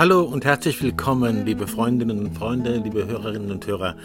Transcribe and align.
Hallo 0.00 0.22
und 0.22 0.46
herzlich 0.46 0.82
willkommen, 0.82 1.44
liebe 1.44 1.66
Freundinnen 1.66 2.20
und 2.20 2.34
Freunde, 2.34 2.78
liebe 2.78 3.06
Hörerinnen 3.06 3.50
und 3.50 3.66
Hörer 3.66 3.96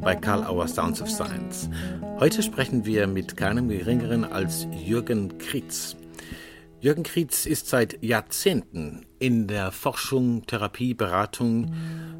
bei 0.00 0.16
Karl 0.16 0.44
Auer 0.44 0.66
Sounds 0.66 1.02
of 1.02 1.10
Science. 1.10 1.68
Heute 2.18 2.42
sprechen 2.42 2.86
wir 2.86 3.06
mit 3.06 3.36
keinem 3.36 3.68
Geringeren 3.68 4.24
als 4.24 4.66
Jürgen 4.72 5.36
Kritz. 5.36 5.94
Jürgen 6.82 7.04
Krietz 7.04 7.46
ist 7.46 7.68
seit 7.68 8.02
Jahrzehnten 8.02 9.06
in 9.20 9.46
der 9.46 9.70
Forschung, 9.70 10.46
Therapie, 10.46 10.94
Beratung, 10.94 11.72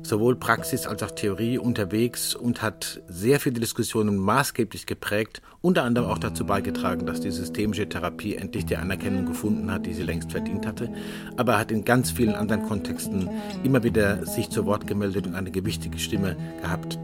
sowohl 0.05 0.37
Praxis 0.37 0.87
als 0.87 1.03
auch 1.03 1.11
Theorie 1.11 1.59
unterwegs 1.59 2.37
und 2.37 2.63
hat 2.63 3.03
sehr 3.09 3.41
viele 3.41 3.59
Diskussionen 3.59 4.17
maßgeblich 4.19 4.87
geprägt, 4.87 5.43
unter 5.63 5.83
anderem 5.83 6.09
auch 6.09 6.21
dazu 6.21 6.47
beigetragen, 6.47 7.07
dass 7.07 7.19
die 7.19 7.33
systemische 7.33 7.89
Therapie 7.89 8.37
endlich 8.37 8.65
die 8.65 8.77
Anerkennung 8.77 9.27
gefunden 9.27 9.69
hat, 9.69 9.85
die 9.85 9.95
sie 9.95 10.05
längst 10.05 10.31
verdient 10.31 10.65
hatte. 10.65 10.95
Aber 11.37 11.55
er 11.55 11.59
hat 11.59 11.73
in 11.73 11.85
ganz 11.85 12.13
vielen 12.13 12.37
anderen 12.37 12.63
Kontexten 12.63 13.29
immer 13.65 13.83
wieder 13.83 14.25
sich 14.27 14.49
zu 14.49 14.65
Wort 14.65 14.87
gemeldet 14.87 15.27
und 15.27 15.35
eine 15.35 15.51
gewichtige 15.51 15.99
Stimme 15.99 16.37
gehabt 16.61 17.01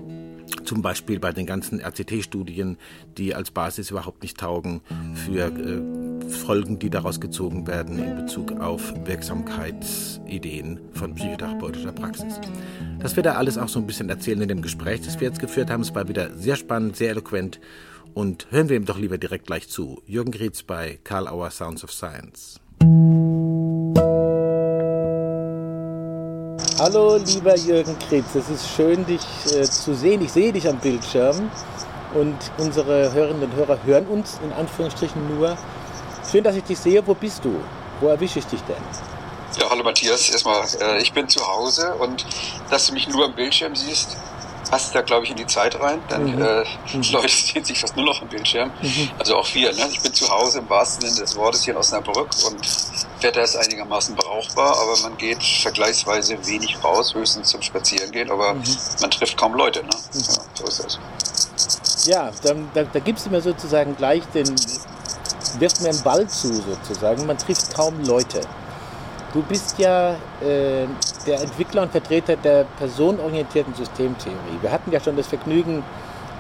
zum 0.64 0.82
Beispiel 0.82 1.18
bei 1.18 1.32
den 1.32 1.46
ganzen 1.46 1.80
RCT-Studien, 1.80 2.76
die 3.16 3.34
als 3.34 3.50
Basis 3.50 3.90
überhaupt 3.90 4.22
nicht 4.22 4.38
taugen 4.38 4.80
für 5.14 5.46
äh, 5.46 6.28
Folgen, 6.28 6.78
die 6.78 6.90
daraus 6.90 7.20
gezogen 7.20 7.66
werden 7.66 7.98
in 7.98 8.16
Bezug 8.16 8.52
auf 8.60 8.92
Wirksamkeitsideen 9.06 10.80
von 10.92 11.14
psychotherapeutischer 11.14 11.92
Praxis. 11.92 12.40
Das 13.00 13.16
wird 13.16 13.26
er 13.26 13.38
alles 13.38 13.58
auch 13.58 13.68
so 13.68 13.78
ein 13.78 13.86
bisschen 13.86 14.08
erzählen 14.08 14.42
in 14.42 14.48
dem 14.48 14.62
Gespräch, 14.62 15.00
das 15.02 15.20
wir 15.20 15.28
jetzt 15.28 15.40
geführt 15.40 15.70
haben. 15.70 15.82
Es 15.82 15.94
war 15.94 16.08
wieder 16.08 16.34
sehr 16.36 16.56
spannend, 16.56 16.96
sehr 16.96 17.10
eloquent 17.10 17.60
und 18.14 18.48
hören 18.50 18.68
wir 18.68 18.76
ihm 18.76 18.84
doch 18.84 18.98
lieber 18.98 19.18
direkt 19.18 19.46
gleich 19.46 19.68
zu. 19.68 20.02
Jürgen 20.06 20.32
Grietz 20.32 20.62
bei 20.62 20.98
Karl 21.04 21.28
Auer 21.28 21.50
Sounds 21.50 21.84
of 21.84 21.92
Science. 21.92 22.60
Hallo, 26.78 27.16
lieber 27.16 27.56
Jürgen 27.56 27.98
Krebs, 27.98 28.36
es 28.36 28.48
ist 28.48 28.68
schön, 28.76 29.04
dich 29.04 29.20
äh, 29.52 29.64
zu 29.64 29.96
sehen. 29.96 30.22
Ich 30.22 30.30
sehe 30.30 30.52
dich 30.52 30.68
am 30.68 30.76
Bildschirm 30.78 31.50
und 32.14 32.36
unsere 32.56 33.12
Hörerinnen 33.12 33.42
und 33.42 33.56
Hörer 33.56 33.80
hören 33.84 34.06
uns 34.06 34.38
in 34.44 34.52
Anführungsstrichen 34.52 35.36
nur. 35.36 35.58
Schön, 36.30 36.44
dass 36.44 36.54
ich 36.54 36.62
dich 36.62 36.78
sehe. 36.78 37.04
Wo 37.04 37.14
bist 37.14 37.44
du? 37.44 37.60
Wo 38.00 38.06
erwische 38.06 38.38
ich 38.38 38.46
dich 38.46 38.60
denn? 38.62 38.76
Ja, 39.58 39.68
hallo 39.68 39.82
Matthias. 39.82 40.30
Erstmal, 40.30 40.62
äh, 40.80 41.02
ich 41.02 41.12
bin 41.12 41.28
zu 41.28 41.44
Hause 41.44 41.94
und 41.96 42.24
dass 42.70 42.86
du 42.86 42.92
mich 42.92 43.08
nur 43.08 43.24
am 43.24 43.34
Bildschirm 43.34 43.74
siehst, 43.74 44.16
passt 44.70 44.94
da, 44.94 45.02
glaube 45.02 45.24
ich, 45.24 45.32
in 45.32 45.36
die 45.36 45.46
Zeit 45.46 45.80
rein. 45.80 46.00
Dann 46.08 46.36
mhm. 46.36 46.42
äh, 46.42 46.64
mhm. 46.94 47.02
Leute 47.10 47.28
sehen 47.28 47.64
sich 47.64 47.80
fast 47.80 47.96
nur 47.96 48.06
noch 48.06 48.22
am 48.22 48.28
Bildschirm. 48.28 48.70
Mhm. 48.80 49.10
Also 49.18 49.34
auch 49.34 49.52
wir. 49.52 49.72
Ne? 49.72 49.88
Ich 49.90 50.00
bin 50.00 50.14
zu 50.14 50.28
Hause 50.28 50.60
im 50.60 50.70
wahrsten 50.70 51.08
Sinne 51.08 51.22
des 51.22 51.34
Wortes 51.34 51.64
hier 51.64 51.74
in 51.74 51.78
Osnabrück 51.78 52.28
und 52.46 52.64
Wetter 53.22 53.42
ist 53.42 53.56
einigermaßen 53.56 54.14
brauchbar, 54.14 54.76
aber 54.78 54.96
man 55.02 55.16
geht 55.16 55.42
vergleichsweise 55.42 56.38
wenig 56.46 56.82
raus, 56.82 57.14
höchstens 57.14 57.48
zum 57.48 57.62
Spazierengehen, 57.62 58.30
aber 58.30 58.54
mhm. 58.54 58.64
man 59.00 59.10
trifft 59.10 59.36
kaum 59.36 59.54
Leute. 59.54 59.80
Ne? 59.80 59.90
Mhm. 60.12 60.20
Ja, 60.20 60.42
so 60.54 60.64
ist 60.64 60.84
das. 60.84 60.98
Ja, 62.06 62.30
dann, 62.42 62.70
da, 62.74 62.84
da 62.84 62.98
gibst 63.00 63.26
du 63.26 63.30
mir 63.30 63.40
sozusagen 63.40 63.96
gleich 63.96 64.22
den, 64.34 64.48
wirft 65.58 65.80
mir 65.80 65.90
einen 65.90 66.02
Ball 66.02 66.28
zu 66.28 66.52
sozusagen, 66.54 67.26
man 67.26 67.38
trifft 67.38 67.74
kaum 67.74 68.02
Leute. 68.04 68.40
Du 69.32 69.42
bist 69.42 69.78
ja 69.78 70.12
äh, 70.40 70.86
der 71.26 71.40
Entwickler 71.42 71.82
und 71.82 71.92
Vertreter 71.92 72.36
der 72.36 72.64
personenorientierten 72.78 73.74
Systemtheorie. 73.74 74.58
Wir 74.62 74.72
hatten 74.72 74.90
ja 74.90 75.00
schon 75.00 75.16
das 75.16 75.26
Vergnügen, 75.26 75.84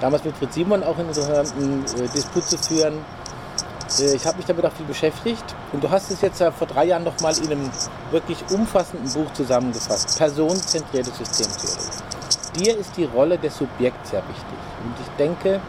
damals 0.00 0.24
mit 0.24 0.36
Fritz 0.36 0.54
Simon 0.54 0.82
auch 0.82 0.96
in 0.98 1.06
einen 1.06 1.84
äh, 1.84 2.08
Disput 2.14 2.44
zu 2.44 2.56
führen. 2.56 3.04
Äh, 3.98 4.14
ich 4.14 4.26
habe 4.26 4.36
mich 4.36 4.46
damit 4.46 4.64
auch 4.64 4.72
viel 4.72 4.86
beschäftigt 4.86 5.44
und 5.72 5.82
du 5.82 5.90
hast 5.90 6.10
es 6.10 6.20
jetzt 6.20 6.40
ja 6.40 6.50
vor 6.50 6.66
drei 6.66 6.86
Jahren 6.86 7.04
nochmal 7.04 7.36
in 7.38 7.50
einem 7.50 7.70
wirklich 8.10 8.38
umfassenden 8.50 9.10
Buch 9.12 9.32
zusammengefasst. 9.32 10.18
Personenzentrierte 10.18 11.10
Systemtheorie. 11.10 12.08
Dir 12.56 12.76
ist 12.78 12.96
die 12.96 13.04
Rolle 13.04 13.38
des 13.38 13.56
Subjekts 13.56 14.12
ja 14.12 14.18
wichtig. 14.18 14.58
Und 14.84 14.94
ich 15.00 15.16
denke, 15.16 15.60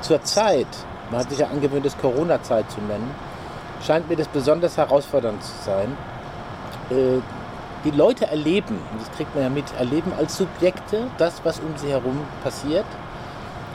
zur 0.00 0.22
Zeit, 0.22 0.66
man 1.10 1.20
hat 1.20 1.30
sich 1.30 1.38
ja 1.38 1.48
angewöhnt, 1.48 1.86
es 1.86 1.96
Corona-Zeit 1.98 2.70
zu 2.70 2.80
nennen, 2.80 3.10
scheint 3.84 4.08
mir 4.08 4.16
das 4.16 4.28
besonders 4.28 4.76
herausfordernd 4.76 5.42
zu 5.42 5.52
sein, 5.64 5.96
äh, 6.90 7.20
die 7.84 7.90
Leute 7.90 8.26
erleben, 8.26 8.78
und 8.92 9.00
das 9.00 9.10
kriegt 9.16 9.34
man 9.34 9.42
ja 9.42 9.50
mit, 9.50 9.64
erleben 9.76 10.12
als 10.16 10.36
Subjekte 10.36 11.08
das, 11.18 11.40
was 11.44 11.58
um 11.58 11.76
sie 11.76 11.88
herum 11.88 12.20
passiert. 12.44 12.84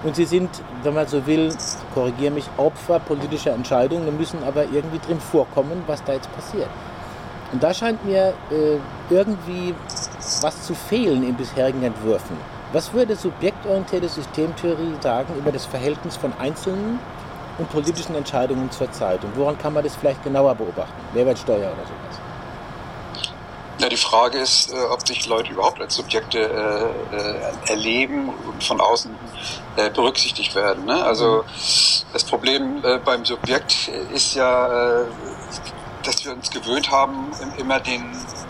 Und 0.07 0.16
sie 0.16 0.23
sind, 0.23 0.50
wenn 0.84 0.94
man 0.94 1.06
so 1.06 1.28
will, 1.28 1.53
korrigiere 1.94 2.31
mich, 2.31 2.45
Opfer 2.56 2.97
politischer 3.00 3.51
Entscheidungen 3.51 4.07
und 4.07 4.18
müssen 4.18 4.41
aber 4.47 4.63
irgendwie 4.63 5.00
drin 5.00 5.19
vorkommen, 5.19 5.84
was 5.85 6.01
da 6.06 6.13
jetzt 6.13 6.34
passiert. 6.34 6.69
Und 7.51 7.62
da 7.62 7.73
scheint 7.73 8.06
mir 8.06 8.34
äh, 8.50 8.78
irgendwie 9.09 9.75
was 10.41 10.63
zu 10.63 10.73
fehlen 10.73 11.28
in 11.28 11.35
bisherigen 11.35 11.84
Entwürfen. 11.84 12.38
Was 12.72 12.94
würde 12.94 13.17
subjektorientierte 13.17 14.07
Systemtheorie 14.07 14.94
sagen 15.01 15.34
über 15.38 15.51
das 15.51 15.66
Verhältnis 15.66 16.16
von 16.16 16.31
Einzelnen 16.40 17.00
und 17.57 17.69
politischen 17.69 18.16
Entscheidungen 18.16 18.72
zur 18.72 18.90
Zeit? 18.94 19.22
Und 19.25 19.35
woran 19.35 19.57
kann 19.57 19.73
man 19.73 19.84
das 19.84 19.97
vielleicht 19.97 20.23
genauer 20.23 20.56
beobachten? 20.56 21.01
Mehrwertsteuer 21.13 21.57
oder 21.57 21.84
sowas? 21.84 22.27
Ja, 23.88 23.90
die 23.90 23.96
Frage 23.96 24.38
ist, 24.40 24.74
äh, 24.74 24.75
ob 24.92 25.08
sich 25.08 25.25
Leute 25.28 25.53
überhaupt 25.53 25.80
als 25.80 25.96
Subjekte 25.96 26.40
äh, 26.40 27.16
äh, 27.16 27.72
erleben 27.72 28.28
und 28.28 28.62
von 28.62 28.81
außen 28.81 29.16
äh, 29.78 29.90
berücksichtigt 29.90 30.56
werden. 30.56 30.84
Ne? 30.84 31.02
Also 31.02 31.46
das 32.12 32.26
Problem 32.26 32.84
äh, 32.84 32.97
beim 32.97 33.24
Subjekt 33.24 33.88
ist 34.14 34.36
ja, 34.36 35.03
äh, 35.03 35.06
dass 36.03 36.26
wir 36.26 36.34
uns 36.34 36.52
gewöhnt 36.52 36.92
haben, 36.92 37.31
immer 37.58 37.80
den 37.80 38.03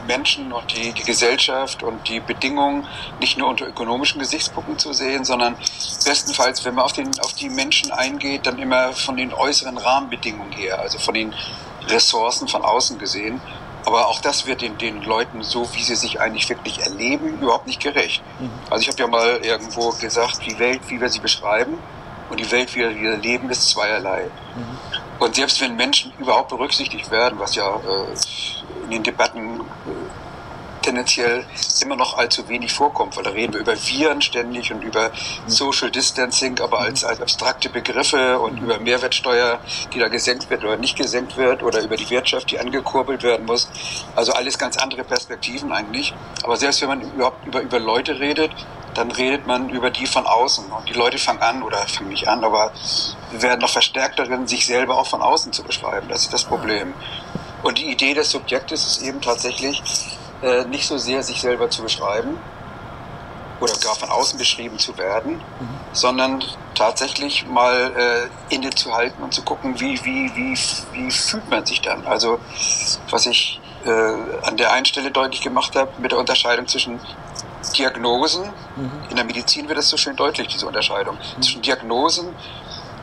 Menschen 0.08 0.52
und 0.52 0.76
die, 0.76 0.92
die 0.92 1.04
Gesellschaft 1.04 1.84
und 1.84 2.10
die 2.10 2.20
Bedingungen 2.20 2.88
nicht 3.20 3.38
nur 3.38 3.48
unter 3.48 3.68
ökonomischen 3.68 4.20
Gesichtspunkten 4.20 4.80
zu 4.80 4.92
sehen, 4.92 5.24
sondern 5.24 5.56
bestenfalls, 6.04 6.66
wenn 6.66 6.74
man 6.74 6.86
auf, 6.86 6.94
den, 6.94 7.12
auf 7.20 7.34
die 7.34 7.50
Menschen 7.52 7.92
eingeht, 7.92 8.48
dann 8.48 8.58
immer 8.58 8.92
von 8.94 9.16
den 9.16 9.32
äußeren 9.36 9.78
Rahmenbedingungen 9.78 10.54
her, 10.54 10.80
also 10.80 10.98
von 10.98 11.14
den 11.14 11.36
Ressourcen 11.90 12.48
von 12.48 12.64
außen 12.64 12.98
gesehen. 12.98 13.40
Aber 13.88 14.10
auch 14.10 14.20
das 14.20 14.46
wird 14.46 14.62
den, 14.62 14.78
den 14.78 15.02
Leuten, 15.04 15.44
so 15.44 15.66
wie 15.74 15.82
sie 15.82 15.96
sich 15.96 16.20
eigentlich 16.20 16.50
wirklich 16.50 16.82
erleben, 16.82 17.40
überhaupt 17.40 17.68
nicht 17.68 17.82
gerecht. 17.82 18.22
Mhm. 18.38 18.50
Also 18.70 18.82
ich 18.82 18.90
habe 18.90 19.00
ja 19.00 19.08
mal 19.08 19.38
irgendwo 19.38 19.92
gesagt, 19.92 20.46
die 20.46 20.60
Welt, 20.60 20.82
wie 20.90 21.00
wir 21.00 21.08
sie 21.08 21.22
beschreiben 21.22 21.78
und 22.30 22.38
die 22.38 22.52
Welt, 22.52 22.76
wie 22.76 22.82
wir 22.82 23.16
leben, 23.16 23.50
ist 23.50 23.70
zweierlei. 23.70 24.24
Mhm. 24.24 24.78
Und 25.20 25.36
selbst 25.36 25.62
wenn 25.62 25.78
Menschen 25.78 26.12
überhaupt 26.20 26.50
berücksichtigt 26.50 27.10
werden, 27.12 27.40
was 27.40 27.56
ja 27.56 27.78
äh, 27.78 28.84
in 28.84 28.92
den 28.92 29.04
Debatten 29.04 29.62
äh, 29.62 29.64
tendenziell 30.88 31.46
immer 31.82 31.98
noch 31.98 32.18
allzu 32.18 32.48
wenig 32.48 32.72
vorkommt, 32.72 33.18
weil 33.18 33.24
da 33.26 33.32
reden 33.32 33.54
wir 33.54 33.60
über 33.60 33.76
Viren 33.76 34.22
ständig 34.22 34.72
und 34.72 34.82
über 34.84 35.12
Social 35.46 35.92
Distancing, 35.92 36.60
aber 36.62 36.80
als, 36.80 37.04
als 37.04 37.20
abstrakte 37.20 37.70
Begriffe 37.70 38.40
und 38.40 38.58
über 38.60 38.80
Mehrwertsteuer, 38.80 39.60
die 39.94 40.00
da 40.00 40.08
gesenkt 40.08 40.50
wird 40.50 40.64
oder 40.64 40.78
nicht 40.78 40.98
gesenkt 40.98 41.36
wird 41.36 41.62
oder 41.62 41.82
über 41.82 41.98
die 41.98 42.10
Wirtschaft, 42.10 42.52
die 42.52 42.60
angekurbelt 42.60 43.24
werden 43.24 43.46
muss. 43.46 43.68
Also 44.16 44.32
alles 44.32 44.58
ganz 44.58 44.78
andere 44.78 45.04
Perspektiven 45.04 45.74
eigentlich. 45.74 46.14
Aber 46.44 46.56
selbst 46.56 46.82
wenn 46.82 46.88
man 46.88 47.02
überhaupt 47.02 47.46
über, 47.46 47.62
über 47.62 47.80
Leute 47.80 48.20
redet, 48.20 48.52
dann 48.94 49.12
redet 49.12 49.46
man 49.46 49.70
über 49.70 49.92
die 49.92 50.08
von 50.08 50.26
außen. 50.26 50.72
Und 50.72 50.88
die 50.88 50.94
Leute 50.94 51.18
fangen 51.18 51.42
an, 51.42 51.64
oder 51.64 51.80
fangen 51.80 52.10
nicht 52.10 52.30
an, 52.30 52.46
aber 52.46 52.72
werden 53.32 53.60
noch 53.60 53.70
verstärkt 53.70 54.20
darin, 54.20 54.48
sich 54.48 54.66
selber 54.66 54.98
auch 54.98 55.08
von 55.08 55.22
außen 55.22 55.52
zu 55.52 55.64
beschreiben. 55.64 56.08
Das 56.08 56.22
ist 56.22 56.34
das 56.34 56.46
Problem. 56.46 56.94
Und 57.62 57.78
die 57.78 57.92
Idee 57.92 58.14
des 58.14 58.32
Subjektes 58.32 58.88
ist 58.88 59.02
eben 59.02 59.20
tatsächlich, 59.20 59.84
äh, 60.42 60.66
nicht 60.66 60.88
so 60.88 60.98
sehr 60.98 61.24
sich 61.24 61.42
selber 61.42 61.70
zu 61.70 61.84
beschreiben 61.84 62.38
oder 63.60 63.74
gar 63.84 63.96
von 63.96 64.10
außen 64.10 64.38
beschrieben 64.38 64.78
zu 64.78 64.98
werden, 64.98 65.38
mhm. 65.38 65.70
sondern 65.94 66.44
tatsächlich 66.76 67.48
mal 67.48 68.30
äh, 68.50 68.54
innezuhalten 68.54 69.24
und 69.24 69.34
zu 69.34 69.42
gucken, 69.42 69.80
wie, 69.80 70.00
wie, 70.06 70.32
wie, 70.36 70.58
wie 70.94 71.12
fühlt 71.12 71.50
man 71.50 71.66
sich 71.66 71.82
dann. 71.82 72.06
Also 72.06 72.40
was 73.10 73.26
ich 73.26 73.60
äh, 73.86 73.90
an 73.90 74.58
der 74.58 74.74
einen 74.74 74.86
Stelle 74.86 75.12
deutlich 75.12 75.42
gemacht 75.42 75.76
habe 75.76 75.92
mit 76.00 76.12
der 76.12 76.20
Unterscheidung 76.20 76.68
zwischen 76.68 77.00
Diagnosen, 77.76 78.46
mhm. 78.76 78.92
in 79.10 79.16
der 79.16 79.26
Medizin 79.26 79.68
wird 79.68 79.78
das 79.78 79.90
so 79.90 79.98
schön 79.98 80.16
deutlich, 80.16 80.48
diese 80.48 80.68
Unterscheidung, 80.68 81.16
mhm. 81.16 81.42
zwischen 81.42 81.62
Diagnosen 81.62 82.36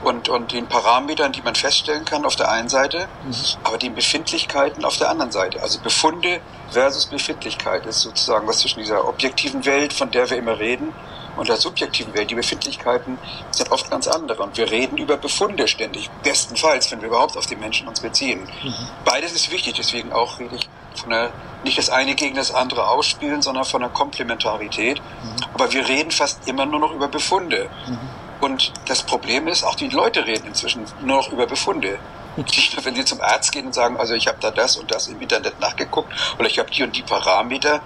und, 0.05 0.29
und 0.29 0.53
den 0.53 0.67
Parametern, 0.67 1.33
die 1.33 1.43
man 1.43 1.55
feststellen 1.55 2.05
kann 2.05 2.25
auf 2.25 2.37
der 2.37 2.51
einen 2.51 2.69
Seite, 2.69 3.09
mhm. 3.25 3.35
aber 3.65 3.79
den 3.79 3.95
Befindlichkeiten 3.95 4.85
auf 4.85 4.97
der 4.99 5.11
anderen 5.11 5.33
Seite. 5.33 5.62
Also 5.62 5.81
Befunde 5.81 6.41
versus 6.71 7.06
Befindlichkeit 7.06 7.87
ist 7.87 8.01
sozusagen 8.01 8.47
was 8.47 8.59
zwischen 8.59 8.81
dieser 8.81 9.06
objektiven 9.09 9.65
Welt, 9.65 9.93
von 9.93 10.11
der 10.11 10.29
wir 10.31 10.37
immer 10.37 10.59
reden, 10.59 10.93
und 11.37 11.49
der 11.49 11.56
subjektiven 11.56 12.15
Welt. 12.15 12.31
Die 12.31 12.35
Befindlichkeiten 12.35 13.19
sind 13.51 13.71
oft 13.73 13.91
ganz 13.91 14.06
andere. 14.06 14.43
Und 14.43 14.56
wir 14.56 14.71
reden 14.71 14.99
über 14.99 15.17
Befunde 15.17 15.67
ständig. 15.69 16.11
Bestenfalls, 16.23 16.91
wenn 16.93 17.01
wir 17.01 17.09
überhaupt 17.09 17.37
auf 17.37 17.47
die 17.47 17.56
Menschen 17.56 17.89
uns 17.89 18.01
beziehen. 18.01 18.41
Mhm. 18.62 18.75
Beides 19.05 19.33
ist 19.33 19.51
wichtig, 19.51 19.75
deswegen 19.75 20.12
auch 20.12 20.39
rede 20.39 20.56
ich 20.56 20.69
von 20.95 21.11
der, 21.11 21.31
nicht 21.65 21.77
das 21.77 21.91
eine 21.91 22.15
gegen 22.15 22.37
das 22.37 22.55
andere 22.55 22.89
ausspielen, 22.89 23.43
sondern 23.43 23.65
von 23.65 23.81
der 23.81 23.91
Komplementarität. 23.91 25.01
Mhm. 25.01 25.45
Aber 25.55 25.73
wir 25.73 25.89
reden 25.89 26.11
fast 26.11 26.47
immer 26.47 26.67
nur 26.67 26.81
noch 26.81 26.93
über 26.93 27.09
Befunde. 27.09 27.69
Mhm. 27.89 27.99
Und 28.40 28.72
das 28.86 29.02
Problem 29.02 29.48
ist, 29.48 29.64
auch 29.64 29.75
die 29.75 29.88
Leute 29.88 30.26
reden 30.26 30.46
inzwischen 30.46 30.84
nur 31.00 31.19
noch 31.19 31.32
über 31.32 31.46
Befunde. 31.46 31.98
Nur, 32.36 32.46
wenn 32.82 32.94
sie 32.94 33.04
zum 33.04 33.20
Arzt 33.20 33.52
gehen 33.52 33.66
und 33.66 33.75
sagen, 33.75 33.96
also 33.96 34.14
ich 34.14 34.26
habe 34.26 34.38
da 34.40 34.50
das 34.50 34.76
und 34.76 34.90
das 34.90 35.08
im 35.08 35.20
Internet 35.20 35.60
nachgeguckt 35.60 36.12
oder 36.38 36.48
ich 36.48 36.58
habe 36.58 36.70
die 36.70 36.82
und 36.82 36.94
die 36.96 37.02
Parameter. 37.02 37.81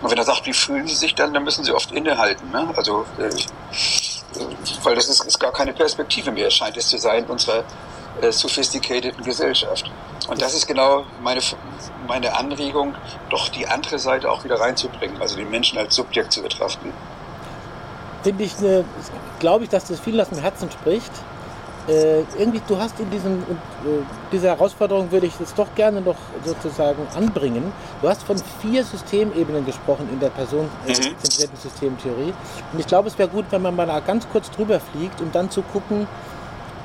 Und 0.00 0.10
wenn 0.10 0.18
er 0.18 0.24
sagt, 0.24 0.46
wie 0.46 0.52
fühlen 0.52 0.86
sie 0.86 0.94
sich 0.94 1.14
dann, 1.14 1.34
dann 1.34 1.42
müssen 1.42 1.64
sie 1.64 1.72
oft 1.72 1.90
innehalten. 1.90 2.50
Ne? 2.52 2.72
Also, 2.76 3.04
äh, 3.18 3.30
weil 4.84 4.94
das 4.94 5.08
ist, 5.08 5.24
ist, 5.24 5.40
gar 5.40 5.52
keine 5.52 5.72
Perspektive 5.72 6.30
mehr, 6.30 6.50
scheint 6.50 6.76
es 6.76 6.88
zu 6.88 6.98
sein, 6.98 7.24
in 7.24 7.30
unserer 7.30 7.64
äh, 8.20 8.30
sophisticateden 8.30 9.24
Gesellschaft. 9.24 9.90
Und 10.28 10.40
das 10.40 10.54
ist 10.54 10.66
genau 10.66 11.04
meine, 11.22 11.40
meine 12.06 12.36
Anregung, 12.36 12.94
doch 13.30 13.48
die 13.48 13.66
andere 13.66 13.98
Seite 13.98 14.30
auch 14.30 14.44
wieder 14.44 14.60
reinzubringen, 14.60 15.20
also 15.20 15.36
den 15.36 15.50
Menschen 15.50 15.78
als 15.78 15.96
Subjekt 15.96 16.32
zu 16.32 16.42
betrachten. 16.42 16.92
Finde 18.22 18.44
ich, 18.44 18.56
eine, 18.58 18.84
glaube 19.38 19.64
ich, 19.64 19.70
dass 19.70 19.86
das 19.86 20.00
viel 20.00 20.20
aus 20.20 20.28
dem 20.28 20.38
Herzen 20.38 20.70
spricht. 20.70 21.12
Äh, 21.88 22.20
irgendwie, 22.38 22.60
du 22.68 22.76
hast 22.76 23.00
in 23.00 23.10
diesem, 23.10 23.38
äh, 23.38 24.02
dieser 24.30 24.48
Herausforderung 24.48 25.10
würde 25.10 25.26
ich 25.26 25.32
das 25.38 25.54
doch 25.54 25.74
gerne 25.74 26.02
noch 26.02 26.16
sozusagen 26.44 27.06
anbringen. 27.14 27.72
Du 28.02 28.08
hast 28.08 28.22
von 28.24 28.36
vier 28.60 28.84
Systemebenen 28.84 29.64
gesprochen 29.64 30.06
in 30.12 30.20
der 30.20 30.28
personenzentrierten 30.28 31.56
mhm. 31.56 31.62
Systemtheorie. 31.62 32.34
Und 32.72 32.78
ich 32.78 32.86
glaube, 32.86 33.08
es 33.08 33.18
wäre 33.18 33.30
gut, 33.30 33.46
wenn 33.50 33.62
man 33.62 33.74
mal 33.74 34.02
ganz 34.02 34.28
kurz 34.30 34.50
drüber 34.50 34.80
fliegt, 34.80 35.22
um 35.22 35.32
dann 35.32 35.50
zu 35.50 35.62
gucken, 35.62 36.06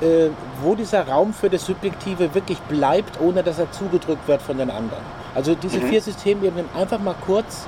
äh, 0.00 0.30
wo 0.62 0.74
dieser 0.74 1.06
Raum 1.06 1.34
für 1.34 1.50
das 1.50 1.66
Subjektive 1.66 2.34
wirklich 2.34 2.58
bleibt, 2.60 3.20
ohne 3.20 3.42
dass 3.42 3.58
er 3.58 3.70
zugedrückt 3.72 4.26
wird 4.26 4.40
von 4.40 4.56
den 4.56 4.70
anderen. 4.70 5.02
Also 5.34 5.54
diese 5.54 5.80
mhm. 5.80 5.88
vier 5.88 6.00
Systemebenen 6.00 6.66
einfach 6.74 6.98
mal 6.98 7.14
kurz, 7.26 7.66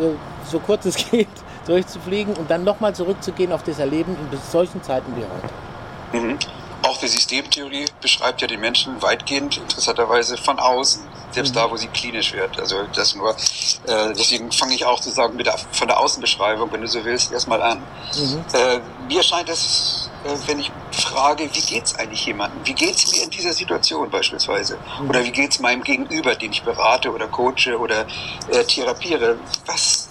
äh, 0.00 0.14
so 0.50 0.58
kurz 0.58 0.86
es 0.86 0.96
geht, 0.96 1.28
durchzufliegen 1.66 2.34
und 2.34 2.50
dann 2.50 2.64
nochmal 2.64 2.94
zurückzugehen 2.94 3.52
auf 3.52 3.62
das 3.62 3.78
Erleben 3.78 4.16
in 4.30 4.38
solchen 4.50 4.82
Zeiten 4.82 5.14
wie 5.16 5.22
heute. 5.22 6.24
Mhm. 6.24 6.38
Auch 6.82 6.98
die 6.98 7.06
Systemtheorie 7.06 7.84
beschreibt 8.00 8.40
ja 8.40 8.48
den 8.48 8.60
Menschen 8.60 9.00
weitgehend 9.00 9.56
interessanterweise 9.56 10.36
von 10.36 10.58
außen, 10.58 11.02
selbst 11.30 11.54
mhm. 11.54 11.58
da, 11.58 11.70
wo 11.70 11.76
sie 11.76 11.86
klinisch 11.86 12.32
wird. 12.32 12.58
Also 12.58 12.82
das 12.92 13.14
nur, 13.14 13.30
äh, 13.30 14.12
deswegen 14.18 14.50
fange 14.50 14.74
ich 14.74 14.84
auch 14.84 15.00
sozusagen 15.00 15.36
mit 15.36 15.46
der, 15.46 15.56
von 15.70 15.86
der 15.86 16.00
Außenbeschreibung, 16.00 16.72
wenn 16.72 16.80
du 16.80 16.88
so 16.88 17.04
willst, 17.04 17.32
erstmal 17.32 17.62
an. 17.62 17.78
Mhm. 18.16 18.44
Äh, 18.52 18.80
mir 19.06 19.22
scheint 19.22 19.48
es, 19.48 20.10
äh, 20.24 20.36
wenn 20.46 20.58
ich 20.58 20.72
frage, 20.90 21.48
wie 21.52 21.60
geht 21.60 21.84
es 21.84 21.94
eigentlich 21.94 22.26
jemandem? 22.26 22.60
Wie 22.64 22.74
geht 22.74 22.96
es 22.96 23.12
mir 23.12 23.24
in 23.24 23.30
dieser 23.30 23.52
Situation 23.52 24.10
beispielsweise? 24.10 24.76
Mhm. 25.00 25.10
Oder 25.10 25.24
wie 25.24 25.30
geht 25.30 25.52
es 25.52 25.60
meinem 25.60 25.84
Gegenüber, 25.84 26.34
den 26.34 26.50
ich 26.50 26.62
berate 26.62 27.12
oder 27.12 27.28
coache 27.28 27.78
oder 27.78 28.06
äh, 28.50 28.64
therapiere? 28.64 29.38
Was, 29.66 30.08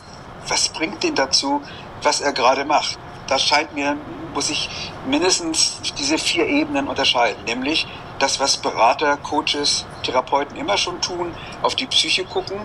was 0.51 0.69
bringt 0.69 1.01
den 1.01 1.15
dazu, 1.15 1.61
was 2.03 2.21
er 2.21 2.33
gerade 2.33 2.65
macht? 2.65 2.99
Da 3.27 3.39
scheint 3.39 3.73
mir 3.73 3.95
muss 4.33 4.49
ich 4.49 4.69
mindestens 5.07 5.81
diese 5.97 6.17
vier 6.17 6.45
Ebenen 6.45 6.87
unterscheiden, 6.87 7.43
nämlich 7.45 7.87
das, 8.19 8.39
was 8.39 8.57
Berater, 8.57 9.17
Coaches, 9.17 9.85
Therapeuten 10.03 10.55
immer 10.55 10.77
schon 10.77 11.01
tun, 11.01 11.33
auf 11.63 11.75
die 11.75 11.87
Psyche 11.87 12.23
gucken. 12.23 12.59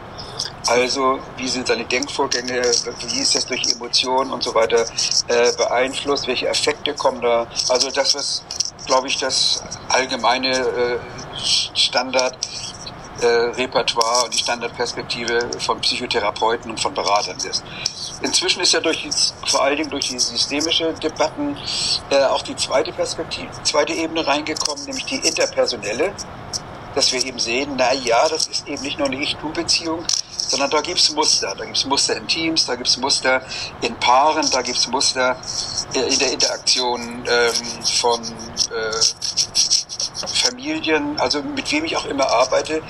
Also 0.66 1.18
wie 1.38 1.48
sind 1.48 1.66
seine 1.66 1.84
Denkvorgänge, 1.84 2.60
wie 2.60 3.20
ist 3.20 3.34
das 3.34 3.46
durch 3.46 3.62
Emotionen 3.72 4.30
und 4.32 4.42
so 4.42 4.54
weiter 4.54 4.84
äh, 5.28 5.52
beeinflusst, 5.56 6.26
welche 6.26 6.46
Effekte 6.46 6.94
kommen 6.94 7.22
da. 7.22 7.46
Also 7.68 7.90
das, 7.90 8.14
was, 8.14 8.44
glaube 8.86 9.08
ich, 9.08 9.16
das 9.16 9.62
allgemeine 9.88 10.50
äh, 10.50 10.98
Standard 11.74 12.36
äh, 13.20 13.26
Repertoire 13.26 14.24
und 14.24 14.34
die 14.34 14.38
Standardperspektive 14.38 15.50
von 15.58 15.80
Psychotherapeuten 15.80 16.70
und 16.70 16.80
von 16.80 16.94
Beratern 16.94 17.36
ist. 17.38 17.64
Inzwischen 18.22 18.60
ist 18.60 18.72
ja 18.72 18.80
durch 18.80 19.02
die, 19.02 19.10
vor 19.48 19.62
allen 19.62 19.76
Dingen 19.76 19.90
durch 19.90 20.08
die 20.08 20.18
systemische 20.18 20.92
Debatten 20.94 21.56
äh, 22.10 22.24
auch 22.24 22.42
die 22.42 22.56
zweite 22.56 22.92
Perspektive, 22.92 23.48
zweite 23.62 23.92
Ebene 23.92 24.26
reingekommen, 24.26 24.84
nämlich 24.84 25.04
die 25.04 25.16
interpersonelle, 25.16 26.12
dass 26.94 27.12
wir 27.12 27.24
eben 27.24 27.38
sehen, 27.38 27.74
na 27.76 27.92
ja, 27.92 28.28
das 28.28 28.46
ist 28.46 28.66
eben 28.66 28.82
nicht 28.82 28.98
nur 28.98 29.08
eine 29.08 29.20
Ich-Du-Beziehung, 29.20 30.04
sondern 30.48 30.70
da 30.70 30.80
gibt 30.80 30.98
es 30.98 31.10
Muster. 31.12 31.54
Da 31.56 31.64
gibt 31.64 31.76
es 31.76 31.84
Muster 31.84 32.16
in 32.16 32.26
Teams, 32.26 32.66
da 32.66 32.74
gibt 32.74 32.88
es 32.88 32.96
Muster 32.96 33.42
in 33.82 33.94
Paaren, 33.96 34.48
da 34.50 34.62
gibt 34.62 34.78
es 34.78 34.88
Muster 34.88 35.36
äh, 35.94 36.00
in 36.00 36.18
der 36.18 36.32
Interaktion 36.32 37.24
ähm, 37.28 37.52
von 38.00 38.22
äh, 38.22 39.75
Familien, 40.46 41.18
also 41.18 41.42
mit 41.42 41.70
wem 41.72 41.84
ich 41.84 41.96
auch 41.96 42.06
immer 42.06 42.28
arbeite, 42.28 42.82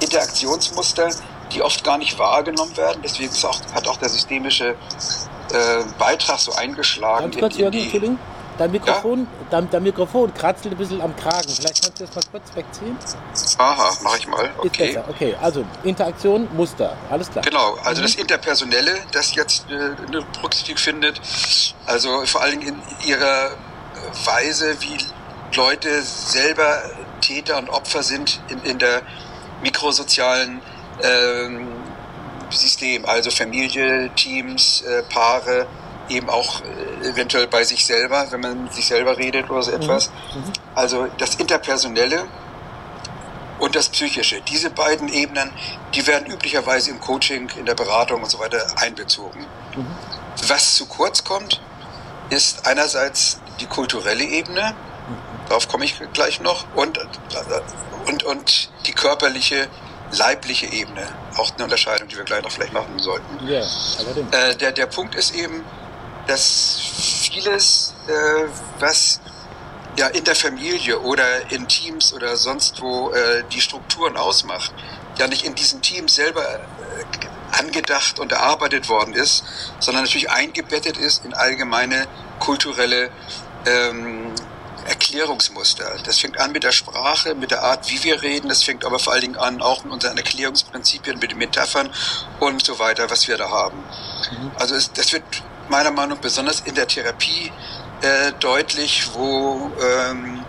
Interaktionsmuster, 0.00 1.10
die 1.52 1.62
oft 1.62 1.84
gar 1.84 1.98
nicht 1.98 2.18
wahrgenommen 2.18 2.76
werden. 2.76 3.00
Deswegen 3.02 3.32
auch, 3.44 3.60
hat 3.74 3.86
auch 3.88 3.96
der 3.96 4.08
systemische 4.08 4.70
äh, 4.70 4.74
Beitrag 5.98 6.38
so 6.38 6.52
eingeschlagen. 6.52 7.30
Ganz 7.30 7.38
kurz, 7.38 7.56
Jürgen, 7.58 7.78
Entschuldigung. 7.78 8.18
Dein 8.56 8.70
Mikrofon, 8.70 9.20
ja? 9.20 9.26
dein, 9.50 9.68
dein, 9.68 9.82
Mikrofon 9.82 10.32
kratzelt 10.32 10.74
ein 10.74 10.78
bisschen 10.78 11.00
am 11.00 11.16
Kragen. 11.16 11.48
Vielleicht 11.48 11.82
kannst 11.82 12.00
du 12.00 12.04
das 12.04 12.14
mal 12.14 12.22
kurz 12.30 12.54
wegziehen. 12.54 12.96
Aha, 13.58 13.96
mache 14.02 14.18
ich 14.18 14.28
mal. 14.28 14.50
Okay. 14.58 14.88
Ist 14.90 14.94
besser. 14.94 15.08
Okay, 15.08 15.36
also 15.42 15.64
Interaktion, 15.82 16.48
Muster, 16.54 16.96
alles 17.10 17.30
klar. 17.30 17.44
Genau, 17.44 17.76
also 17.84 18.00
mhm. 18.00 18.06
das 18.06 18.14
Interpersonelle, 18.14 19.02
das 19.10 19.34
jetzt 19.34 19.68
äh, 19.70 19.74
eine 19.74 20.22
Berücksichtigung 20.22 20.78
findet, 20.78 21.20
also 21.86 22.24
vor 22.26 22.42
allen 22.42 22.60
Dingen 22.60 22.80
in 23.02 23.08
ihrer 23.08 23.50
Weise, 24.24 24.76
wie 24.80 24.98
Leute 25.54 26.02
selber 26.02 26.82
Täter 27.20 27.58
und 27.58 27.70
Opfer 27.70 28.02
sind 28.02 28.40
in, 28.48 28.62
in 28.62 28.78
der 28.78 29.02
mikrosozialen 29.62 30.60
ähm, 31.02 31.68
System, 32.50 33.04
also 33.06 33.30
Familie, 33.30 34.10
Teams, 34.14 34.82
äh, 34.82 35.02
Paare, 35.04 35.66
eben 36.08 36.28
auch 36.28 36.60
äh, 36.62 37.08
eventuell 37.08 37.46
bei 37.46 37.64
sich 37.64 37.84
selber, 37.86 38.26
wenn 38.30 38.40
man 38.40 38.70
sich 38.70 38.86
selber 38.86 39.16
redet 39.16 39.50
oder 39.50 39.62
so 39.62 39.70
mhm. 39.70 39.82
etwas. 39.82 40.08
Mhm. 40.08 40.52
Also 40.74 41.06
das 41.18 41.36
Interpersonelle 41.36 42.26
und 43.58 43.74
das 43.76 43.88
Psychische. 43.88 44.40
Diese 44.42 44.70
beiden 44.70 45.08
Ebenen, 45.08 45.50
die 45.94 46.06
werden 46.06 46.26
üblicherweise 46.30 46.90
im 46.90 47.00
Coaching, 47.00 47.50
in 47.56 47.66
der 47.66 47.74
Beratung 47.74 48.22
und 48.22 48.30
so 48.30 48.38
weiter 48.38 48.64
einbezogen. 48.76 49.46
Mhm. 49.76 49.86
Was 50.48 50.74
zu 50.74 50.86
kurz 50.86 51.24
kommt, 51.24 51.60
ist 52.30 52.66
einerseits 52.66 53.38
die 53.60 53.66
kulturelle 53.66 54.24
Ebene. 54.24 54.74
Darauf 55.48 55.68
komme 55.68 55.84
ich 55.84 55.96
gleich 56.12 56.40
noch, 56.40 56.64
und, 56.74 56.98
und, 58.06 58.22
und 58.24 58.70
die 58.86 58.92
körperliche 58.92 59.68
leibliche 60.12 60.66
Ebene. 60.66 61.06
Auch 61.36 61.52
eine 61.54 61.64
Unterscheidung, 61.64 62.08
die 62.08 62.16
wir 62.16 62.24
gleich 62.24 62.42
noch 62.42 62.50
vielleicht 62.50 62.72
machen 62.72 62.98
sollten. 62.98 63.46
Ja, 63.46 63.60
äh, 63.60 64.54
der, 64.54 64.72
der 64.72 64.86
Punkt 64.86 65.14
ist 65.14 65.34
eben, 65.34 65.64
dass 66.26 66.80
vieles, 67.30 67.94
äh, 68.06 68.48
was 68.78 69.20
ja 69.96 70.08
in 70.08 70.24
der 70.24 70.34
Familie 70.34 71.00
oder 71.00 71.50
in 71.50 71.68
Teams 71.68 72.12
oder 72.12 72.36
sonst 72.36 72.80
wo 72.80 73.10
äh, 73.12 73.44
die 73.52 73.60
Strukturen 73.60 74.16
ausmacht, 74.16 74.72
ja 75.18 75.26
nicht 75.26 75.44
in 75.44 75.54
diesen 75.54 75.82
Teams 75.82 76.14
selber 76.14 76.42
äh, 76.42 77.58
angedacht 77.58 78.18
und 78.18 78.32
erarbeitet 78.32 78.88
worden 78.88 79.14
ist, 79.14 79.44
sondern 79.78 80.04
natürlich 80.04 80.30
eingebettet 80.30 80.96
ist 80.96 81.24
in 81.24 81.34
allgemeine 81.34 82.08
kulturelle 82.40 83.10
ähm, 83.66 84.34
Erklärungsmuster. 84.86 85.98
Das 86.04 86.18
fängt 86.18 86.38
an 86.38 86.52
mit 86.52 86.64
der 86.64 86.72
Sprache, 86.72 87.34
mit 87.34 87.50
der 87.50 87.62
Art, 87.62 87.90
wie 87.90 88.02
wir 88.04 88.22
reden. 88.22 88.48
Das 88.48 88.62
fängt 88.62 88.84
aber 88.84 88.98
vor 88.98 89.12
allen 89.12 89.22
Dingen 89.22 89.36
an 89.36 89.62
auch 89.62 89.84
mit 89.84 89.92
unseren 89.92 90.16
Erklärungsprinzipien, 90.16 91.18
mit 91.18 91.30
den 91.32 91.38
Metaphern 91.38 91.90
und 92.40 92.64
so 92.64 92.78
weiter, 92.78 93.10
was 93.10 93.28
wir 93.28 93.36
da 93.36 93.48
haben. 93.50 93.78
Mhm. 93.78 94.50
Also 94.56 94.74
es, 94.74 94.92
das 94.92 95.12
wird 95.12 95.24
meiner 95.68 95.90
Meinung 95.90 96.16
nach 96.16 96.22
besonders 96.22 96.60
in 96.60 96.74
der 96.74 96.86
Therapie 96.86 97.50
äh, 98.02 98.32
deutlich, 98.40 99.08
wo 99.14 99.70
ähm, 99.80 100.44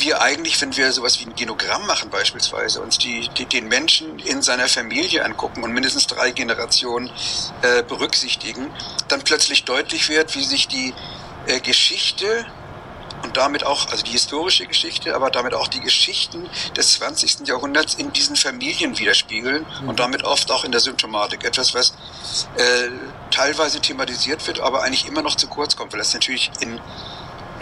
wir 0.00 0.20
eigentlich, 0.20 0.60
wenn 0.60 0.76
wir 0.76 0.92
sowas 0.92 1.20
wie 1.20 1.26
ein 1.26 1.34
Genogramm 1.34 1.86
machen 1.86 2.10
beispielsweise, 2.10 2.80
uns 2.80 2.98
die, 2.98 3.28
die, 3.36 3.46
den 3.46 3.68
Menschen 3.68 4.18
in 4.18 4.42
seiner 4.42 4.68
Familie 4.68 5.24
angucken 5.24 5.62
und 5.62 5.72
mindestens 5.72 6.06
drei 6.06 6.30
Generationen 6.30 7.10
äh, 7.62 7.82
berücksichtigen, 7.82 8.70
dann 9.08 9.22
plötzlich 9.22 9.64
deutlich 9.64 10.08
wird, 10.08 10.34
wie 10.34 10.44
sich 10.44 10.68
die 10.68 10.94
äh, 11.46 11.60
Geschichte 11.60 12.46
und 13.22 13.36
damit 13.36 13.64
auch, 13.64 13.90
also 13.90 14.04
die 14.04 14.10
historische 14.12 14.66
Geschichte, 14.66 15.14
aber 15.14 15.30
damit 15.30 15.54
auch 15.54 15.66
die 15.66 15.80
Geschichten 15.80 16.48
des 16.76 16.94
20. 16.94 17.48
Jahrhunderts 17.48 17.94
in 17.94 18.12
diesen 18.12 18.36
Familien 18.36 18.98
widerspiegeln 18.98 19.64
mhm. 19.82 19.88
und 19.88 19.98
damit 19.98 20.24
oft 20.24 20.50
auch 20.50 20.64
in 20.64 20.72
der 20.72 20.80
Symptomatik. 20.80 21.44
Etwas, 21.44 21.74
was 21.74 21.94
äh, 22.56 22.90
teilweise 23.30 23.80
thematisiert 23.80 24.46
wird, 24.46 24.60
aber 24.60 24.82
eigentlich 24.82 25.06
immer 25.06 25.22
noch 25.22 25.36
zu 25.36 25.48
kurz 25.48 25.74
kommt, 25.74 25.92
weil 25.92 25.98
das 25.98 26.12
natürlich 26.12 26.50
in 26.60 26.80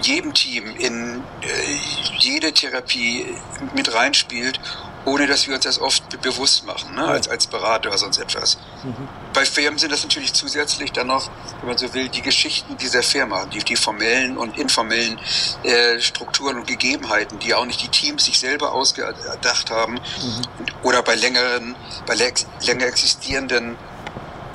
jedem 0.00 0.34
Team, 0.34 0.74
in 0.76 1.22
äh, 1.42 1.78
jede 2.18 2.52
Therapie 2.52 3.26
mit 3.74 3.94
reinspielt 3.94 4.58
ohne 5.04 5.26
dass 5.26 5.46
wir 5.46 5.54
uns 5.54 5.64
das 5.64 5.80
oft 5.80 6.20
bewusst 6.22 6.64
machen, 6.64 6.94
ne? 6.94 7.04
als, 7.04 7.28
als 7.28 7.46
Berater 7.46 7.88
oder 7.88 7.98
sonst 7.98 8.18
etwas. 8.18 8.58
Mhm. 8.84 9.08
Bei 9.32 9.44
Firmen 9.44 9.78
sind 9.78 9.90
das 9.90 10.02
natürlich 10.02 10.32
zusätzlich 10.32 10.92
dann 10.92 11.08
noch, 11.08 11.30
wenn 11.60 11.68
man 11.68 11.78
so 11.78 11.92
will, 11.94 12.08
die 12.08 12.22
Geschichten 12.22 12.76
dieser 12.76 13.02
Firma, 13.02 13.46
die, 13.46 13.58
die 13.58 13.76
formellen 13.76 14.36
und 14.36 14.58
informellen 14.58 15.18
äh, 15.64 15.98
Strukturen 15.98 16.58
und 16.58 16.66
Gegebenheiten, 16.66 17.38
die 17.38 17.54
auch 17.54 17.64
nicht 17.64 17.82
die 17.82 17.88
Teams 17.88 18.24
sich 18.24 18.38
selber 18.38 18.72
ausgedacht 18.72 19.70
haben 19.70 19.94
mhm. 19.94 20.42
oder 20.82 21.02
bei 21.02 21.14
längeren, 21.14 21.74
bei 22.06 22.14
länger 22.14 22.86
existierenden 22.86 23.76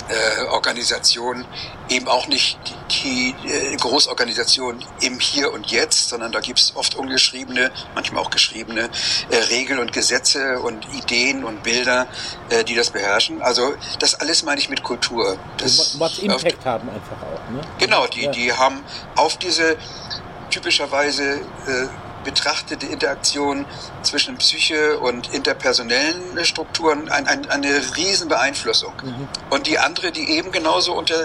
äh, 0.09 0.45
Organisation 0.47 1.45
eben 1.89 2.07
auch 2.07 2.27
nicht 2.27 2.59
die, 2.91 3.33
die 3.43 3.49
äh, 3.49 3.75
Großorganisation 3.75 4.83
im 5.01 5.19
Hier 5.19 5.53
und 5.53 5.71
Jetzt, 5.71 6.09
sondern 6.09 6.31
da 6.31 6.39
gibt 6.39 6.59
es 6.59 6.75
oft 6.75 6.95
ungeschriebene, 6.95 7.71
manchmal 7.95 8.23
auch 8.23 8.29
geschriebene 8.29 8.89
äh, 9.29 9.35
Regeln 9.49 9.79
und 9.79 9.93
Gesetze 9.93 10.59
und 10.59 10.85
Ideen 10.93 11.43
und 11.43 11.63
Bilder, 11.63 12.07
äh, 12.49 12.63
die 12.63 12.75
das 12.75 12.89
beherrschen. 12.89 13.41
Also 13.41 13.73
das 13.99 14.15
alles 14.15 14.43
meine 14.43 14.59
ich 14.59 14.69
mit 14.69 14.83
Kultur. 14.83 15.37
Das, 15.57 15.99
was 15.99 16.19
Impact 16.19 16.65
haben 16.65 16.89
einfach 16.89 17.17
auch. 17.21 17.51
Ne? 17.51 17.61
Genau, 17.79 18.07
die, 18.07 18.29
die 18.29 18.53
haben 18.53 18.83
auf 19.15 19.37
diese 19.37 19.77
typischerweise 20.49 21.41
äh, 21.67 21.87
betrachtete 22.27 22.85
Interaktion 22.87 23.65
zwischen 24.01 24.35
Psyche 24.35 24.99
und 24.99 25.33
interpersonellen 25.33 26.43
Strukturen 26.43 27.07
ein, 27.07 27.25
ein, 27.25 27.49
eine 27.49 27.81
riesen 27.95 28.27
Beeinflussung. 28.27 28.91
Mhm. 29.01 29.29
Und 29.49 29.65
die 29.65 29.79
andere, 29.79 30.11
die 30.11 30.29
eben 30.31 30.51
genauso 30.51 30.93
unter, 30.93 31.15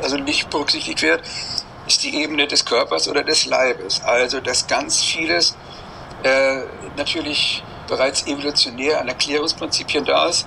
also 0.00 0.16
nicht 0.16 0.48
berücksichtigt 0.48 1.02
wird, 1.02 1.22
ist 1.88 2.04
die 2.04 2.22
Ebene 2.22 2.46
des 2.46 2.64
Körpers 2.64 3.08
oder 3.08 3.24
des 3.24 3.46
Leibes. 3.46 4.00
Also, 4.04 4.40
dass 4.40 4.68
ganz 4.68 5.02
vieles 5.02 5.56
äh, 6.22 6.60
natürlich 6.96 7.64
bereits 7.88 8.28
evolutionär 8.28 9.00
an 9.00 9.08
Erklärungsprinzipien 9.08 10.04
da 10.04 10.28
ist, 10.28 10.46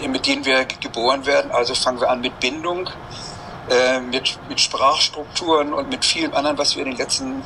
mit 0.00 0.26
denen 0.26 0.46
wir 0.46 0.64
geboren 0.64 1.26
werden. 1.26 1.50
Also 1.50 1.74
fangen 1.74 2.00
wir 2.00 2.08
an 2.08 2.22
mit 2.22 2.40
Bindung, 2.40 2.88
äh, 3.68 4.00
mit, 4.00 4.38
mit 4.48 4.60
Sprachstrukturen 4.62 5.74
und 5.74 5.90
mit 5.90 6.06
vielem 6.06 6.32
anderen, 6.32 6.56
was 6.56 6.74
wir 6.74 6.84
in 6.84 6.92
den 6.92 6.98
letzten 6.98 7.42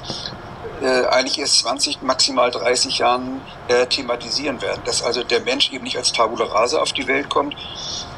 äh, 0.82 1.06
eigentlich 1.06 1.38
erst 1.38 1.60
20, 1.60 2.02
maximal 2.02 2.50
30 2.50 2.98
Jahren 2.98 3.40
äh, 3.68 3.86
thematisieren 3.86 4.60
werden. 4.60 4.82
Dass 4.84 5.02
also 5.02 5.22
der 5.22 5.40
Mensch 5.40 5.72
eben 5.72 5.84
nicht 5.84 5.96
als 5.96 6.12
Tabula 6.12 6.46
rasa 6.46 6.80
auf 6.80 6.92
die 6.92 7.06
Welt 7.06 7.28
kommt, 7.28 7.56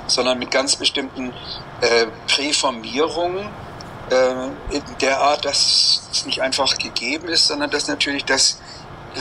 sondern 0.07 0.39
mit 0.39 0.51
ganz 0.51 0.77
bestimmten 0.77 1.33
äh, 1.81 2.07
Präformierungen 2.27 3.49
äh, 4.11 4.77
in 4.77 4.83
der 5.01 5.21
Art, 5.21 5.45
dass 5.45 6.09
es 6.13 6.27
nicht 6.27 6.43
einfach 6.43 6.77
gegeben 6.79 7.29
ist, 7.29 7.47
sondern 7.49 7.71
dass 7.71 7.89
natürlich 7.89 8.25
das 8.25 8.59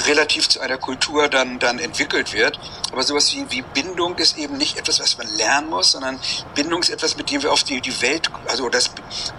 relativ 0.08 0.50
zu 0.50 0.60
einer 0.60 0.78
Kultur 0.78 1.28
dann, 1.28 1.60
dann 1.60 1.80
entwickelt 1.80 2.34
wird. 2.34 2.60
Aber 2.92 3.04
sowas 3.04 3.34
wie, 3.34 3.46
wie 3.50 3.62
Bindung 3.62 4.18
ist 4.18 4.38
eben 4.38 4.58
nicht 4.58 4.78
etwas, 4.78 5.00
was 5.00 5.18
man 5.18 5.28
lernen 5.36 5.70
muss, 5.70 5.92
sondern 5.92 6.20
Bindung 6.56 6.82
ist 6.82 6.90
etwas, 6.90 7.18
mit 7.18 7.32
dem 7.32 7.44
wir 7.44 7.52
auf 7.52 7.64
die, 7.64 7.82
die 7.82 8.02
Welt, 8.02 8.30
also 8.48 8.70
das 8.70 8.92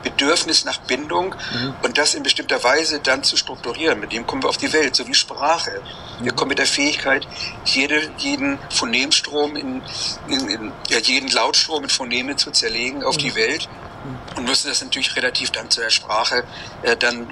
Bedürfnis 0.03 0.65
nach 0.65 0.79
Bindung 0.79 1.35
mhm. 1.53 1.75
und 1.83 1.99
das 1.99 2.15
in 2.15 2.23
bestimmter 2.23 2.63
Weise 2.63 3.01
dann 3.01 3.23
zu 3.23 3.37
strukturieren. 3.37 4.01
Mit 4.01 4.13
dem 4.13 4.27
kommen 4.27 4.43
wir 4.43 4.49
auf 4.49 4.57
die 4.57 4.73
Welt, 4.73 4.95
so 4.97 5.07
wie 5.07 5.15
Sprache. 5.15 5.83
Wir 6.21 6.33
mhm. 6.33 6.37
kommen 6.37 6.49
mit 6.51 6.59
der 6.59 6.67
Fähigkeit, 6.67 7.27
jede, 7.65 8.11
jeden 8.19 8.59
Phonemstrom 8.71 9.57
in, 9.57 9.83
in, 10.29 10.49
in 10.49 10.73
ja, 10.89 10.99
jeden 10.99 11.29
Lautstrom 11.31 11.85
in 11.85 11.91
Phoneme 11.91 12.37
zu 12.37 12.51
zerlegen 12.51 13.03
auf 13.03 13.17
mhm. 13.17 13.21
die 13.21 13.35
Welt 13.35 13.69
mhm. 14.05 14.39
und 14.39 14.45
müssen 14.45 14.69
das 14.69 14.83
natürlich 14.83 15.17
relativ 15.17 15.51
dann 15.51 15.71
zu 15.71 15.81
der 15.81 15.91
Sprache 15.91 16.45
äh, 16.83 16.97
dann 16.97 17.29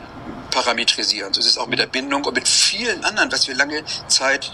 parametrisieren. 0.53 1.35
So 1.35 1.41
ist 1.41 1.47
es 1.47 1.59
auch 1.59 1.67
mit 1.67 1.81
der 1.81 1.87
Bindung 1.87 2.25
und 2.25 2.35
mit 2.35 2.47
vielen 2.47 3.05
anderen, 3.05 3.33
was 3.33 3.49
wir 3.49 3.57
lange 3.57 3.83
Zeit, 4.07 4.53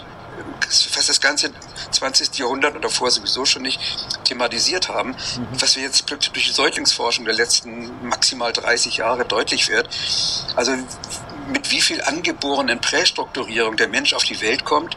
fast 0.69 1.09
das 1.09 1.21
ganze 1.21 1.51
20. 1.91 2.37
Jahrhundert 2.39 2.75
und 2.75 2.83
davor 2.83 3.11
sowieso 3.11 3.45
schon 3.45 3.63
nicht 3.63 3.79
thematisiert 4.23 4.89
haben, 4.89 5.09
mhm. 5.09 5.47
was 5.59 5.75
wir 5.75 5.83
jetzt 5.83 6.09
durch 6.09 6.31
die 6.31 6.51
Säuglingsforschung 6.51 7.25
der 7.25 7.35
letzten 7.35 8.07
maximal 8.07 8.53
30 8.53 8.97
Jahre 8.97 9.25
deutlich 9.25 9.69
wird. 9.69 9.89
Also 10.55 10.73
mit 11.51 11.71
wie 11.71 11.81
viel 11.81 12.01
angeborenen 12.01 12.79
Prästrukturierung 12.79 13.75
der 13.75 13.87
Mensch 13.87 14.13
auf 14.13 14.23
die 14.23 14.39
Welt 14.41 14.65
kommt, 14.65 14.95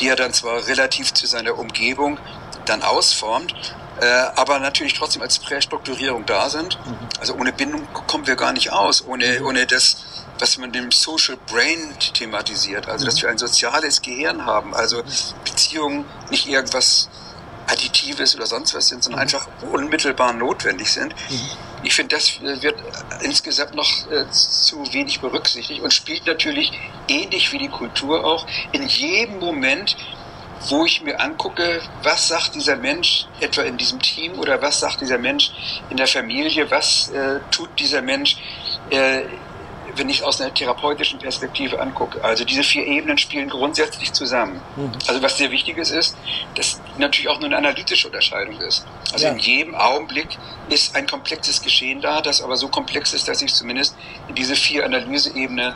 die 0.00 0.08
er 0.08 0.16
dann 0.16 0.32
zwar 0.32 0.66
relativ 0.66 1.12
zu 1.12 1.26
seiner 1.26 1.58
Umgebung 1.58 2.18
dann 2.66 2.82
ausformt, 2.82 3.54
äh, 4.00 4.06
aber 4.06 4.58
natürlich 4.58 4.94
trotzdem 4.94 5.22
als 5.22 5.38
Prästrukturierung 5.38 6.26
da 6.26 6.50
sind. 6.50 6.78
Mhm. 6.84 6.98
Also 7.20 7.34
ohne 7.34 7.52
Bindung 7.52 7.86
kommen 8.06 8.26
wir 8.26 8.36
gar 8.36 8.52
nicht 8.52 8.72
aus, 8.72 9.06
ohne, 9.06 9.42
ohne 9.44 9.66
das 9.66 9.96
was 10.38 10.58
man 10.58 10.72
dem 10.72 10.90
Social 10.90 11.36
Brain 11.46 11.94
thematisiert, 12.12 12.88
also 12.88 13.04
dass 13.06 13.22
wir 13.22 13.28
ein 13.28 13.38
soziales 13.38 14.02
Gehirn 14.02 14.44
haben, 14.44 14.74
also 14.74 15.02
Beziehungen 15.44 16.04
nicht 16.30 16.46
irgendwas 16.46 17.08
Additives 17.66 18.34
oder 18.36 18.46
sonst 18.46 18.74
was 18.74 18.88
sind, 18.88 19.02
sondern 19.02 19.20
mhm. 19.20 19.22
einfach 19.22 19.48
unmittelbar 19.72 20.32
notwendig 20.32 20.90
sind. 20.90 21.14
Mhm. 21.30 21.40
Ich 21.82 21.94
finde, 21.94 22.16
das 22.16 22.40
wird 22.40 22.76
insgesamt 23.22 23.74
noch 23.74 24.10
äh, 24.10 24.28
zu 24.30 24.92
wenig 24.92 25.20
berücksichtigt 25.20 25.82
und 25.82 25.92
spielt 25.92 26.26
natürlich 26.26 26.72
ähnlich 27.08 27.52
wie 27.52 27.58
die 27.58 27.68
Kultur 27.68 28.24
auch 28.24 28.46
in 28.72 28.86
jedem 28.86 29.38
Moment, 29.38 29.96
wo 30.68 30.86
ich 30.86 31.02
mir 31.02 31.20
angucke, 31.20 31.82
was 32.02 32.28
sagt 32.28 32.54
dieser 32.54 32.76
Mensch 32.76 33.26
etwa 33.40 33.62
in 33.62 33.76
diesem 33.76 34.00
Team 34.00 34.38
oder 34.38 34.62
was 34.62 34.80
sagt 34.80 35.02
dieser 35.02 35.18
Mensch 35.18 35.50
in 35.90 35.98
der 35.98 36.06
Familie, 36.06 36.70
was 36.70 37.10
äh, 37.10 37.40
tut 37.50 37.68
dieser 37.78 38.00
Mensch 38.00 38.38
äh, 38.90 39.24
wenn 39.96 40.08
ich 40.08 40.18
es 40.18 40.22
aus 40.22 40.40
einer 40.40 40.52
therapeutischen 40.52 41.18
Perspektive 41.18 41.80
angucke. 41.80 42.22
Also 42.22 42.44
diese 42.44 42.62
vier 42.62 42.86
Ebenen 42.86 43.18
spielen 43.18 43.48
grundsätzlich 43.48 44.12
zusammen. 44.12 44.60
Mhm. 44.76 44.92
Also 45.06 45.22
was 45.22 45.36
sehr 45.36 45.50
wichtig 45.50 45.78
ist, 45.78 45.90
ist, 45.90 46.16
dass 46.54 46.80
natürlich 46.98 47.28
auch 47.28 47.38
nur 47.38 47.46
eine 47.46 47.56
analytische 47.56 48.08
Unterscheidung 48.08 48.60
ist. 48.60 48.84
Also 49.12 49.26
ja. 49.26 49.32
in 49.32 49.38
jedem 49.38 49.74
Augenblick 49.74 50.38
ist 50.68 50.94
ein 50.96 51.06
komplexes 51.06 51.62
Geschehen 51.62 52.00
da, 52.00 52.20
das 52.20 52.42
aber 52.42 52.56
so 52.56 52.68
komplex 52.68 53.12
ist, 53.12 53.28
dass 53.28 53.42
ich 53.42 53.54
zumindest 53.54 53.96
in 54.28 54.34
diese 54.34 54.56
vier 54.56 54.84
Analyseebenen 54.84 55.74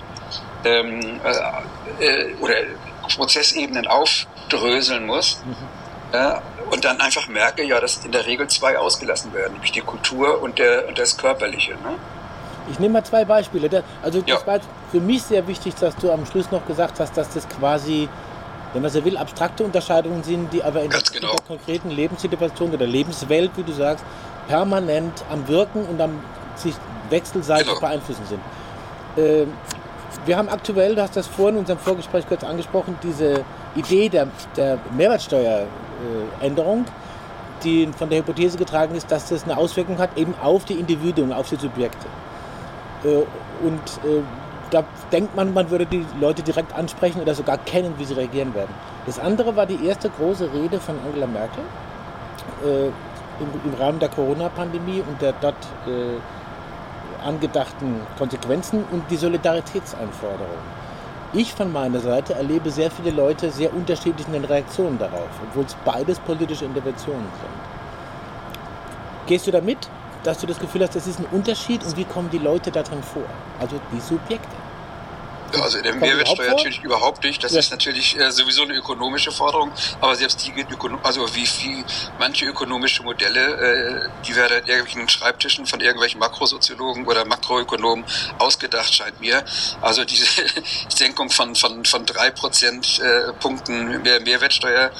ähm, 0.64 1.20
äh, 2.00 2.04
äh, 2.04 2.34
oder 2.40 2.54
Prozessebenen 3.14 3.87
aufdröseln 3.87 5.06
muss. 5.06 5.40
Mhm. 5.44 5.56
Äh, 6.12 6.40
und 6.70 6.84
dann 6.84 7.00
einfach 7.00 7.28
merke, 7.28 7.64
ja, 7.64 7.80
dass 7.80 8.04
in 8.04 8.12
der 8.12 8.26
Regel 8.26 8.48
zwei 8.48 8.78
ausgelassen 8.78 9.32
werden, 9.32 9.54
nämlich 9.54 9.72
die 9.72 9.80
Kultur 9.80 10.42
und, 10.42 10.58
der, 10.58 10.87
und 10.87 10.98
das 10.98 11.16
Körperliche. 11.16 11.72
Ne? 11.72 11.98
Ich 12.70 12.78
nehme 12.78 12.94
mal 12.94 13.04
zwei 13.04 13.25
Beispiele. 13.25 13.82
Also 14.02 14.20
das 14.20 14.40
ja. 14.40 14.46
war 14.46 14.60
für 14.90 15.00
mich 15.00 15.22
sehr 15.22 15.46
wichtig, 15.46 15.75
dass 15.76 15.96
du 15.96 16.10
am 16.10 16.26
Schluss 16.26 16.50
noch 16.50 16.66
gesagt 16.66 17.00
hast, 17.00 17.16
dass 17.16 17.30
das 17.30 17.48
quasi, 17.48 18.08
wenn 18.72 18.82
man 18.82 18.90
so 18.90 19.04
will, 19.04 19.16
abstrakte 19.16 19.64
Unterscheidungen 19.64 20.22
sind, 20.22 20.52
die 20.52 20.62
aber 20.62 20.82
in 20.82 20.90
der, 20.90 21.00
genau. 21.12 21.32
der 21.32 21.40
konkreten 21.46 21.90
Lebenssituation 21.90 22.72
oder 22.72 22.87
Lebenswelt, 22.87 23.50
wie 23.56 23.62
du 23.62 23.72
sagst, 23.72 24.04
permanent 24.48 25.25
am 25.30 25.46
Wirken 25.48 25.84
und 25.87 26.00
am 26.00 26.20
sich 26.56 26.75
wechselseitig 27.10 27.68
genau. 27.68 27.80
beeinflussen 27.80 28.25
sind. 28.26 28.40
Äh, 29.16 29.46
wir 30.26 30.37
haben 30.37 30.48
aktuell, 30.48 30.94
du 30.94 31.02
hast 31.02 31.16
das 31.16 31.26
vorhin 31.26 31.56
in 31.56 31.60
unserem 31.60 31.78
Vorgespräch 31.78 32.26
kurz 32.28 32.44
angesprochen, 32.44 32.98
diese 33.02 33.44
Idee 33.76 34.08
der, 34.08 34.28
der 34.56 34.78
Mehrwertsteueränderung, 34.96 36.87
die 37.64 37.88
von 37.96 38.08
der 38.08 38.18
Hypothese 38.18 38.58
getragen 38.58 38.94
ist, 38.94 39.10
dass 39.10 39.28
das 39.28 39.44
eine 39.44 39.56
Auswirkung 39.56 39.98
hat 39.98 40.16
eben 40.16 40.34
auf 40.42 40.64
die 40.64 40.75
Individuen, 40.75 41.32
auf 41.32 41.48
die 41.48 41.56
Subjekte. 41.56 42.06
Äh, 43.05 43.25
und 43.64 43.81
äh, 44.05 44.23
da 44.71 44.85
denkt 45.12 45.35
man, 45.35 45.55
man 45.55 45.71
würde 45.71 45.87
die 45.87 46.05
Leute 46.21 46.43
direkt 46.43 46.75
ansprechen 46.75 47.21
oder 47.23 47.35
sogar 47.35 47.59
kennen, 47.59 47.95
wie 47.97 48.05
sie 48.05 48.14
reagieren 48.14 48.55
werden. 48.55 48.75
Das 49.07 49.19
andere 49.19 49.57
war 49.57 49.67
die 49.67 49.87
erste 49.87 50.11
große 50.11 50.52
Rede 50.52 50.78
von 50.78 50.97
Angela 51.07 51.26
Merkel 51.26 51.64
äh, 52.64 52.87
im, 52.88 53.73
im, 53.73 53.75
Rahmen 53.81 53.99
der 53.99 54.09
Corona-Pandemie 54.11 55.02
und 55.09 55.23
der 55.23 55.33
dort 55.40 55.57
angedachten 57.25 58.00
Konsequenzen 58.19 58.85
und 58.90 59.11
die 59.11 59.17
Solidaritätsanforderungen. 59.17 60.78
Ich 61.33 61.52
von 61.52 61.73
meiner 61.73 62.00
Seite 62.00 62.35
erlebe 62.35 62.71
sehr 62.71 62.90
viele 62.90 63.11
Leute 63.11 63.50
sehr 63.50 63.75
unterschiedlich 63.75 64.26
in 64.26 64.33
den 64.33 64.45
Reaktionen 64.45 64.99
darauf, 64.99 65.28
obwohl 65.49 65.64
es 65.64 65.76
beides 65.85 66.19
politische 66.21 66.64
Interventionen 66.64 67.21
sind. 67.21 67.78
Gehst 69.26 69.47
du 69.47 69.50
da 69.50 69.61
mit? 69.61 69.88
Dass 70.25 70.38
du 70.38 70.46
das 70.46 70.58
Gefühl 70.58 70.82
hast, 70.82 70.94
das 70.94 71.06
ist 71.06 71.18
ein 71.18 71.26
Unterschied 71.26 71.84
und 71.84 71.96
wie 71.96 72.04
kommen 72.04 72.30
die 72.30 72.38
Leute 72.38 72.70
darin 72.70 73.02
vor? 73.02 73.25
Also 73.60 73.80
die 73.92 74.00
Subjekte. 74.00 74.56
Ja, 75.54 75.62
also 75.62 75.80
der 75.80 75.94
Mehrwertsteuer 75.94 76.50
natürlich 76.50 76.82
überhaupt 76.82 77.25
nicht. 77.25 77.42
Das 77.42 77.52
ja. 77.52 77.60
ist 77.60 77.70
natürlich 77.70 78.18
äh, 78.18 78.30
sowieso 78.30 78.62
eine 78.62 78.75
ökonomische 78.75 79.32
Forderung, 79.32 79.72
aber 80.00 80.14
selbst 80.14 80.46
die 80.46 80.52
geht 80.52 80.66
also 81.02 81.34
wie 81.34 81.46
viel 81.46 81.84
manche 82.18 82.44
ökonomische 82.44 83.02
Modelle, 83.02 83.40
äh, 83.40 84.08
die 84.26 84.37
werden 84.37 84.58
an 84.58 84.66
irgendwelchen 84.66 85.08
Schreibtischen 85.08 85.66
von 85.66 85.80
irgendwelchen 85.80 86.20
Makrosoziologen 86.20 87.06
oder 87.06 87.25
Makroökonomen 87.25 88.04
ausgedacht, 88.38 88.92
scheint 88.92 89.20
mir. 89.20 89.42
Also 89.80 90.04
diese 90.04 90.26
Senkung 90.88 91.30
von 91.30 91.54
von 91.54 91.84
von 91.84 92.04
drei 92.04 92.30
Prozentpunkten 92.30 93.94
äh, 93.94 93.98
mehr 93.98 94.20
Mehrwertsteuer 94.20 94.90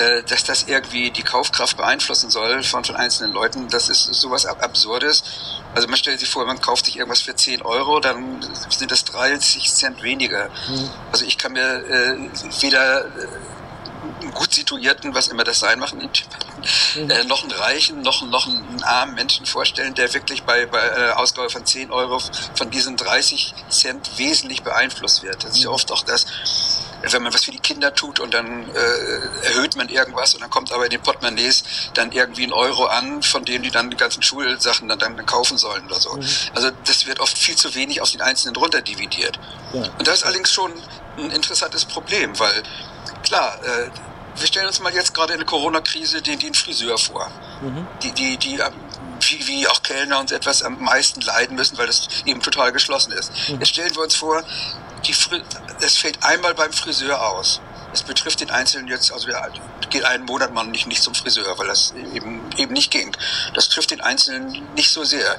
äh, 0.00 0.22
dass 0.22 0.44
das 0.44 0.64
irgendwie 0.64 1.10
die 1.10 1.22
Kaufkraft 1.22 1.76
beeinflussen 1.76 2.30
soll 2.30 2.62
von, 2.62 2.84
von 2.84 2.96
einzelnen 2.96 3.32
Leuten, 3.32 3.68
das 3.68 3.88
ist 3.88 4.04
sowas 4.04 4.46
Absurdes. 4.46 5.22
Also 5.74 5.88
man 5.88 5.96
stellt 5.98 6.20
sich 6.20 6.28
vor, 6.28 6.46
man 6.46 6.60
kauft 6.60 6.86
sich 6.86 6.96
irgendwas 6.96 7.20
für 7.20 7.36
10 7.36 7.62
Euro, 7.62 8.00
dann 8.00 8.40
sind 8.70 8.90
das 8.90 9.04
30 9.04 9.70
Cent 9.72 10.02
weniger. 10.02 10.48
Mhm. 10.68 10.90
Also 11.12 11.26
ich 11.26 11.36
kann 11.36 11.52
mir 11.52 11.84
äh, 11.86 12.16
weder 12.62 13.04
äh, 13.04 13.08
einen 14.22 14.32
gut 14.32 14.54
situierten, 14.54 15.14
was 15.14 15.28
immer 15.28 15.44
das 15.44 15.60
sein 15.60 15.78
macht, 15.78 15.94
mhm. 15.94 16.08
äh, 17.10 17.24
noch 17.24 17.42
einen 17.42 17.52
reichen, 17.52 18.00
noch, 18.02 18.22
noch 18.22 18.46
einen 18.46 18.82
armen 18.82 19.14
Menschen 19.14 19.44
vorstellen, 19.44 19.94
der 19.94 20.12
wirklich 20.14 20.44
bei, 20.44 20.66
bei 20.66 20.78
äh, 20.78 21.10
Ausgabe 21.12 21.50
von 21.50 21.66
10 21.66 21.90
Euro 21.90 22.20
von 22.54 22.70
diesen 22.70 22.96
30 22.96 23.54
Cent 23.68 24.18
wesentlich 24.18 24.62
beeinflusst 24.62 25.22
wird. 25.22 25.44
Das 25.44 25.52
ist 25.52 25.62
ja 25.62 25.68
mhm. 25.68 25.74
oft 25.74 25.92
auch 25.92 26.02
das, 26.02 26.26
wenn 27.02 27.22
man 27.22 27.32
was 27.32 27.44
für 27.44 27.50
die 27.50 27.58
Kinder 27.58 27.94
tut 27.94 28.20
und 28.20 28.34
dann 28.34 28.68
äh, 28.68 29.46
erhöht 29.46 29.76
man 29.76 29.88
irgendwas 29.88 30.34
und 30.34 30.42
dann 30.42 30.50
kommt 30.50 30.72
aber 30.72 30.84
in 30.84 30.90
den 30.90 31.00
Portemonnaies 31.00 31.62
dann 31.94 32.12
irgendwie 32.12 32.44
ein 32.44 32.52
Euro 32.52 32.86
an, 32.86 33.22
von 33.22 33.44
dem 33.44 33.62
die 33.62 33.70
dann 33.70 33.90
die 33.90 33.96
ganzen 33.96 34.22
Schulsachen 34.22 34.88
dann, 34.88 34.98
dann 34.98 35.26
kaufen 35.26 35.58
sollen 35.58 35.86
oder 35.86 36.00
so. 36.00 36.14
Mhm. 36.14 36.26
Also 36.54 36.70
das 36.84 37.06
wird 37.06 37.20
oft 37.20 37.36
viel 37.36 37.56
zu 37.56 37.74
wenig 37.74 38.00
auf 38.00 38.10
den 38.10 38.20
Einzelnen 38.20 38.56
runter 38.56 38.82
dividiert. 38.82 39.38
Ja. 39.72 39.82
Und 39.98 40.06
das 40.06 40.16
ist 40.16 40.24
allerdings 40.24 40.50
schon 40.50 40.72
ein 41.18 41.30
interessantes 41.30 41.84
Problem, 41.84 42.38
weil 42.38 42.62
klar, 43.22 43.58
äh, 43.64 43.90
wir 44.36 44.46
stellen 44.46 44.66
uns 44.66 44.80
mal 44.80 44.92
jetzt 44.94 45.14
gerade 45.14 45.32
in 45.32 45.38
der 45.38 45.46
Corona-Krise 45.46 46.22
den, 46.22 46.38
den 46.38 46.54
Friseur 46.54 46.98
vor. 46.98 47.30
Mhm. 47.60 47.86
Die, 48.02 48.12
die, 48.12 48.36
die 48.36 48.58
wie, 49.20 49.46
wie 49.46 49.68
auch 49.68 49.82
Kellner 49.82 50.18
uns 50.18 50.32
etwas 50.32 50.62
am 50.62 50.82
meisten 50.82 51.20
leiden 51.20 51.56
müssen, 51.56 51.76
weil 51.78 51.86
das 51.86 52.08
eben 52.24 52.40
total 52.40 52.72
geschlossen 52.72 53.12
ist. 53.12 53.32
Mhm. 53.48 53.58
Jetzt 53.58 53.68
stellen 53.68 53.94
wir 53.94 54.02
uns 54.02 54.14
vor, 54.14 54.42
die 55.06 55.14
es 55.80 55.96
fällt 55.96 56.22
einmal 56.22 56.54
beim 56.54 56.72
Friseur 56.72 57.20
aus. 57.30 57.60
Es 57.92 58.02
betrifft 58.02 58.40
den 58.40 58.50
Einzelnen 58.50 58.86
jetzt, 58.86 59.12
also 59.12 59.26
geht 59.90 60.04
einen 60.04 60.24
Monat 60.24 60.54
mal 60.54 60.64
nicht, 60.64 60.86
nicht 60.86 61.02
zum 61.02 61.14
Friseur, 61.14 61.58
weil 61.58 61.66
das 61.66 61.92
eben, 62.14 62.40
eben 62.56 62.72
nicht 62.72 62.92
ging. 62.92 63.16
Das 63.54 63.68
trifft 63.68 63.90
den 63.90 64.00
Einzelnen 64.00 64.64
nicht 64.74 64.90
so 64.90 65.02
sehr. 65.02 65.36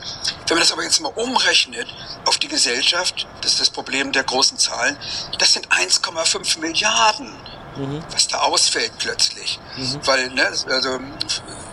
Wenn 0.47 0.57
man 0.57 0.59
das 0.59 0.73
aber 0.73 0.83
jetzt 0.83 0.99
mal 0.99 1.13
umrechnet 1.15 1.87
auf 2.25 2.37
die 2.37 2.49
Gesellschaft, 2.49 3.25
das 3.41 3.53
ist 3.53 3.61
das 3.61 3.69
Problem 3.69 4.11
der 4.11 4.23
großen 4.23 4.57
Zahlen, 4.57 4.97
das 5.39 5.53
sind 5.53 5.69
1,5 5.69 6.59
Milliarden 6.59 7.33
mhm. 7.75 8.03
was 8.11 8.27
da 8.27 8.39
ausfällt 8.39 8.91
plötzlich. 8.97 9.59
Mhm. 9.77 9.99
Weil, 10.05 10.29
ne, 10.31 10.45
also 10.45 10.99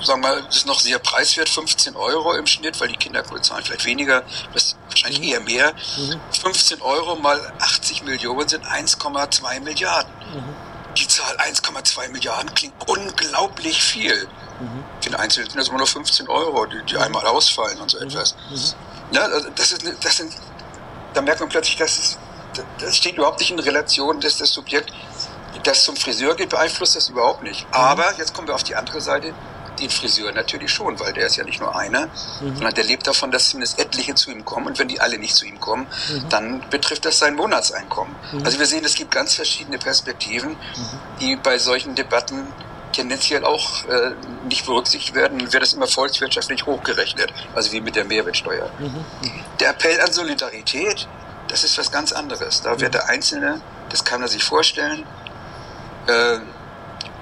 sagen 0.00 0.22
wir 0.22 0.28
mal, 0.28 0.42
das 0.44 0.58
ist 0.58 0.66
noch 0.66 0.80
sehr 0.80 0.98
preiswert, 0.98 1.48
15 1.48 1.96
Euro 1.96 2.34
im 2.34 2.46
Schnitt, 2.46 2.80
weil 2.80 2.88
die 2.88 2.96
Kinder 2.96 3.22
bezahlen 3.22 3.64
vielleicht 3.64 3.84
weniger, 3.84 4.22
das 4.54 4.76
wahrscheinlich 5.02 5.30
eher 5.30 5.40
mehr. 5.40 5.72
15 6.40 6.78
mhm. 6.78 6.84
Euro 6.84 7.16
mal 7.16 7.52
80 7.60 8.02
Millionen 8.02 8.48
sind 8.48 8.64
1,2 8.64 9.60
Milliarden. 9.60 10.12
Mhm. 10.34 10.54
Die 10.96 11.06
Zahl 11.06 11.36
1,2 11.36 12.08
Milliarden 12.10 12.52
klingt 12.54 12.74
unglaublich 12.88 13.82
viel. 13.82 14.28
Mhm. 14.60 14.84
Für 15.00 15.10
den 15.10 15.14
Einzelnen 15.16 15.48
sind 15.50 15.58
das 15.58 15.68
immer 15.68 15.78
nur 15.78 15.86
15 15.86 16.28
Euro, 16.28 16.66
die, 16.66 16.82
die 16.84 16.96
einmal 16.96 17.24
ausfallen 17.26 17.80
und 17.80 17.90
so 17.90 17.98
etwas. 17.98 18.34
Ja, 19.12 19.22
also 19.22 19.48
das 19.54 19.72
ist, 19.72 19.84
das 20.02 20.16
sind, 20.16 20.32
da 21.14 21.22
merkt 21.22 21.40
man 21.40 21.48
plötzlich, 21.48 21.76
dass 21.76 21.98
es, 21.98 22.18
das 22.80 22.96
steht 22.96 23.16
überhaupt 23.16 23.38
nicht 23.38 23.50
in 23.50 23.58
Relation, 23.58 24.20
dass 24.20 24.38
das 24.38 24.50
Subjekt 24.50 24.92
das 25.64 25.84
zum 25.84 25.96
Friseur 25.96 26.34
geht, 26.36 26.50
beeinflusst 26.50 26.96
das 26.96 27.08
überhaupt 27.08 27.42
nicht. 27.42 27.66
Aber 27.70 28.14
jetzt 28.16 28.34
kommen 28.34 28.48
wir 28.48 28.54
auf 28.54 28.64
die 28.64 28.74
andere 28.74 29.00
Seite. 29.00 29.34
Den 29.78 29.90
Friseur 29.90 30.32
natürlich 30.32 30.72
schon, 30.72 30.98
weil 30.98 31.12
der 31.12 31.26
ist 31.26 31.36
ja 31.36 31.44
nicht 31.44 31.60
nur 31.60 31.76
einer, 31.76 32.06
mhm. 32.06 32.54
sondern 32.54 32.74
der 32.74 32.84
lebt 32.84 33.06
davon, 33.06 33.30
dass 33.30 33.50
zumindest 33.50 33.78
etliche 33.78 34.14
zu 34.14 34.30
ihm 34.30 34.44
kommen. 34.44 34.66
Und 34.66 34.78
wenn 34.78 34.88
die 34.88 35.00
alle 35.00 35.18
nicht 35.18 35.34
zu 35.34 35.46
ihm 35.46 35.60
kommen, 35.60 35.86
mhm. 36.08 36.28
dann 36.28 36.64
betrifft 36.70 37.04
das 37.04 37.18
sein 37.18 37.34
Monatseinkommen. 37.34 38.14
Mhm. 38.32 38.44
Also 38.44 38.58
wir 38.58 38.66
sehen, 38.66 38.84
es 38.84 38.94
gibt 38.94 39.10
ganz 39.10 39.34
verschiedene 39.34 39.78
Perspektiven, 39.78 40.50
mhm. 40.50 40.56
die 41.20 41.36
bei 41.36 41.58
solchen 41.58 41.94
Debatten 41.94 42.46
tendenziell 42.92 43.44
auch 43.44 43.84
äh, 43.86 44.12
nicht 44.48 44.66
berücksichtigt 44.66 45.14
werden. 45.14 45.52
Wird 45.52 45.62
das 45.62 45.72
immer 45.72 45.86
volkswirtschaftlich 45.86 46.66
hochgerechnet, 46.66 47.32
also 47.54 47.72
wie 47.72 47.80
mit 47.80 47.96
der 47.96 48.04
Mehrwertsteuer. 48.04 48.70
Mhm. 48.78 48.86
mhm. 48.86 49.04
Der 49.60 49.70
Appell 49.70 50.00
an 50.00 50.12
Solidarität, 50.12 51.06
das 51.48 51.64
ist 51.64 51.78
was 51.78 51.90
ganz 51.90 52.12
anderes. 52.12 52.62
Da 52.62 52.80
wird 52.80 52.94
der 52.94 53.08
Einzelne, 53.08 53.60
das 53.90 54.04
kann 54.04 54.22
er 54.22 54.28
sich 54.28 54.44
vorstellen, 54.44 55.04
äh, 56.06 56.38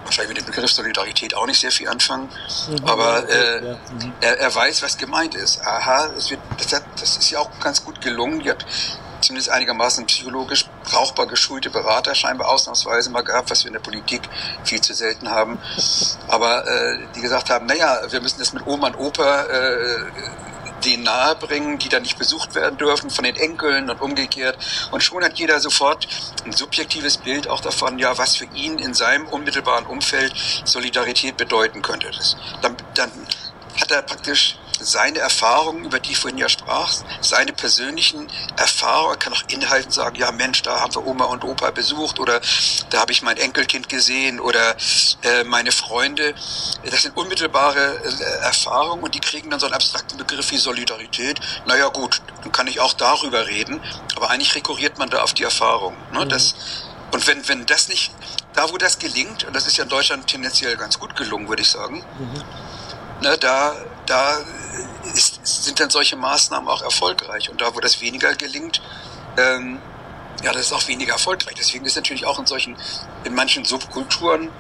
wahrscheinlich 0.07 0.37
mit 0.37 0.47
dem 0.47 0.47
Begriff 0.47 0.71
Solidarität 0.71 1.35
auch 1.35 1.47
nicht 1.47 1.61
sehr 1.61 1.71
viel 1.71 1.89
anfangen, 1.89 2.29
mhm, 2.69 2.85
aber 2.85 3.29
äh, 3.29 3.67
ja. 3.67 3.75
mhm. 3.75 4.13
er, 4.21 4.39
er, 4.39 4.55
weiß, 4.55 4.83
was 4.83 4.97
gemeint 4.97 5.35
ist. 5.35 5.61
Aha, 5.61 6.11
es 6.17 6.31
wird, 6.31 6.41
das, 6.59 6.73
hat, 6.73 6.85
das 6.99 7.17
ist 7.17 7.31
ja 7.31 7.39
auch 7.39 7.51
ganz 7.61 7.85
gut 7.85 8.01
gelungen. 8.01 8.41
Die 8.41 8.51
hat 8.51 8.65
zumindest 9.21 9.51
einigermaßen 9.51 10.07
psychologisch 10.07 10.67
brauchbar 10.85 11.27
geschulte 11.27 11.71
Berater 11.71 12.15
scheinbar 12.15 12.49
ausnahmsweise 12.49 13.11
mal 13.11 13.23
gehabt, 13.23 13.51
was 13.51 13.65
wir 13.65 13.69
in 13.69 13.73
der 13.73 13.81
Politik 13.81 14.23
viel 14.65 14.81
zu 14.81 14.95
selten 14.95 15.31
haben. 15.31 15.59
Aber 16.29 16.67
äh, 16.67 16.99
die 17.15 17.21
gesagt 17.21 17.51
haben, 17.51 17.67
naja, 17.67 18.01
wir 18.09 18.21
müssen 18.21 18.39
das 18.39 18.53
mit 18.53 18.67
Oma 18.67 18.89
und 18.89 18.97
Opa 18.97 19.43
äh, 19.43 19.97
denen 20.87 21.03
nahebringen, 21.03 21.79
die 21.79 21.89
dann 21.89 22.03
nicht 22.03 22.19
besucht 22.19 22.55
werden 22.55 22.79
dürfen 22.79 23.11
von 23.11 23.25
den 23.25 23.37
Enkeln 23.37 23.91
und 23.91 24.01
umgekehrt. 24.01 24.57
Und 24.93 25.03
schon 25.03 25.25
hat 25.25 25.39
jeder 25.39 25.61
sofort 25.61 26.07
ein 26.45 26.53
subjektives 26.53 27.19
Bild 27.19 27.49
auch 27.49 27.61
davon, 27.61 27.99
ja, 27.99 28.17
was 28.17 28.37
für 28.37 28.47
ihn 28.55 28.79
in 28.79 28.95
seinem 28.95 29.27
unmittelbaren 29.27 29.87
Umfeld 29.87 30.33
Solidarität 30.65 31.37
bedeuten 31.37 31.83
könnte. 31.83 32.11
Das, 32.17 32.37
dann, 32.63 32.77
dann 32.95 33.11
hat 33.81 33.91
er 33.91 34.03
praktisch 34.03 34.57
seine 34.81 35.19
Erfahrungen, 35.19 35.85
über 35.85 35.99
die 35.99 36.13
ich 36.13 36.19
vorhin 36.19 36.39
ja 36.39 36.49
sprach, 36.49 36.93
seine 37.21 37.53
persönlichen 37.53 38.29
Erfahrungen, 38.57 39.15
er 39.15 39.19
kann 39.19 39.33
auch 39.33 39.43
Inhalten 39.49 39.91
sagen, 39.91 40.17
ja 40.17 40.31
Mensch, 40.33 40.63
da 40.63 40.81
haben 40.81 40.95
wir 40.95 41.07
Oma 41.07 41.25
und 41.27 41.45
Opa 41.45 41.71
besucht 41.71 42.19
oder 42.19 42.41
da 42.91 43.01
habe 43.01 43.13
ich 43.13 43.23
mein 43.23 43.37
Enkelkind 43.37 43.89
gesehen 43.89 44.41
oder 44.41 44.77
äh, 45.23 45.45
meine 45.45 45.73
Freunde. 45.73 46.35
Das 46.85 47.03
sind 47.03 47.17
unmittelbare 47.17 48.01
äh, 48.05 48.45
Erfahrungen 48.45 49.03
und 49.03 49.15
die 49.15 49.21
kriegen 49.21 49.51
dann 49.51 49.61
so 49.61 49.67
einen 49.67 49.75
abstrakten 49.75 50.19
Begriff 50.19 50.51
wie 50.51 50.59
Solidarität. 50.59 51.41
Naja 51.67 51.89
gut, 51.89 52.23
dann 52.43 52.53
kann 52.53 52.67
ich 52.67 52.81
auch 52.81 52.93
darüber 52.93 53.47
reden, 53.47 53.81
aber 54.17 54.31
eigentlich 54.31 54.55
rekurriert 54.55 54.99
man 54.99 55.11
da 55.11 55.23
auf 55.23 55.35
die 55.35 55.43
Erfahrung. 55.43 55.97
Ne? 56.13 56.25
Mhm. 56.25 56.29
Das, 56.29 56.55
und 57.13 57.27
wenn, 57.27 57.47
wenn 57.49 57.67
das 57.67 57.89
nicht, 57.89 58.13
da 58.55 58.71
wo 58.71 58.77
das 58.77 58.99
gelingt, 58.99 59.45
und 59.45 59.55
das 59.55 59.67
ist 59.67 59.77
ja 59.77 59.85
in 59.85 59.91
Deutschland 59.91 60.27
tendenziell 60.27 60.77
ganz 60.77 60.99
gut 60.99 61.17
gelungen, 61.17 61.49
würde 61.49 61.63
ich 61.63 61.71
sagen, 61.71 62.05
mhm. 62.19 63.23
ne, 63.23 63.39
da, 63.39 63.77
da 64.07 64.39
ist, 65.15 65.41
sind 65.45 65.81
dann 65.81 65.91
solche 65.91 66.17
Maßnahmen 66.17 66.69
auch 66.69 66.83
erfolgreich. 66.83 67.51
Und 67.51 67.61
da, 67.61 67.75
wo 67.75 67.81
das 67.81 68.01
weniger 68.01 68.35
gelingt, 68.35 68.81
ähm, 69.37 69.81
ja, 70.43 70.53
das 70.53 70.67
ist 70.67 70.73
auch 70.73 70.87
weniger 70.89 71.15
erfolgreich. 71.15 71.55
Deswegen 71.59 71.85
ist 71.85 71.97
natürlich 71.97 72.27
auch 72.27 72.39
in 72.39 72.47
solchen, 72.47 72.77
in 73.25 73.35
manchen 73.35 73.65
Subkulturen, 73.65 74.51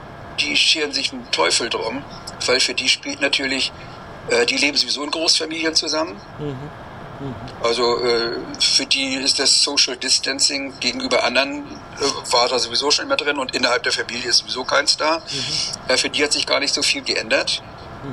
die 0.41 0.57
scheren 0.57 0.93
sich 0.93 1.13
einen 1.13 1.31
Teufel 1.31 1.69
drum, 1.69 2.03
weil 2.47 2.61
für 2.61 2.75
die 2.75 2.89
spielt 2.89 3.21
natürlich, 3.21 3.73
äh, 4.29 4.47
die 4.47 4.57
leben 4.57 4.77
sowieso 4.77 5.03
in 5.05 5.11
Großfamilien 5.11 5.75
zusammen. 5.75 6.21
Mhm. 6.39 6.57
Mhm. 7.21 7.35
Also 7.63 7.99
äh, 8.05 8.33
für 8.61 8.87
die 8.87 9.15
ist 9.15 9.39
das 9.39 9.63
Social 9.63 9.97
Distancing 9.97 10.79
gegenüber 10.81 11.25
anderen 11.25 11.65
äh, 11.65 12.33
war 12.33 12.49
da 12.49 12.59
sowieso 12.59 12.91
schon 12.91 13.07
immer 13.07 13.17
drin 13.17 13.39
und 13.39 13.55
innerhalb 13.55 13.83
der 13.83 13.93
Familie 13.93 14.29
ist 14.29 14.39
sowieso 14.39 14.65
keins 14.65 14.97
da. 14.97 15.19
Mhm. 15.19 15.93
Äh, 15.93 15.97
für 15.97 16.11
die 16.11 16.23
hat 16.23 16.33
sich 16.33 16.47
gar 16.47 16.61
nicht 16.61 16.75
so 16.75 16.83
viel 16.83 17.03
geändert. 17.03 17.63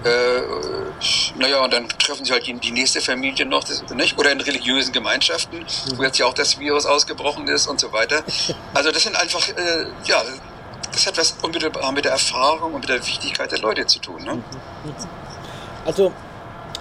Äh, 0.04 0.42
naja, 1.38 1.64
und 1.64 1.74
dann 1.74 1.88
treffen 1.90 2.26
sie 2.26 2.32
halt 2.32 2.46
die, 2.46 2.54
die 2.54 2.72
nächste 2.72 3.02
Familie 3.02 3.46
noch, 3.46 3.64
das, 3.64 3.84
nicht? 3.94 4.18
oder 4.18 4.32
in 4.32 4.42
religiösen 4.42 4.92
Gemeinschaften, 4.92 5.60
mhm. 5.60 5.98
wo 5.98 6.04
jetzt 6.04 6.18
ja 6.18 6.26
auch 6.26 6.34
das 6.34 6.60
Virus 6.60 6.86
ausgebrochen 6.86 7.48
ist 7.48 7.68
und 7.68 7.80
so 7.80 7.92
weiter. 7.92 8.24
Also 8.74 8.92
das 8.92 9.04
sind 9.04 9.16
einfach, 9.16 9.48
äh, 9.50 9.86
ja, 10.06 10.24
das 10.92 11.08
hat 11.08 11.18
was 11.18 11.36
unmittelbar 11.42 11.92
mit 11.92 12.06
der 12.06 12.14
Erfahrung 12.14 12.74
und 12.74 12.82
mit 12.82 12.90
der 12.90 13.06
Wichtigkeit 13.06 13.52
der 13.52 13.60
Leute 13.60 13.86
zu 13.86 14.00
tun. 14.00 14.24
Ne? 14.24 14.36
Mhm. 14.36 14.44
Also, 15.86 16.12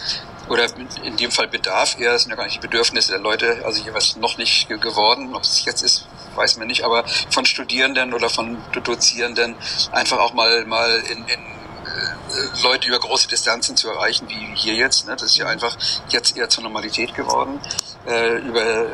oder 0.49 0.65
in 1.03 1.17
dem 1.17 1.31
Fall 1.31 1.47
Bedarf 1.47 1.99
eher, 1.99 2.13
das 2.13 2.23
sind 2.23 2.31
ja 2.31 2.35
gar 2.35 2.45
nicht 2.45 2.55
die 2.55 2.67
Bedürfnisse 2.67 3.11
der 3.11 3.21
Leute, 3.21 3.61
also 3.63 3.83
was 3.93 4.15
noch 4.17 4.37
nicht 4.37 4.67
geworden, 4.69 5.35
ob 5.35 5.43
es 5.43 5.63
jetzt 5.65 5.83
ist, 5.83 6.07
weiß 6.35 6.57
man 6.57 6.67
nicht, 6.67 6.83
aber 6.83 7.05
von 7.29 7.45
Studierenden 7.45 8.13
oder 8.13 8.29
von 8.29 8.57
Dozierenden 8.83 9.55
einfach 9.91 10.19
auch 10.19 10.33
mal, 10.33 10.65
mal 10.65 11.03
in, 11.09 11.25
in 11.25 11.25
äh, 11.25 12.63
Leute 12.63 12.87
über 12.87 12.99
große 12.99 13.27
Distanzen 13.27 13.75
zu 13.75 13.89
erreichen, 13.89 14.27
wie 14.29 14.55
hier 14.55 14.73
jetzt. 14.73 15.07
Ne? 15.07 15.13
Das 15.13 15.23
ist 15.23 15.37
ja 15.37 15.47
einfach 15.47 15.77
jetzt 16.09 16.37
eher 16.37 16.49
zur 16.49 16.63
Normalität 16.63 17.13
geworden. 17.13 17.59
Äh, 18.07 18.37
über 18.37 18.87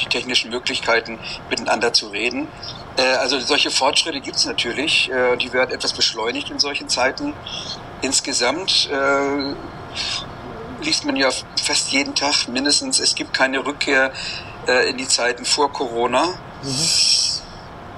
die 0.00 0.06
technischen 0.06 0.50
Möglichkeiten, 0.50 1.18
miteinander 1.50 1.92
zu 1.92 2.08
reden. 2.08 2.48
Äh, 2.96 3.02
also 3.16 3.38
solche 3.40 3.70
Fortschritte 3.70 4.20
gibt 4.20 4.36
es 4.36 4.44
natürlich. 4.46 5.10
Äh, 5.10 5.36
die 5.36 5.52
werden 5.52 5.70
etwas 5.70 5.92
beschleunigt 5.92 6.50
in 6.50 6.58
solchen 6.58 6.88
Zeiten. 6.88 7.34
Insgesamt 8.02 8.88
äh, 8.90 9.54
liest 10.82 11.04
man 11.04 11.16
ja 11.16 11.30
fast 11.62 11.92
jeden 11.92 12.14
Tag 12.14 12.48
mindestens, 12.48 12.98
es 12.98 13.14
gibt 13.14 13.32
keine 13.34 13.64
Rückkehr 13.64 14.12
in 14.88 14.96
die 14.96 15.08
Zeiten 15.08 15.44
vor 15.44 15.72
Corona. 15.72 16.34
Mhm. 16.62 16.88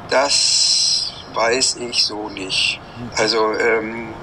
Das 0.08 1.12
weiß 1.34 1.76
ich 1.76 2.04
so 2.04 2.30
nicht. 2.30 2.80
Mhm. 2.98 3.10
Also 3.16 3.52
ähm, 3.54 4.14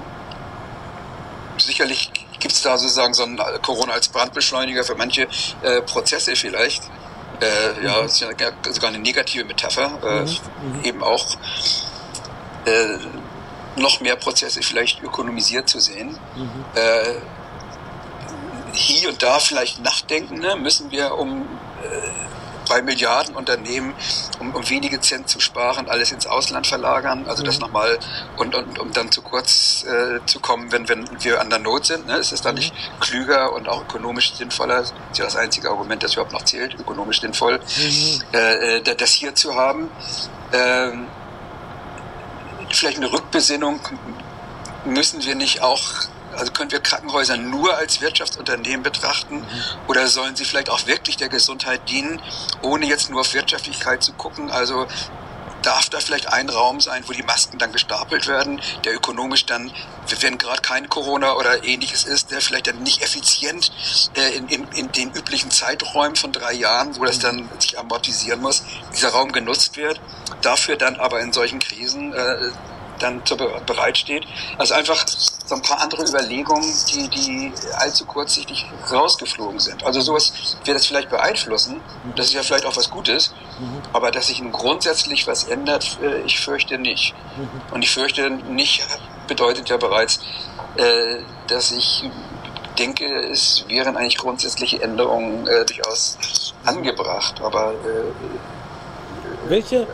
sicherlich 1.58 2.10
gibt 2.38 2.54
es 2.54 2.62
da 2.62 2.76
sozusagen 2.76 3.14
so 3.14 3.22
ein 3.22 3.40
Corona 3.62 3.92
als 3.92 4.08
Brandbeschleuniger 4.08 4.82
für 4.82 4.96
manche 4.96 5.28
äh, 5.62 5.80
Prozesse 5.82 6.34
vielleicht. 6.34 6.82
Äh, 7.42 7.84
ja, 7.84 8.00
ist 8.00 8.20
ja 8.20 8.28
sogar 8.70 8.88
eine 8.88 8.98
negative 8.98 9.44
Metapher. 9.44 9.98
Äh, 10.02 10.20
mhm. 10.22 10.78
mhm. 10.78 10.84
Eben 10.84 11.02
auch 11.02 11.36
äh, 12.64 12.98
noch 13.76 14.00
mehr 14.00 14.16
Prozesse 14.16 14.62
vielleicht 14.62 15.02
ökonomisiert 15.02 15.68
zu 15.68 15.80
sehen. 15.80 16.18
Mhm. 16.36 16.64
Äh, 16.74 17.14
hier 18.72 19.10
und 19.10 19.22
da 19.22 19.38
vielleicht 19.38 19.82
nachdenken, 19.82 20.38
ne? 20.38 20.56
müssen 20.56 20.90
wir 20.90 21.14
um 21.18 21.42
äh, 21.82 22.31
bei 22.72 22.80
Milliarden 22.80 23.36
Unternehmen, 23.36 23.92
um, 24.38 24.54
um 24.54 24.66
wenige 24.70 24.98
Cent 24.98 25.28
zu 25.28 25.40
sparen, 25.40 25.90
alles 25.90 26.10
ins 26.10 26.26
Ausland 26.26 26.66
verlagern. 26.66 27.26
Also 27.28 27.42
mhm. 27.42 27.46
das 27.46 27.58
nochmal 27.58 27.98
und, 28.38 28.54
und 28.54 28.78
um 28.78 28.90
dann 28.94 29.12
zu 29.12 29.20
kurz 29.20 29.84
äh, 29.84 30.24
zu 30.24 30.40
kommen, 30.40 30.72
wenn, 30.72 30.88
wenn 30.88 31.04
wir 31.22 31.42
an 31.42 31.50
der 31.50 31.58
Not 31.58 31.84
sind. 31.84 32.06
Ne? 32.06 32.16
Ist 32.16 32.32
es 32.32 32.40
dann 32.40 32.54
mhm. 32.54 32.60
nicht 32.60 32.74
klüger 32.98 33.52
und 33.52 33.68
auch 33.68 33.82
ökonomisch 33.82 34.32
sinnvoller? 34.34 34.76
Das 34.76 34.92
ist 35.12 35.18
ja 35.18 35.24
das 35.26 35.36
einzige 35.36 35.68
Argument, 35.68 36.02
das 36.02 36.14
überhaupt 36.14 36.32
noch 36.32 36.46
zählt, 36.46 36.74
ökonomisch 36.80 37.20
sinnvoll, 37.20 37.58
mhm. 37.58 38.22
äh, 38.32 38.78
äh 38.78 38.96
das 38.96 39.10
hier 39.10 39.34
zu 39.34 39.54
haben. 39.54 39.90
Ähm, 40.54 41.08
vielleicht 42.70 42.96
eine 42.96 43.12
Rückbesinnung 43.12 43.80
müssen 44.86 45.22
wir 45.22 45.34
nicht 45.34 45.60
auch 45.60 45.82
also 46.36 46.52
können 46.52 46.70
wir 46.70 46.80
Krankenhäuser 46.80 47.36
nur 47.36 47.76
als 47.76 48.00
Wirtschaftsunternehmen 48.00 48.82
betrachten 48.82 49.36
mhm. 49.36 49.46
oder 49.88 50.06
sollen 50.06 50.36
sie 50.36 50.44
vielleicht 50.44 50.70
auch 50.70 50.86
wirklich 50.86 51.16
der 51.16 51.28
Gesundheit 51.28 51.88
dienen, 51.88 52.20
ohne 52.62 52.86
jetzt 52.86 53.10
nur 53.10 53.20
auf 53.20 53.34
Wirtschaftlichkeit 53.34 54.02
zu 54.02 54.12
gucken? 54.12 54.50
Also 54.50 54.86
darf 55.62 55.88
da 55.88 56.00
vielleicht 56.00 56.32
ein 56.32 56.48
Raum 56.48 56.80
sein, 56.80 57.04
wo 57.06 57.12
die 57.12 57.22
Masken 57.22 57.58
dann 57.58 57.72
gestapelt 57.72 58.26
werden, 58.26 58.60
der 58.84 58.94
ökonomisch 58.94 59.46
dann, 59.46 59.72
wenn 60.20 60.38
gerade 60.38 60.60
kein 60.60 60.88
Corona 60.88 61.34
oder 61.36 61.64
ähnliches 61.64 62.04
ist, 62.04 62.30
der 62.30 62.40
vielleicht 62.40 62.66
dann 62.66 62.82
nicht 62.82 63.02
effizient 63.02 63.72
äh, 64.14 64.36
in, 64.36 64.48
in, 64.48 64.68
in 64.74 64.92
den 64.92 65.12
üblichen 65.12 65.50
Zeiträumen 65.50 66.16
von 66.16 66.32
drei 66.32 66.52
Jahren, 66.52 66.96
wo 66.98 67.04
das 67.04 67.18
dann 67.18 67.48
sich 67.58 67.78
amortisieren 67.78 68.40
muss, 68.40 68.62
dieser 68.94 69.10
Raum 69.10 69.32
genutzt 69.32 69.76
wird, 69.76 70.00
dafür 70.42 70.76
dann 70.76 70.96
aber 70.96 71.20
in 71.20 71.32
solchen 71.32 71.60
Krisen 71.60 72.12
äh, 72.12 72.50
dann 73.02 73.24
zur 73.24 73.36
bereitsteht. 73.36 74.24
Also 74.58 74.74
einfach 74.74 75.06
so 75.06 75.54
ein 75.54 75.62
paar 75.62 75.80
andere 75.80 76.02
Überlegungen, 76.08 76.72
die, 76.88 77.08
die 77.08 77.52
allzu 77.76 78.06
kurzsichtig 78.06 78.66
rausgeflogen 78.90 79.60
sind. 79.60 79.84
Also 79.84 80.00
sowas 80.00 80.32
wird 80.64 80.76
das 80.76 80.86
vielleicht 80.86 81.10
beeinflussen. 81.10 81.80
Das 82.16 82.26
ist 82.26 82.32
ja 82.32 82.42
vielleicht 82.42 82.66
auch 82.66 82.76
was 82.76 82.90
Gutes. 82.90 83.32
Aber 83.92 84.10
dass 84.10 84.28
sich 84.28 84.42
grundsätzlich 84.50 85.26
was 85.26 85.44
ändert, 85.44 85.98
äh, 86.02 86.20
ich 86.22 86.40
fürchte 86.40 86.78
nicht. 86.78 87.14
Und 87.70 87.82
ich 87.82 87.90
fürchte 87.90 88.30
nicht 88.30 88.82
bedeutet 89.26 89.68
ja 89.68 89.76
bereits, 89.76 90.20
äh, 90.76 91.18
dass 91.48 91.70
ich 91.70 92.04
denke, 92.78 93.04
es 93.30 93.64
wären 93.68 93.96
eigentlich 93.96 94.16
grundsätzliche 94.18 94.82
Änderungen 94.82 95.46
äh, 95.46 95.64
durchaus 95.64 96.54
angebracht. 96.64 97.40
Aber 97.42 97.74
welche 99.48 99.86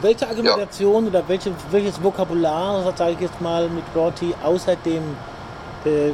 welche 0.00 0.28
Argumentation 0.28 1.04
ja. 1.04 1.10
oder 1.10 1.28
welche, 1.28 1.52
welches 1.70 2.02
Vokabular, 2.02 2.92
sage 2.96 3.12
ich 3.12 3.20
jetzt 3.20 3.40
mal 3.40 3.68
mit 3.68 3.84
Rorty, 3.94 4.34
außerdem 4.42 5.02
äh, 5.84 6.12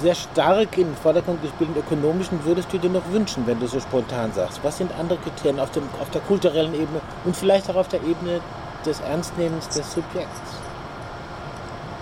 sehr 0.00 0.14
stark 0.14 0.78
in 0.78 0.86
den 0.86 0.96
Vordergrund 0.96 1.42
gespielten 1.42 1.76
ökonomischen, 1.76 2.44
würdest 2.44 2.72
du 2.72 2.78
dir 2.78 2.90
noch 2.90 3.06
wünschen, 3.10 3.46
wenn 3.46 3.60
du 3.60 3.66
so 3.66 3.80
spontan 3.80 4.32
sagst? 4.32 4.60
Was 4.62 4.78
sind 4.78 4.92
andere 4.98 5.18
Kriterien 5.18 5.60
auf, 5.60 5.70
dem, 5.70 5.84
auf 6.00 6.10
der 6.10 6.20
kulturellen 6.22 6.74
Ebene 6.74 7.00
und 7.24 7.36
vielleicht 7.36 7.68
auch 7.70 7.76
auf 7.76 7.88
der 7.88 8.02
Ebene 8.02 8.40
des 8.84 9.00
Ernstnehmens 9.00 9.68
des 9.68 9.92
Subjekts? 9.92 10.40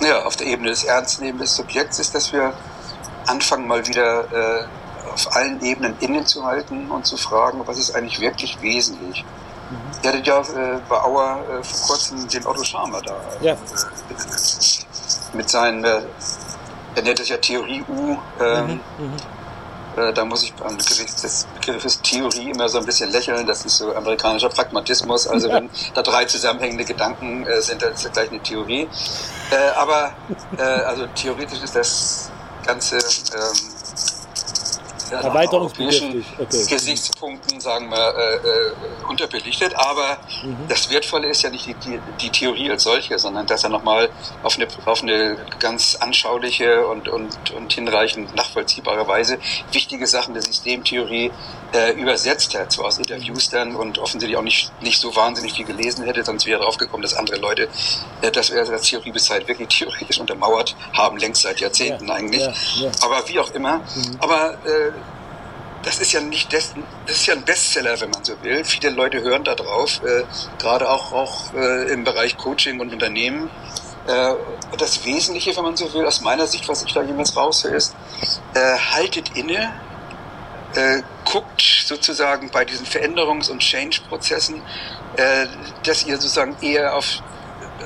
Ja, 0.01 0.25
auf 0.25 0.37
der 0.37 0.47
Ebene 0.47 0.71
des 0.71 0.85
Ernstnehmens 0.85 1.43
des 1.43 1.57
Subjekts 1.57 1.99
ist, 1.99 2.15
dass 2.15 2.33
wir 2.33 2.53
anfangen, 3.27 3.67
mal 3.67 3.87
wieder 3.87 4.21
äh, 4.33 4.65
auf 5.13 5.35
allen 5.35 5.61
Ebenen 5.63 5.97
innezuhalten 6.01 6.91
und 6.91 7.05
zu 7.05 7.17
fragen, 7.17 7.61
was 7.67 7.79
ist 7.79 7.95
eigentlich 7.95 8.21
wirklich 8.21 8.61
wesentlich. 8.63 9.25
Ihr 10.03 10.11
hattet 10.11 10.27
ja 10.27 10.41
äh, 10.41 10.79
bei 10.89 11.03
Auer 11.03 11.41
äh, 11.49 11.63
vor 11.63 11.89
kurzem 11.89 12.29
den 12.29 12.47
Otto 12.47 12.63
Scharmer 12.63 13.03
da. 13.03 13.17
Ja. 13.41 13.53
Äh, 13.53 13.57
mit 15.33 15.51
seinen, 15.51 15.85
äh, 15.85 16.01
er 16.95 17.03
nennt 17.03 17.21
es 17.21 17.29
ja 17.29 17.37
Theorie 17.37 17.85
U. 17.89 18.17
Ähm, 18.41 18.81
mhm. 18.99 19.07
Mhm. 19.07 19.17
Äh, 19.99 20.13
da 20.13 20.25
muss 20.25 20.43
ich 20.45 20.55
beim 20.55 20.77
Begriff 20.77 21.15
des 21.17 21.47
Begriffes 21.55 22.01
Theorie 22.03 22.51
immer 22.51 22.69
so 22.69 22.79
ein 22.79 22.87
bisschen 22.87 23.11
lächeln. 23.11 23.47
Das 23.47 23.65
ist 23.65 23.79
so 23.79 23.95
amerikanischer 23.95 24.49
Pragmatismus. 24.49 25.27
Also 25.27 25.49
wenn 25.49 25.69
da 25.95 26.03
drei 26.03 26.25
zusammenhängende 26.25 26.85
Gedanken 26.85 27.47
äh, 27.47 27.61
sind, 27.61 27.83
dann 27.83 27.93
ist 27.93 28.05
das 28.05 28.13
gleich 28.13 28.31
eine 28.31 28.41
Theorie. 28.41 28.89
Äh, 29.51 29.71
aber 29.77 30.13
äh, 30.57 30.63
also 30.63 31.07
theoretisch 31.15 31.61
ist 31.63 31.75
das 31.75 32.31
Ganze 32.65 32.97
ähm, 32.99 33.78
Erweiterungsbedürftig. 35.11 36.25
Okay. 36.39 36.67
Gesichtspunkten, 36.69 37.61
sagen 37.61 37.91
wir, 37.91 37.97
äh, 37.97 38.37
äh, 38.37 39.09
unterbelichtet. 39.09 39.75
Aber 39.77 40.19
mhm. 40.43 40.57
das 40.69 40.91
Wertvolle 40.91 41.29
ist 41.29 41.43
ja 41.43 41.51
nicht 41.51 41.67
die, 41.67 41.75
die, 41.75 42.01
die, 42.21 42.31
Theorie 42.31 42.71
als 42.71 42.85
solche, 42.85 43.19
sondern 43.19 43.47
dass 43.47 43.65
er 43.65 43.71
nochmal 43.71 44.09
auf 44.43 44.57
eine, 44.57 44.69
auf 44.85 45.03
eine 45.03 45.37
ganz 45.59 45.97
anschauliche 45.97 46.87
und, 46.87 47.09
und, 47.09 47.51
und 47.53 47.73
hinreichend 47.73 48.35
nachvollziehbare 48.35 49.07
Weise 49.09 49.39
wichtige 49.73 50.07
Sachen 50.07 50.35
der 50.35 50.43
Systemtheorie 50.43 51.31
äh, 51.73 51.93
übersetzt 51.93 52.57
hat, 52.59 52.73
zwar 52.73 52.87
aus 52.87 52.99
Interviews 52.99 53.51
dann 53.51 53.77
und 53.77 53.99
offensichtlich 53.99 54.39
auch 54.39 54.43
nicht, 54.43 54.71
nicht 54.83 54.99
so 54.99 55.15
wahnsinnig 55.15 55.53
viel 55.53 55.67
gelesen 55.67 56.05
hätte, 56.05 56.25
sonst 56.25 56.47
wäre 56.47 56.61
er 56.61 56.65
draufgekommen, 56.65 57.03
dass 57.03 57.15
andere 57.15 57.37
Leute 57.39 57.69
äh, 58.23 58.31
das 58.31 58.49
das 58.49 58.83
Theorie 58.83 59.13
bis 59.13 59.29
halt 59.31 59.47
wirklich 59.49 59.69
theoretisch 59.79 60.19
untermauert 60.19 60.77
haben, 60.93 61.19
längst 61.19 61.43
seit 61.43 61.61
Jahrzehnten 61.61 62.09
ja, 62.09 62.15
eigentlich. 62.15 62.43
Ja, 62.43 62.53
ja. 62.85 62.91
Aber 63.03 63.29
wie 63.29 63.39
auch 63.39 63.51
immer. 63.53 63.79
Mhm. 63.79 64.17
Aber 64.21 64.55
äh, 64.65 64.93
das 65.89 66.01
ist 66.01 66.13
ja 66.13 66.21
nicht 66.21 66.53
das, 66.53 66.75
das 67.07 67.17
ist 67.17 67.27
ja 67.27 67.35
ein 67.35 67.43
Bestseller, 67.45 67.99
wenn 67.99 68.11
man 68.11 68.23
so 68.23 68.35
will. 68.43 68.63
Viele 68.63 68.91
Leute 68.91 69.23
hören 69.23 69.43
da 69.43 69.55
drauf, 69.55 70.03
äh, 70.05 70.25
gerade 70.59 70.89
auch, 70.89 71.13
auch 71.13 71.55
äh, 71.55 71.91
im 71.91 72.05
Bereich 72.05 72.37
Coaching 72.37 72.79
und 72.79 72.93
Unternehmen. 72.93 73.49
Äh, 74.07 74.35
das 74.77 75.07
Wesentliche, 75.07 75.57
wenn 75.57 75.65
man 75.65 75.77
so 75.79 75.91
will, 75.95 76.05
aus 76.05 76.21
meiner 76.21 76.47
Sicht, 76.47 76.69
was 76.69 76.83
ich 76.83 76.93
da 76.93 77.03
jemals 77.03 77.35
raushöre, 77.35 77.77
ist, 77.77 77.95
äh, 78.53 78.77
haltet 78.95 79.35
inne, 79.35 79.73
äh, 80.75 81.01
guckt 81.25 81.63
sozusagen 81.87 82.51
bei 82.51 82.67
diesen 82.67 82.85
Veränderungs- 82.85 83.51
und 83.51 83.61
Change-Prozessen, 83.61 84.61
äh, 85.17 85.47
dass 85.85 86.05
ihr 86.05 86.17
sozusagen 86.17 86.55
eher 86.61 86.95
auf 86.95 87.23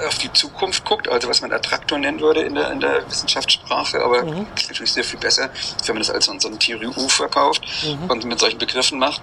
auf 0.07 0.18
die 0.18 0.33
Zukunft 0.33 0.85
guckt, 0.85 1.09
also 1.09 1.28
was 1.28 1.42
man 1.42 1.52
Attraktor 1.52 1.98
nennen 1.98 2.20
würde 2.20 2.42
in 2.42 2.55
der, 2.55 2.72
in 2.72 2.81
der 2.81 3.09
Wissenschaftssprache, 3.09 4.02
aber 4.02 4.24
mhm. 4.24 4.46
ist 4.55 4.68
natürlich 4.68 4.92
sehr 4.92 5.05
viel 5.05 5.20
besser, 5.20 5.50
wenn 5.87 5.94
man 5.94 6.02
das 6.02 6.11
als 6.11 6.26
so, 6.26 6.38
so 6.38 6.48
ein 6.48 6.59
Theorie-U 6.59 7.09
verkauft 7.09 7.62
mhm. 7.85 8.11
und 8.11 8.24
mit 8.24 8.38
solchen 8.38 8.59
Begriffen 8.59 8.98
macht. 8.98 9.22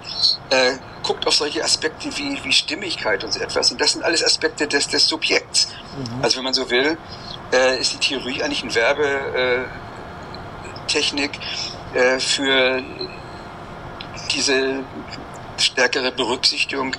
Äh, 0.50 0.74
guckt 1.04 1.28
auf 1.28 1.36
solche 1.36 1.64
Aspekte 1.64 2.10
wie, 2.18 2.44
wie 2.44 2.52
Stimmigkeit 2.52 3.24
und 3.24 3.34
so 3.34 3.40
etwas. 3.40 3.72
Und 3.72 3.82
das 3.82 3.94
sind 3.94 4.04
alles 4.04 4.24
Aspekte 4.24 4.68
des, 4.68 4.88
des 4.88 5.08
Subjekts. 5.08 5.70
Mhm. 5.98 6.24
Also 6.24 6.38
wenn 6.38 6.44
man 6.44 6.54
so 6.54 6.70
will, 6.70 6.98
äh, 7.52 7.80
ist 7.80 7.94
die 7.94 7.98
Theorie 7.98 8.44
eigentlich 8.44 8.64
ein 8.64 8.76
Werbetechnik 8.76 11.32
äh, 11.94 12.20
für 12.20 12.84
diese 14.32 14.84
stärkere 15.58 16.12
Berücksichtigung 16.12 16.96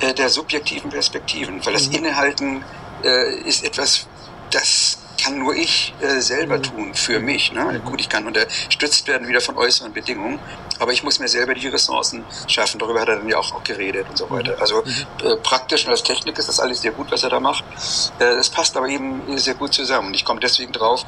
äh, 0.00 0.14
der 0.14 0.28
subjektiven 0.28 0.90
Perspektiven, 0.90 1.64
weil 1.64 1.74
das 1.74 1.88
mhm. 1.88 1.96
Innehalten 1.96 2.64
äh, 3.04 3.34
ist 3.48 3.64
etwas, 3.64 4.06
das 4.50 4.98
kann 5.22 5.38
nur 5.38 5.54
ich 5.54 5.94
äh, 6.00 6.20
selber 6.20 6.58
mhm. 6.58 6.62
tun, 6.62 6.94
für 6.94 7.20
mich. 7.20 7.52
Ne? 7.52 7.64
Mhm. 7.64 7.84
Gut, 7.84 8.00
ich 8.00 8.08
kann 8.08 8.26
unterstützt 8.26 9.06
werden 9.06 9.28
wieder 9.28 9.40
von 9.40 9.56
äußeren 9.56 9.92
Bedingungen, 9.92 10.38
aber 10.78 10.92
ich 10.92 11.02
muss 11.02 11.18
mir 11.18 11.28
selber 11.28 11.54
die 11.54 11.68
Ressourcen 11.68 12.24
schaffen. 12.46 12.78
Darüber 12.78 13.00
hat 13.00 13.08
er 13.08 13.16
dann 13.16 13.28
ja 13.28 13.38
auch, 13.38 13.54
auch 13.54 13.64
geredet 13.64 14.06
und 14.08 14.16
so 14.16 14.26
mhm. 14.26 14.30
weiter. 14.30 14.56
Also 14.60 14.82
äh, 15.22 15.36
praktisch 15.42 15.84
und 15.84 15.90
als 15.90 16.02
Technik 16.02 16.38
ist 16.38 16.48
das 16.48 16.60
alles 16.60 16.80
sehr 16.80 16.92
gut, 16.92 17.10
was 17.10 17.22
er 17.22 17.30
da 17.30 17.40
macht. 17.40 17.64
Äh, 18.18 18.36
das 18.36 18.48
passt 18.48 18.76
aber 18.76 18.88
eben 18.88 19.38
sehr 19.38 19.54
gut 19.54 19.74
zusammen. 19.74 20.14
Ich 20.14 20.24
komme 20.24 20.40
deswegen 20.40 20.72
drauf, 20.72 21.04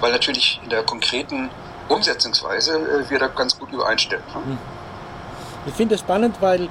weil 0.00 0.12
natürlich 0.12 0.60
in 0.62 0.70
der 0.70 0.82
konkreten 0.82 1.50
Umsetzungsweise 1.88 2.76
äh, 2.76 3.10
wir 3.10 3.18
da 3.18 3.28
ganz 3.28 3.58
gut 3.58 3.72
übereinstimmen. 3.72 4.24
Ne? 4.46 4.58
Ich 5.66 5.74
finde 5.74 5.94
es 5.94 6.00
spannend, 6.00 6.36
weil 6.40 6.64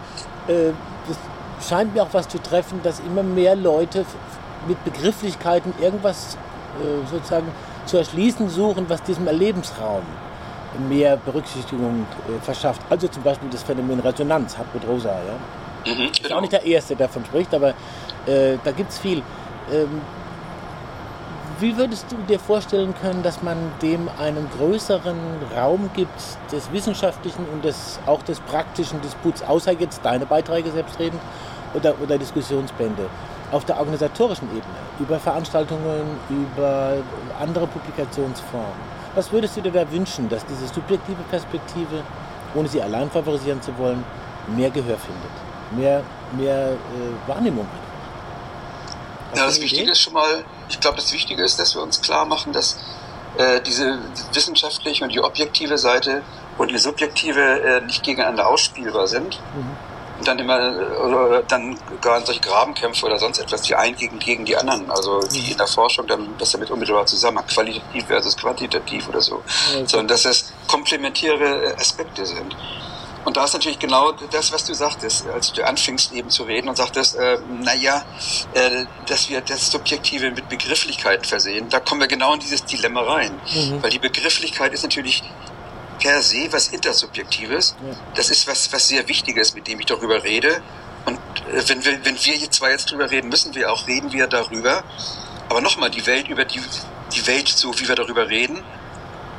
äh, 0.48 0.72
das 1.08 1.68
scheint 1.68 1.94
mir 1.94 2.04
auch 2.04 2.14
was 2.14 2.28
zu 2.28 2.42
treffen, 2.42 2.82
dass 2.84 3.00
immer 3.00 3.24
mehr 3.24 3.56
Leute 3.56 4.06
mit 4.68 4.84
Begrifflichkeiten 4.84 5.74
irgendwas 5.82 6.38
äh, 6.82 7.08
sozusagen 7.10 7.48
zu 7.86 7.98
erschließen 7.98 8.50
suchen, 8.50 8.86
was 8.88 9.04
diesem 9.04 9.28
Erlebensraum 9.28 10.04
mehr 10.90 11.18
Berücksichtigung 11.18 12.06
äh, 12.28 12.44
verschafft. 12.44 12.82
Also 12.90 13.08
zum 13.08 13.24
Beispiel 13.24 13.50
das 13.50 13.64
Phänomen 13.64 14.00
Resonanz, 14.00 14.58
Hartmut 14.58 14.88
Rosa. 14.88 15.10
Ja? 15.10 15.94
Mhm, 15.94 16.10
ist 16.10 16.32
auch 16.32 16.42
nicht 16.42 16.54
der 16.54 16.66
Erste, 16.66 16.96
der 16.96 17.08
davon 17.08 17.26
spricht, 17.26 17.54
aber 17.54 17.70
äh, 18.26 18.58
da 18.64 18.72
gibt 18.72 18.92
es 18.92 19.00
viel. 19.00 19.22
Ähm, 19.72 20.02
Wie 21.60 21.78
würdest 21.78 22.06
du 22.10 22.18
dir 22.28 22.40
vorstellen 22.40 22.94
können, 23.02 23.22
dass 23.22 23.44
man 23.44 23.58
dem 23.82 24.10
einen 24.20 24.50
größeren 24.58 25.18
Raum 25.56 25.90
gibt, 25.94 26.20
des 26.52 26.72
wissenschaftlichen 26.72 27.46
und 27.54 27.64
des, 27.64 28.00
auch 28.06 28.24
des 28.24 28.40
praktischen 28.40 29.00
Disputs, 29.02 29.44
außer 29.44 29.74
jetzt 29.74 30.02
deine 30.04 30.26
Beiträge 30.26 30.72
selbstredend 30.72 31.22
oder, 31.74 31.94
oder 32.02 32.18
Diskussionsbände, 32.18 33.08
auf 33.54 33.66
der 33.66 33.78
organisatorischen 33.78 34.48
Ebene, 34.50 34.80
über 35.00 35.20
Veranstaltungen, 35.20 36.18
über 36.30 36.98
andere 37.40 37.68
Publikationsformen? 37.68 38.94
Was 39.16 39.32
würdest 39.32 39.56
du 39.56 39.62
dir 39.62 39.72
da 39.72 39.92
wünschen, 39.92 40.28
dass 40.28 40.44
diese 40.46 40.68
subjektive 40.68 41.22
Perspektive, 41.30 42.04
ohne 42.56 42.68
sie 42.68 42.82
allein 42.82 43.10
favorisieren 43.12 43.62
zu 43.62 43.78
wollen, 43.78 44.04
mehr 44.48 44.72
Gehör 44.72 44.98
findet, 44.98 45.32
mehr, 45.78 46.04
mehr 46.36 46.72
äh, 46.72 47.30
Wahrnehmung 47.30 47.66
hat? 47.66 49.38
Ja, 49.38 49.46
das 49.46 49.62
Wichtige 49.62 49.92
ist 49.92 50.02
schon 50.02 50.14
mal, 50.14 50.44
ich 50.70 50.80
glaube, 50.80 50.98
das 50.98 51.14
Wichtige 51.14 51.44
ist, 51.44 51.60
dass 51.60 51.76
wir 51.76 51.82
uns 51.84 52.02
klar 52.02 52.26
machen, 52.26 52.54
dass 52.54 52.80
äh, 53.38 53.62
diese 53.62 54.00
wissenschaftliche 54.34 55.04
und 55.04 55.14
die 55.14 55.22
objektive 55.22 55.78
Seite 55.78 56.24
und 56.58 56.72
die 56.72 56.78
subjektive 56.78 57.40
äh, 57.40 57.82
nicht 57.82 58.04
gegeneinander 58.04 58.48
ausspielbar 58.48 59.08
sind. 59.08 59.40
Mhm 59.56 59.93
dann 60.24 60.40
immer 60.40 60.58
oder 61.06 61.44
dann 61.44 61.78
gar 62.02 62.20
in 62.20 62.26
solche 62.26 62.42
Grabenkämpfe 62.42 63.06
oder 63.06 63.18
sonst 63.18 63.40
etwas, 63.40 63.62
die 63.62 63.76
einen 63.76 63.96
gegen, 63.96 64.20
gegen 64.20 64.46
die 64.46 64.56
anderen, 64.56 64.90
also 64.90 65.22
die 65.22 65.52
in 65.52 65.58
der 65.58 65.68
Forschung 65.68 66.08
dann 66.08 66.36
das 66.38 66.52
damit 66.52 66.70
unmittelbar 66.72 67.06
zusammen, 67.06 67.46
qualitativ 67.48 68.06
versus 68.06 68.36
quantitativ 68.38 69.08
oder 69.10 69.22
so, 69.22 69.36
okay. 69.36 69.84
sondern 69.86 70.08
dass 70.08 70.26
es 70.26 70.54
komplementäre 70.68 71.76
Aspekte 71.78 72.26
sind. 72.26 72.56
Und 73.26 73.38
da 73.38 73.46
ist 73.46 73.54
natürlich 73.54 73.80
genau 73.80 74.12
das, 74.32 74.52
was 74.52 74.66
du 74.66 74.74
sagtest, 74.74 75.28
als 75.28 75.54
du 75.54 75.66
anfingst 75.66 76.12
eben 76.14 76.30
zu 76.30 76.44
reden 76.44 76.68
und 76.68 76.76
sagtest, 76.76 77.16
äh, 77.16 77.38
naja, 77.62 78.04
äh, 78.54 78.86
dass 79.08 79.30
wir 79.30 79.42
das 79.42 79.72
Subjektive 79.72 80.32
mit 80.32 80.50
Begrifflichkeiten 80.50 81.24
versehen, 81.24 81.70
da 81.70 81.80
kommen 81.80 82.02
wir 82.02 82.08
genau 82.08 82.34
in 82.34 82.42
dieses 82.42 82.66
Dilemma 82.66 83.02
rein. 83.02 83.32
Mhm. 83.54 83.82
Weil 83.82 83.92
die 83.92 84.00
Begrifflichkeit 84.00 84.74
ist 84.74 84.84
natürlich 84.84 85.24
per 86.04 86.22
se 86.22 86.52
was 86.52 86.68
Intersubjektives. 86.68 87.76
Das 88.16 88.30
ist 88.30 88.46
was, 88.46 88.72
was 88.74 88.90
sehr 88.90 89.08
Wichtiges, 89.08 89.56
mit 89.56 89.68
dem 89.68 89.80
ich 89.80 89.86
darüber 89.86 90.22
rede. 90.24 90.62
Und 91.06 91.18
äh, 91.52 91.68
wenn, 91.70 91.84
wir, 91.86 92.06
wenn 92.06 92.16
wir 92.16 92.36
jetzt 92.36 92.56
zwar 92.56 92.72
jetzt 92.72 92.92
drüber 92.92 93.10
reden, 93.10 93.30
müssen 93.30 93.56
wir 93.56 93.72
auch 93.72 93.88
reden 93.88 94.12
wir 94.12 94.28
darüber. 94.28 94.84
Aber 95.50 95.62
nochmal, 95.62 95.90
die 95.90 96.06
Welt 96.06 96.28
über 96.28 96.44
die, 96.44 96.60
die 97.16 97.26
Welt, 97.28 97.48
so 97.48 97.74
wie 97.80 97.88
wir 97.88 97.96
darüber 97.96 98.28
reden, 98.30 98.58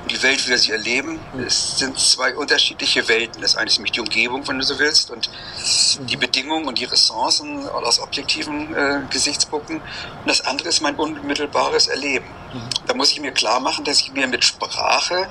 und 0.03 0.11
die 0.11 0.23
Welt, 0.23 0.45
wie 0.45 0.51
wir 0.51 0.59
sie 0.59 0.73
erleben, 0.73 1.19
es 1.47 1.79
sind 1.79 1.99
zwei 1.99 2.35
unterschiedliche 2.35 3.09
Welten. 3.09 3.41
Das 3.41 3.57
eine 3.57 3.69
ist 3.69 3.79
nämlich 3.79 3.93
die 3.93 4.01
Umgebung, 4.01 4.47
wenn 4.47 4.59
du 4.59 4.65
so 4.65 4.79
willst, 4.79 5.11
und 5.11 5.31
die 6.01 6.17
Bedingungen 6.19 6.67
und 6.67 6.79
die 6.79 6.85
Ressourcen 6.85 7.67
aus 7.69 8.01
objektiven 8.01 8.75
äh, 8.75 9.01
Gesichtspunkten. 9.09 9.77
Und 9.77 10.27
das 10.27 10.43
andere 10.43 10.69
ist 10.69 10.83
mein 10.83 10.97
unmittelbares 10.97 11.89
Erleben. 11.89 12.27
Mhm. 12.53 12.69
Da 12.87 12.95
muss 12.95 13.13
ich 13.13 13.21
mir 13.21 13.33
klar 13.33 13.61
machen, 13.61 13.85
dass 13.85 14.01
ich 14.01 14.13
mir 14.13 14.27
mit 14.27 14.45
Sprache 14.45 15.27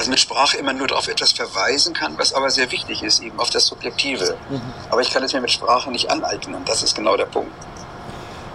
also 0.00 0.10
mit 0.10 0.18
Sprache 0.18 0.56
immer 0.56 0.72
nur 0.72 0.86
darauf 0.86 1.08
etwas 1.08 1.32
verweisen 1.32 1.92
kann, 1.92 2.16
was 2.16 2.32
aber 2.32 2.48
sehr 2.48 2.70
wichtig 2.72 3.02
ist, 3.02 3.22
eben 3.22 3.38
auf 3.38 3.50
das 3.50 3.66
Subjektive. 3.66 4.34
Mhm. 4.48 4.62
Aber 4.88 5.02
ich 5.02 5.10
kann 5.10 5.22
es 5.22 5.34
mir 5.34 5.42
mit 5.42 5.50
Sprache 5.50 5.90
nicht 5.90 6.10
aneignen 6.10 6.54
und 6.54 6.66
das 6.66 6.82
ist 6.82 6.94
genau 6.94 7.18
der 7.18 7.26
Punkt. 7.26 7.52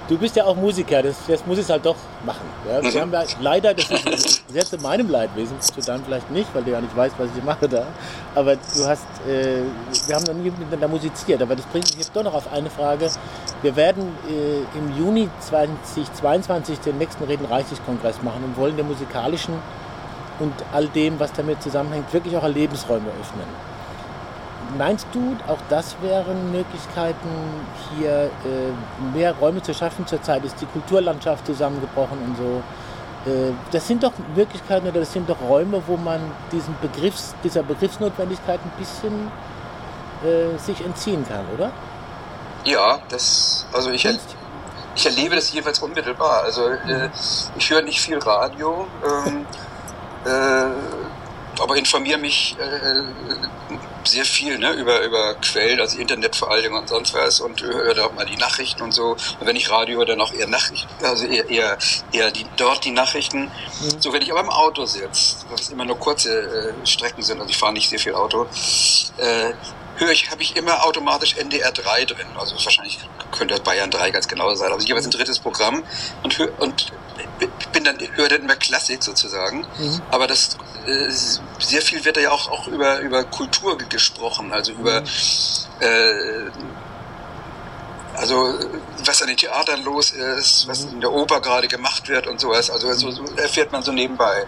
Du 0.07 0.17
bist 0.17 0.35
ja 0.35 0.45
auch 0.45 0.55
Musiker, 0.55 1.03
das, 1.03 1.17
das 1.27 1.45
muss 1.45 1.59
ich 1.59 1.69
halt 1.69 1.85
doch 1.85 1.95
machen. 2.25 2.47
Ja? 2.67 2.81
Wir 2.81 2.91
mhm. 2.91 2.99
haben 2.99 3.13
ja 3.13 3.23
leider, 3.41 3.75
das 3.75 3.91
ist 3.91 4.43
sehr 4.51 4.65
zu 4.65 4.77
meinem 4.77 5.07
Leidwesen, 5.07 5.61
zu 5.61 5.81
deinem 5.81 6.03
vielleicht 6.03 6.31
nicht, 6.31 6.47
weil 6.55 6.63
du 6.63 6.71
ja 6.71 6.81
nicht 6.81 6.95
weißt, 6.95 7.13
was 7.19 7.29
ich 7.37 7.43
mache 7.43 7.69
da. 7.69 7.85
Aber 8.33 8.55
du 8.55 8.87
hast, 8.87 9.05
äh, 9.27 9.61
wir 10.07 10.15
haben 10.15 10.23
noch 10.23 10.33
nie 10.33 10.49
miteinander 10.49 10.87
musiziert, 10.87 11.43
aber 11.43 11.55
das 11.55 11.65
bringt 11.67 11.85
mich 11.85 11.97
jetzt 11.97 12.15
doch 12.15 12.23
noch 12.23 12.33
auf 12.33 12.51
eine 12.51 12.71
Frage. 12.71 13.11
Wir 13.61 13.75
werden 13.75 14.17
äh, 14.27 14.77
im 14.77 14.97
Juni 14.97 15.29
2022 15.41 16.79
den 16.79 16.97
nächsten 16.97 17.23
Reden 17.23 17.45
Reichskongress 17.45 18.23
machen 18.23 18.43
und 18.45 18.57
wollen 18.57 18.77
den 18.77 18.87
musikalischen 18.87 19.53
und 20.39 20.53
all 20.73 20.87
dem, 20.87 21.19
was 21.19 21.31
damit 21.33 21.61
zusammenhängt, 21.61 22.11
wirklich 22.13 22.35
auch 22.35 22.47
Lebensräume 22.47 23.07
öffnen. 23.19 23.47
Meinst 24.77 25.07
du, 25.13 25.37
auch 25.47 25.59
das 25.69 25.95
wären 26.01 26.51
Möglichkeiten, 26.51 27.29
hier 27.95 28.29
äh, 28.45 29.15
mehr 29.17 29.33
Räume 29.33 29.61
zu 29.61 29.73
schaffen? 29.73 30.05
Zurzeit 30.07 30.43
ist 30.43 30.59
die 30.59 30.65
Kulturlandschaft 30.65 31.45
zusammengebrochen 31.45 32.17
und 32.25 32.37
so. 32.37 33.29
Äh, 33.29 33.51
das 33.71 33.87
sind 33.87 34.03
doch 34.03 34.11
Möglichkeiten 34.35 34.87
oder 34.87 34.99
das 35.01 35.13
sind 35.13 35.29
doch 35.29 35.39
Räume, 35.47 35.81
wo 35.87 35.97
man 35.97 36.19
diesen 36.51 36.75
Begriffs, 36.81 37.35
dieser 37.43 37.63
Begriffsnotwendigkeit 37.63 38.59
ein 38.59 38.71
bisschen 38.77 39.31
äh, 40.23 40.57
sich 40.57 40.83
entziehen 40.83 41.25
kann, 41.27 41.45
oder? 41.53 41.71
Ja, 42.65 42.99
das, 43.09 43.67
also 43.71 43.91
ich, 43.91 44.05
er, 44.05 44.15
ich 44.95 45.05
erlebe 45.05 45.35
das 45.35 45.53
jeweils 45.53 45.79
unmittelbar. 45.79 46.43
Also 46.43 46.69
äh, 46.69 47.09
ich 47.57 47.69
höre 47.69 47.83
nicht 47.83 48.01
viel 48.01 48.17
Radio. 48.17 48.87
Ähm, 49.05 49.45
Äh, 50.25 50.69
aber 51.61 51.77
informiere 51.77 52.17
mich 52.17 52.55
äh, 52.59 53.03
sehr 54.07 54.25
viel 54.25 54.57
ne, 54.57 54.71
über, 54.73 55.01
über 55.01 55.35
Quellen, 55.35 55.79
also 55.79 55.97
Internet 55.97 56.35
vor 56.35 56.51
allen 56.51 56.63
Dingen 56.63 56.75
und 56.75 56.89
sonst 56.89 57.13
was 57.13 57.39
und 57.39 57.61
höre 57.61 58.05
auch 58.05 58.13
mal 58.13 58.25
die 58.25 58.37
Nachrichten 58.37 58.81
und 58.81 58.91
so. 58.91 59.11
Und 59.11 59.47
wenn 59.47 59.55
ich 59.55 59.69
Radio 59.69 59.97
höre, 59.99 60.05
dann 60.05 60.21
auch 60.21 60.33
eher 60.33 60.47
Nachrichten, 60.47 60.89
also 61.03 61.25
eher, 61.25 61.49
eher, 61.49 61.77
eher 62.11 62.31
die, 62.31 62.45
dort 62.57 62.83
die 62.85 62.91
Nachrichten. 62.91 63.43
Mhm. 63.43 64.01
So, 64.01 64.13
wenn 64.13 64.21
ich 64.21 64.31
aber 64.31 64.41
im 64.41 64.49
Auto 64.49 64.85
sitze, 64.85 65.37
was 65.49 65.69
immer 65.69 65.85
nur 65.85 65.97
kurze 65.97 66.73
äh, 66.83 66.85
Strecken 66.85 67.23
sind, 67.23 67.39
also 67.39 67.49
ich 67.49 67.57
fahre 67.57 67.73
nicht 67.73 67.89
sehr 67.89 67.99
viel 67.99 68.15
Auto, 68.15 68.47
äh, 69.17 69.53
höre 69.97 70.11
ich, 70.11 70.29
habe 70.29 70.41
ich 70.41 70.55
immer 70.55 70.85
automatisch 70.85 71.35
NDR 71.37 71.71
3 71.71 72.05
drin. 72.05 72.27
Also 72.37 72.55
wahrscheinlich 72.55 72.99
könnte 73.31 73.59
Bayern 73.61 73.91
3 73.91 74.11
ganz 74.11 74.27
genau 74.27 74.53
sein. 74.55 74.71
Also 74.71 74.85
jeweils 74.85 75.05
ein 75.05 75.11
drittes 75.11 75.39
Programm 75.39 75.83
und, 76.23 76.39
und 76.59 76.91
bin 77.71 77.83
dann, 77.83 77.97
höre 78.15 78.29
dann 78.29 78.41
immer 78.41 78.55
Klassik 78.55 79.03
sozusagen. 79.03 79.65
Mhm. 79.77 80.01
Aber 80.11 80.27
das 80.27 80.57
äh, 80.85 81.09
sehr 81.59 81.81
viel 81.81 82.03
wird 82.05 82.17
da 82.17 82.21
ja 82.21 82.31
auch, 82.31 82.49
auch 82.49 82.67
über, 82.67 82.99
über 82.99 83.23
Kultur 83.23 83.77
gesprochen, 83.77 84.53
also 84.53 84.71
über 84.73 85.01
mhm. 85.01 85.07
äh, 85.79 86.51
also 88.17 88.53
was 89.05 89.21
an 89.21 89.27
den 89.27 89.37
Theatern 89.37 89.83
los 89.83 90.11
ist, 90.11 90.67
was 90.67 90.85
mhm. 90.85 90.93
in 90.93 91.01
der 91.01 91.11
Oper 91.11 91.41
gerade 91.41 91.67
gemacht 91.67 92.07
wird 92.07 92.27
und 92.27 92.39
sowas. 92.39 92.69
Also 92.69 92.91
so, 92.93 93.11
so 93.11 93.23
erfährt 93.35 93.71
man 93.71 93.83
so 93.83 93.91
nebenbei. 93.91 94.45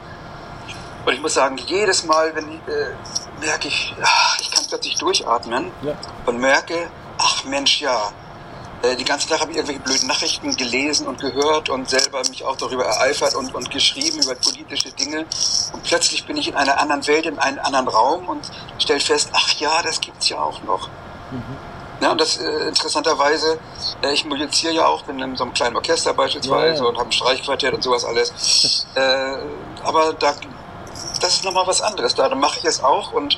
Und 1.06 1.14
ich 1.14 1.22
muss 1.22 1.36
sagen, 1.36 1.58
jedes 1.58 2.04
Mal, 2.04 2.36
wenn 2.36 2.50
ich, 2.50 2.68
äh, 2.68 3.46
merke 3.46 3.68
ich, 3.68 3.96
ach, 4.02 4.38
ich 4.42 4.52
kann 4.52 4.66
plötzlich 4.68 4.96
durchatmen 4.96 5.72
ja. 5.82 5.98
und 6.26 6.40
merke, 6.40 6.90
ach 7.18 7.44
Mensch, 7.46 7.82
ja, 7.82 8.12
äh, 8.84 8.96
die 8.96 9.04
ganze 9.06 9.28
Tag 9.28 9.42
habe 9.42 9.52
ich 9.52 9.58
irgendwelche 9.58 9.82
blöden 9.82 10.08
Nachrichten 10.08 10.56
gelesen 10.56 11.08
und 11.08 11.20
gehört 11.20 11.70
und 11.70 11.90
selber 11.90 12.20
mich 12.30 12.44
auch 12.44 12.56
darüber 12.56 12.86
ereifert 12.86 13.36
und, 13.36 13.54
und 13.56 13.72
geschrieben 13.72 14.22
über 14.22 14.36
politische 14.36 14.92
Dinge. 14.92 15.26
Und 15.74 15.84
plötzlich 15.84 16.26
bin 16.26 16.38
ich 16.38 16.48
in 16.48 16.56
einer 16.56 16.80
anderen 16.80 17.06
Welt, 17.08 17.26
in 17.26 17.40
einem 17.40 17.60
anderen 17.60 17.88
Raum 17.88 18.30
und 18.30 18.50
stelle 18.78 19.00
fest, 19.00 19.30
ach 19.34 19.54
ja, 19.60 19.82
das 19.82 20.00
gibt's 20.00 20.30
ja 20.30 20.40
auch 20.40 20.62
noch. 20.64 20.90
Mhm. 21.32 21.58
Ja, 22.00 22.12
und 22.12 22.22
das 22.22 22.38
äh, 22.38 22.68
interessanterweise, 22.68 23.58
äh, 24.04 24.14
ich 24.14 24.24
musiziere 24.26 24.74
ja 24.74 24.86
auch, 24.86 25.04
bin 25.04 25.20
in 25.20 25.36
so 25.36 25.44
einem 25.44 25.54
kleinen 25.54 25.76
Orchester 25.76 26.14
beispielsweise 26.14 26.78
ja, 26.78 26.84
ja. 26.84 26.90
und 26.90 26.98
habe 26.98 27.10
ein 27.10 27.12
Streichquartett 27.12 27.74
und 27.74 27.84
sowas 27.84 28.06
alles. 28.06 28.86
äh, 28.96 29.38
aber 29.84 30.14
da, 30.14 30.36
das 31.20 31.34
ist 31.34 31.44
nochmal 31.44 31.66
was 31.66 31.82
anderes. 31.82 32.14
Da 32.14 32.34
mache 32.36 32.60
ich 32.60 32.66
es 32.66 32.84
auch 32.84 33.14
und 33.14 33.38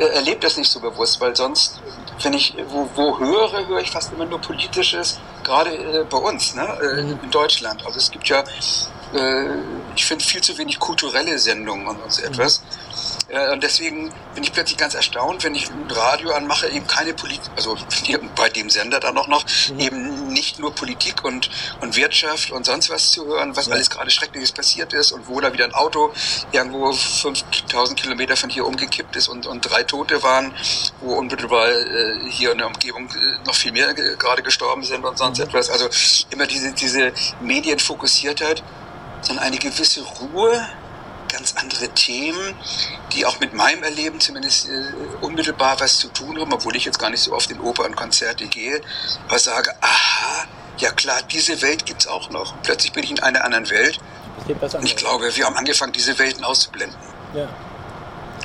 äh, 0.00 0.14
erlebe 0.14 0.40
das 0.40 0.56
nicht 0.56 0.70
so 0.70 0.80
bewusst, 0.80 1.20
weil 1.20 1.36
sonst 1.36 1.80
wenn 2.22 2.32
ich 2.32 2.54
wo, 2.68 2.88
wo 2.94 3.18
höre, 3.18 3.66
höre 3.66 3.80
ich 3.80 3.90
fast 3.90 4.12
immer 4.12 4.26
nur 4.26 4.40
Politisches, 4.40 5.18
gerade 5.44 5.70
äh, 5.70 6.04
bei 6.04 6.18
uns, 6.18 6.54
ne, 6.54 6.62
äh, 6.62 7.02
mhm. 7.02 7.18
in 7.22 7.30
Deutschland. 7.30 7.84
Also 7.84 7.98
es 7.98 8.10
gibt 8.10 8.28
ja, 8.28 8.44
äh, 9.14 9.46
ich 9.94 10.04
finde 10.04 10.24
viel 10.24 10.40
zu 10.40 10.56
wenig 10.58 10.78
kulturelle 10.78 11.38
Sendungen 11.38 11.86
und, 11.86 12.02
und 12.02 12.12
so 12.12 12.22
etwas. 12.22 12.60
Mhm. 12.60 12.66
Äh, 13.30 13.52
und 13.52 13.62
deswegen 13.62 14.12
bin 14.34 14.42
ich 14.42 14.52
plötzlich 14.52 14.76
ganz 14.76 14.94
erstaunt, 14.94 15.44
wenn 15.44 15.54
ich 15.54 15.70
ein 15.70 15.90
Radio 15.90 16.32
anmache, 16.32 16.68
eben 16.68 16.86
keine 16.86 17.14
Politik, 17.14 17.50
also 17.56 17.76
bei 18.36 18.48
dem 18.48 18.70
Sender 18.70 19.00
dann 19.00 19.16
auch 19.18 19.28
noch, 19.28 19.44
mhm. 19.70 19.80
eben 19.80 20.28
nicht 20.28 20.58
nur 20.58 20.74
Politik 20.74 21.24
und, 21.24 21.50
und 21.80 21.96
Wirtschaft 21.96 22.50
und 22.50 22.66
sonst 22.66 22.90
was 22.90 23.12
zu 23.12 23.26
hören, 23.26 23.56
was 23.56 23.66
ja. 23.66 23.74
alles 23.74 23.90
gerade 23.90 24.10
Schreckliches 24.10 24.52
passiert 24.52 24.92
ist 24.92 25.12
und 25.12 25.28
wo 25.28 25.40
da 25.40 25.52
wieder 25.52 25.64
ein 25.64 25.74
Auto 25.74 26.12
irgendwo 26.52 26.92
5000 26.92 28.00
Kilometer 28.00 28.36
von 28.36 28.50
hier 28.50 28.66
umgekippt 28.66 29.16
ist 29.16 29.28
und, 29.28 29.46
und 29.46 29.60
drei 29.62 29.82
Tote 29.84 30.22
waren, 30.22 30.52
wo 31.00 31.14
unmittelbar 31.14 31.68
äh, 31.68 32.30
hier 32.30 32.52
in 32.52 32.58
der 32.58 32.66
Umgebung 32.66 33.08
äh, 33.08 33.46
noch 33.46 33.54
viel 33.54 33.72
mehr 33.72 33.94
gerade 33.94 34.42
gestorben 34.42 34.82
sind 34.82 35.04
und 35.04 35.18
sonst 35.18 35.38
mhm. 35.38 35.44
etwas. 35.44 35.70
Also 35.70 35.88
immer 36.30 36.46
diese, 36.46 36.72
diese 36.72 37.12
Medienfokussiertheit, 37.40 38.62
sondern 39.22 39.44
eine 39.44 39.58
gewisse 39.58 40.02
Ruhe, 40.02 40.68
ganz 41.32 41.54
andere 41.56 41.88
Themen, 41.88 42.54
die 43.12 43.26
auch 43.26 43.40
mit 43.40 43.54
meinem 43.54 43.82
Erleben 43.82 44.20
zumindest 44.20 44.68
äh, 44.68 44.92
unmittelbar 45.20 45.80
was 45.80 45.98
zu 45.98 46.08
tun 46.08 46.38
haben, 46.40 46.52
obwohl 46.52 46.76
ich 46.76 46.84
jetzt 46.84 46.98
gar 46.98 47.10
nicht 47.10 47.22
so 47.22 47.32
oft 47.32 47.50
in 47.50 47.60
Oper 47.60 47.84
und 47.84 47.96
Konzerte 47.96 48.46
gehe, 48.46 48.80
aber 49.28 49.38
sage, 49.38 49.70
aha, 49.80 50.46
ja 50.78 50.90
klar, 50.92 51.20
diese 51.30 51.60
Welt 51.62 51.86
gibt's 51.86 52.06
auch 52.06 52.30
noch. 52.30 52.52
Und 52.52 52.62
plötzlich 52.62 52.92
bin 52.92 53.04
ich 53.04 53.10
in 53.10 53.20
einer 53.20 53.44
anderen 53.44 53.68
Welt. 53.70 53.98
Und 54.46 54.84
ich 54.84 54.96
glaube, 54.96 55.34
wir 55.36 55.44
haben 55.44 55.56
angefangen, 55.56 55.92
diese 55.92 56.18
Welten 56.18 56.44
auszublenden. 56.44 56.96
Ja. 57.34 57.48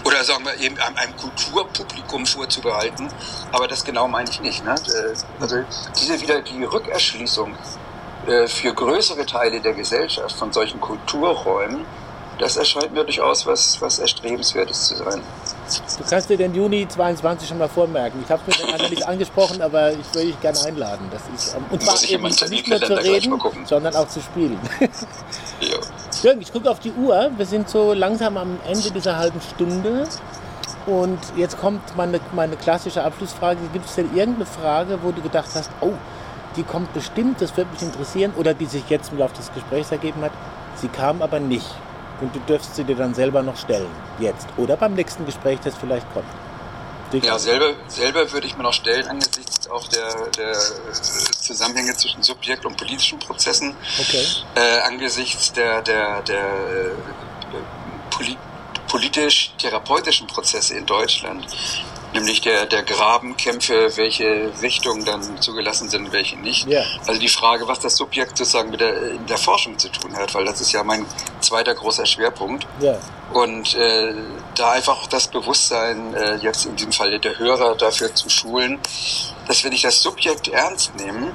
Oder 0.03 0.23
sagen 0.23 0.45
wir 0.45 0.55
eben 0.59 0.77
einem 0.77 1.17
Kulturpublikum 1.17 2.25
vorzubehalten. 2.25 3.07
Aber 3.51 3.67
das 3.67 3.83
genau 3.83 4.07
meine 4.07 4.29
ich 4.29 4.39
nicht. 4.41 4.63
Ne? 4.63 4.75
Äh, 4.75 5.15
also 5.41 5.63
diese 5.99 6.21
wieder 6.21 6.41
die 6.41 6.63
Rückerschließung 6.63 7.55
äh, 8.27 8.47
für 8.47 8.73
größere 8.73 9.25
Teile 9.25 9.61
der 9.61 9.73
Gesellschaft 9.73 10.35
von 10.35 10.51
solchen 10.51 10.79
Kulturräumen, 10.79 11.85
das 12.39 12.57
erscheint 12.57 12.93
mir 12.93 13.03
durchaus 13.03 13.45
was, 13.45 13.81
was 13.81 13.99
Erstrebenswertes 13.99 14.87
zu 14.87 14.95
sein. 14.95 15.21
Du 15.97 16.03
kannst 16.09 16.29
dir 16.29 16.37
den 16.37 16.53
Juni 16.53 16.87
22 16.87 17.47
schon 17.47 17.57
mal 17.57 17.69
vormerken. 17.69 18.21
Ich 18.23 18.29
habe 18.29 18.41
es 18.47 18.59
mir 18.59 18.77
dann 18.77 18.89
nicht 18.89 19.07
angesprochen, 19.07 19.61
aber 19.61 19.91
ich 19.91 20.13
würde 20.13 20.27
dich 20.27 20.41
gerne 20.41 20.59
einladen. 20.65 21.09
Das 21.11 21.23
ist, 21.35 21.57
und 21.69 21.81
zwar 21.81 22.09
eben 22.09 22.23
nicht 22.23 22.67
nur 22.67 22.81
zu 22.81 22.93
reden, 22.93 23.41
sondern 23.65 23.95
auch 23.95 24.07
zu 24.07 24.21
spielen. 24.21 24.59
ja. 24.79 25.77
Jürgen, 26.23 26.41
ich 26.41 26.51
gucke 26.51 26.69
auf 26.69 26.79
die 26.79 26.91
Uhr. 26.91 27.31
Wir 27.37 27.45
sind 27.45 27.69
so 27.69 27.93
langsam 27.93 28.37
am 28.37 28.59
Ende 28.67 28.91
dieser 28.91 29.17
halben 29.17 29.41
Stunde. 29.41 30.07
Und 30.85 31.19
jetzt 31.35 31.59
kommt 31.59 31.95
meine, 31.95 32.19
meine 32.33 32.55
klassische 32.55 33.03
Abschlussfrage. 33.03 33.59
Gibt 33.73 33.85
es 33.85 33.95
denn 33.95 34.15
irgendeine 34.15 34.45
Frage, 34.45 34.99
wo 35.01 35.11
du 35.11 35.21
gedacht 35.21 35.49
hast, 35.55 35.71
oh, 35.81 35.93
die 36.55 36.63
kommt 36.63 36.93
bestimmt, 36.93 37.41
das 37.41 37.57
wird 37.57 37.71
mich 37.71 37.81
interessieren, 37.81 38.33
oder 38.37 38.53
die 38.53 38.65
sich 38.65 38.89
jetzt 38.89 39.11
im 39.11 39.17
Laufe 39.17 39.35
des 39.35 39.51
Gesprächs 39.53 39.91
ergeben 39.91 40.21
hat? 40.21 40.31
Sie 40.75 40.87
kam 40.87 41.21
aber 41.21 41.39
nicht. 41.39 41.67
Und 42.21 42.34
du 42.36 42.39
dürfst 42.39 42.75
sie 42.75 42.84
dir 42.84 42.95
dann 42.95 43.13
selber 43.13 43.43
noch 43.43 43.58
stellen, 43.58 43.89
jetzt. 44.19 44.47
Oder 44.58 44.78
beim 44.78 44.93
nächsten 44.93 45.25
Gespräch, 45.25 45.60
das 45.63 45.75
vielleicht 45.75 46.12
kommt. 46.13 46.28
Ja, 47.23 47.38
selber, 47.38 47.73
selber 47.88 48.32
würde 48.32 48.47
ich 48.47 48.58
mir 48.58 48.63
noch 48.63 48.73
stellen, 48.73 49.08
angesichts 49.08 49.69
auch 49.69 49.88
der, 49.88 50.10
der 50.38 50.54
Zusammenhänge 50.54 51.93
zwischen 51.95 52.23
Subjekt 52.23 52.65
und 52.65 52.75
politischen 52.78 53.19
Prozessen, 53.19 53.75
okay. 53.99 54.25
äh, 54.56 54.80
angesichts 54.82 55.54
der, 55.54 55.82
der, 55.82 56.21
der 56.23 56.43
äh, 56.43 56.91
politisch-therapeutischen 58.88 60.28
Prozesse 60.28 60.75
in 60.75 60.86
Deutschland, 60.86 61.45
nämlich 62.15 62.41
der, 62.41 62.65
der 62.65 62.84
Grabenkämpfe, 62.84 63.95
welche 63.97 64.51
Richtungen 64.62 65.06
dann 65.06 65.41
zugelassen 65.41 65.89
sind, 65.89 66.12
welche 66.12 66.38
nicht. 66.38 66.67
Yeah. 66.67 66.84
Also 67.06 67.19
die 67.19 67.30
Frage, 67.30 67.67
was 67.67 67.80
das 67.80 67.97
Subjekt 67.97 68.38
sozusagen 68.38 68.71
mit 68.71 68.80
der, 68.82 69.12
in 69.12 69.25
der 69.28 69.38
Forschung 69.38 69.78
zu 69.78 69.89
tun 69.89 70.15
hat, 70.15 70.34
weil 70.34 70.45
das 70.45 70.62
ist 70.62 70.71
ja 70.71 70.84
mein 70.84 71.06
zweiter 71.41 71.75
großer 71.75 72.06
Schwerpunkt. 72.06 72.65
Yeah. 72.82 72.99
Und 73.34 73.75
äh, 73.75 74.13
da 74.56 74.71
einfach 74.71 75.08
das 75.08 75.28
Bewusstsein, 75.28 76.13
äh, 76.15 76.36
jetzt 76.38 76.65
in 76.65 76.75
diesem 76.75 76.91
Fall 76.91 77.19
der 77.19 77.38
Hörer, 77.38 77.75
dafür 77.75 78.13
zu 78.15 78.30
schulen, 78.30 78.80
dass 79.47 79.63
wenn 79.63 79.73
ich 79.73 79.82
das 79.82 80.01
Subjekt 80.01 80.47
ernst 80.47 80.95
nehme, 80.95 81.32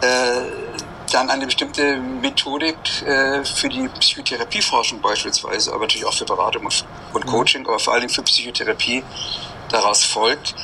äh, 0.00 0.65
dann 1.12 1.30
eine 1.30 1.46
bestimmte 1.46 1.96
Methodik 1.96 2.76
äh, 3.02 3.44
für 3.44 3.68
die 3.68 3.88
Psychotherapieforschung 3.88 5.00
beispielsweise, 5.00 5.72
aber 5.72 5.82
natürlich 5.82 6.06
auch 6.06 6.14
für 6.14 6.24
Beratung 6.24 6.64
und, 6.64 6.84
und 7.12 7.24
mhm. 7.24 7.30
Coaching, 7.30 7.66
aber 7.66 7.78
vor 7.78 7.92
allen 7.92 8.02
Dingen 8.02 8.14
für 8.14 8.22
Psychotherapie 8.22 9.02
daraus 9.68 10.04
folgt, 10.04 10.54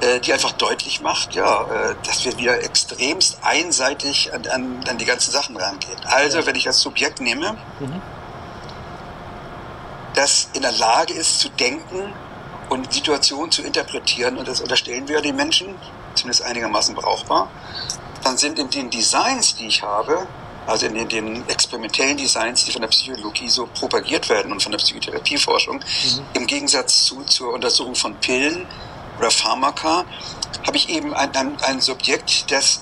äh, 0.00 0.20
die 0.20 0.32
einfach 0.32 0.52
deutlich 0.52 1.00
macht, 1.00 1.34
ja, 1.34 1.62
äh, 1.62 1.94
dass 2.06 2.24
wir 2.24 2.36
wieder 2.36 2.62
extremst 2.62 3.38
einseitig 3.42 4.32
an, 4.32 4.46
an, 4.48 4.84
an 4.88 4.98
die 4.98 5.04
ganzen 5.04 5.30
Sachen 5.30 5.56
rangehen. 5.56 5.98
Also, 6.04 6.44
wenn 6.46 6.56
ich 6.56 6.64
das 6.64 6.80
Subjekt 6.80 7.20
nehme, 7.20 7.52
mhm. 7.80 8.02
das 10.14 10.48
in 10.54 10.62
der 10.62 10.72
Lage 10.72 11.14
ist 11.14 11.40
zu 11.40 11.48
denken 11.48 12.12
und 12.68 12.92
Situationen 12.92 13.50
zu 13.50 13.62
interpretieren, 13.62 14.36
und 14.36 14.48
das 14.48 14.60
unterstellen 14.60 15.06
wir 15.08 15.20
den 15.20 15.36
Menschen, 15.36 15.74
zumindest 16.14 16.42
einigermaßen 16.42 16.94
brauchbar, 16.94 17.48
dann 18.24 18.36
sind 18.38 18.58
in 18.58 18.70
den 18.70 18.90
Designs, 18.90 19.54
die 19.54 19.66
ich 19.66 19.82
habe, 19.82 20.26
also 20.66 20.86
in 20.86 20.94
den, 20.94 21.08
den, 21.08 21.48
experimentellen 21.48 22.16
Designs, 22.16 22.64
die 22.64 22.72
von 22.72 22.80
der 22.80 22.88
Psychologie 22.88 23.48
so 23.48 23.66
propagiert 23.66 24.28
werden 24.30 24.50
und 24.50 24.62
von 24.62 24.72
der 24.72 24.78
Psychotherapieforschung, 24.78 25.76
mhm. 25.76 26.20
im 26.34 26.46
Gegensatz 26.46 27.04
zu, 27.04 27.22
zur 27.24 27.52
Untersuchung 27.52 27.94
von 27.94 28.14
Pillen 28.16 28.66
oder 29.18 29.30
Pharmaka, 29.30 30.04
habe 30.66 30.76
ich 30.76 30.88
eben 30.88 31.12
ein, 31.14 31.34
ein, 31.36 31.56
ein 31.62 31.80
Subjekt, 31.80 32.50
das 32.50 32.80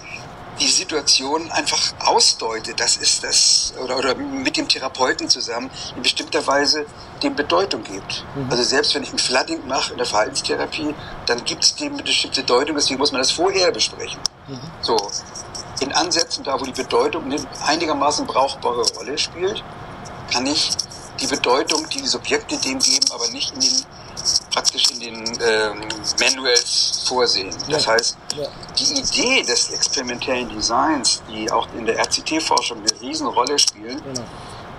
die 0.61 0.69
Situation 0.69 1.51
einfach 1.51 1.81
ausdeutet. 2.01 2.79
Das 2.79 2.97
ist 2.97 3.25
das, 3.25 3.73
oder, 3.83 3.97
oder 3.97 4.15
mit 4.15 4.57
dem 4.57 4.69
Therapeuten 4.69 5.29
zusammen 5.29 5.71
in 5.97 6.03
bestimmter 6.03 6.47
Weise 6.47 6.87
dem 7.23 7.35
Bedeutung 7.35 7.83
gibt. 7.83 8.25
Mhm. 8.35 8.51
Also 8.51 8.63
selbst 8.63 8.95
wenn 8.95 9.03
ich 9.03 9.13
ein 9.13 9.19
Flooding 9.19 9.67
mache 9.67 9.93
in 9.93 9.99
der 9.99 10.07
Verhaltenstherapie, 10.07 10.95
dann 11.27 11.45
gibt 11.45 11.65
es 11.65 11.75
dem 11.75 11.95
eine 11.95 12.03
bestimmte 12.03 12.43
Deutung, 12.43 12.77
deswegen 12.77 12.99
muss 12.99 13.13
man 13.13 13.21
das 13.21 13.31
vorher 13.31 13.71
besprechen. 13.73 14.21
Mhm. 14.49 14.61
So 14.81 14.97
in 15.81 15.93
Ansätzen, 15.93 16.45
da 16.45 16.61
wo 16.61 16.65
die 16.65 16.73
Bedeutung 16.73 17.25
eine 17.25 17.37
einigermaßen 17.67 18.27
brauchbare 18.27 18.83
Rolle 18.97 19.19
spielt, 19.19 19.65
kann 20.33 20.47
ich 20.47 20.71
die 21.21 21.27
Bedeutung, 21.27 21.89
die 21.89 22.03
die 22.03 22.09
Subjekte 22.09 22.57
dem 22.57 22.79
geben, 22.79 23.07
aber 23.13 23.29
nicht 23.31 23.53
in 23.53 23.61
den 23.61 23.85
praktisch 24.53 24.91
in 24.91 25.01
den 25.01 25.25
ähm, 25.43 25.81
Manuals 26.21 27.05
vorsehen. 27.09 27.51
Das 27.69 27.87
ja. 27.87 27.93
heißt, 27.93 28.17
ja. 28.37 28.47
die 28.79 29.01
Idee 29.01 29.43
des 29.43 29.71
experimentellen 29.71 30.49
Designs, 30.51 31.23
die 31.29 31.51
auch 31.51 31.67
in 31.77 31.87
der 31.87 31.99
RCT-Forschung 31.99 32.79
eine 32.79 33.01
Riesenrolle 33.01 33.59
spielt, 33.59 34.03
genau. 34.05 34.23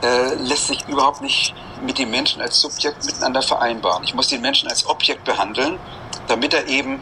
äh, 0.04 0.36
lässt 0.36 0.68
sich 0.68 0.88
überhaupt 0.88 1.22
nicht 1.22 1.54
mit 1.86 1.98
dem 1.98 2.12
Menschen 2.12 2.42
als 2.42 2.60
Subjekt 2.60 3.06
miteinander 3.06 3.42
vereinbaren. 3.42 4.04
Ich 4.04 4.14
muss 4.14 4.28
den 4.28 4.42
Menschen 4.42 4.70
als 4.70 4.86
Objekt 4.86 5.24
behandeln, 5.24 5.80
damit 6.28 6.54
er 6.54 6.68
eben 6.68 7.02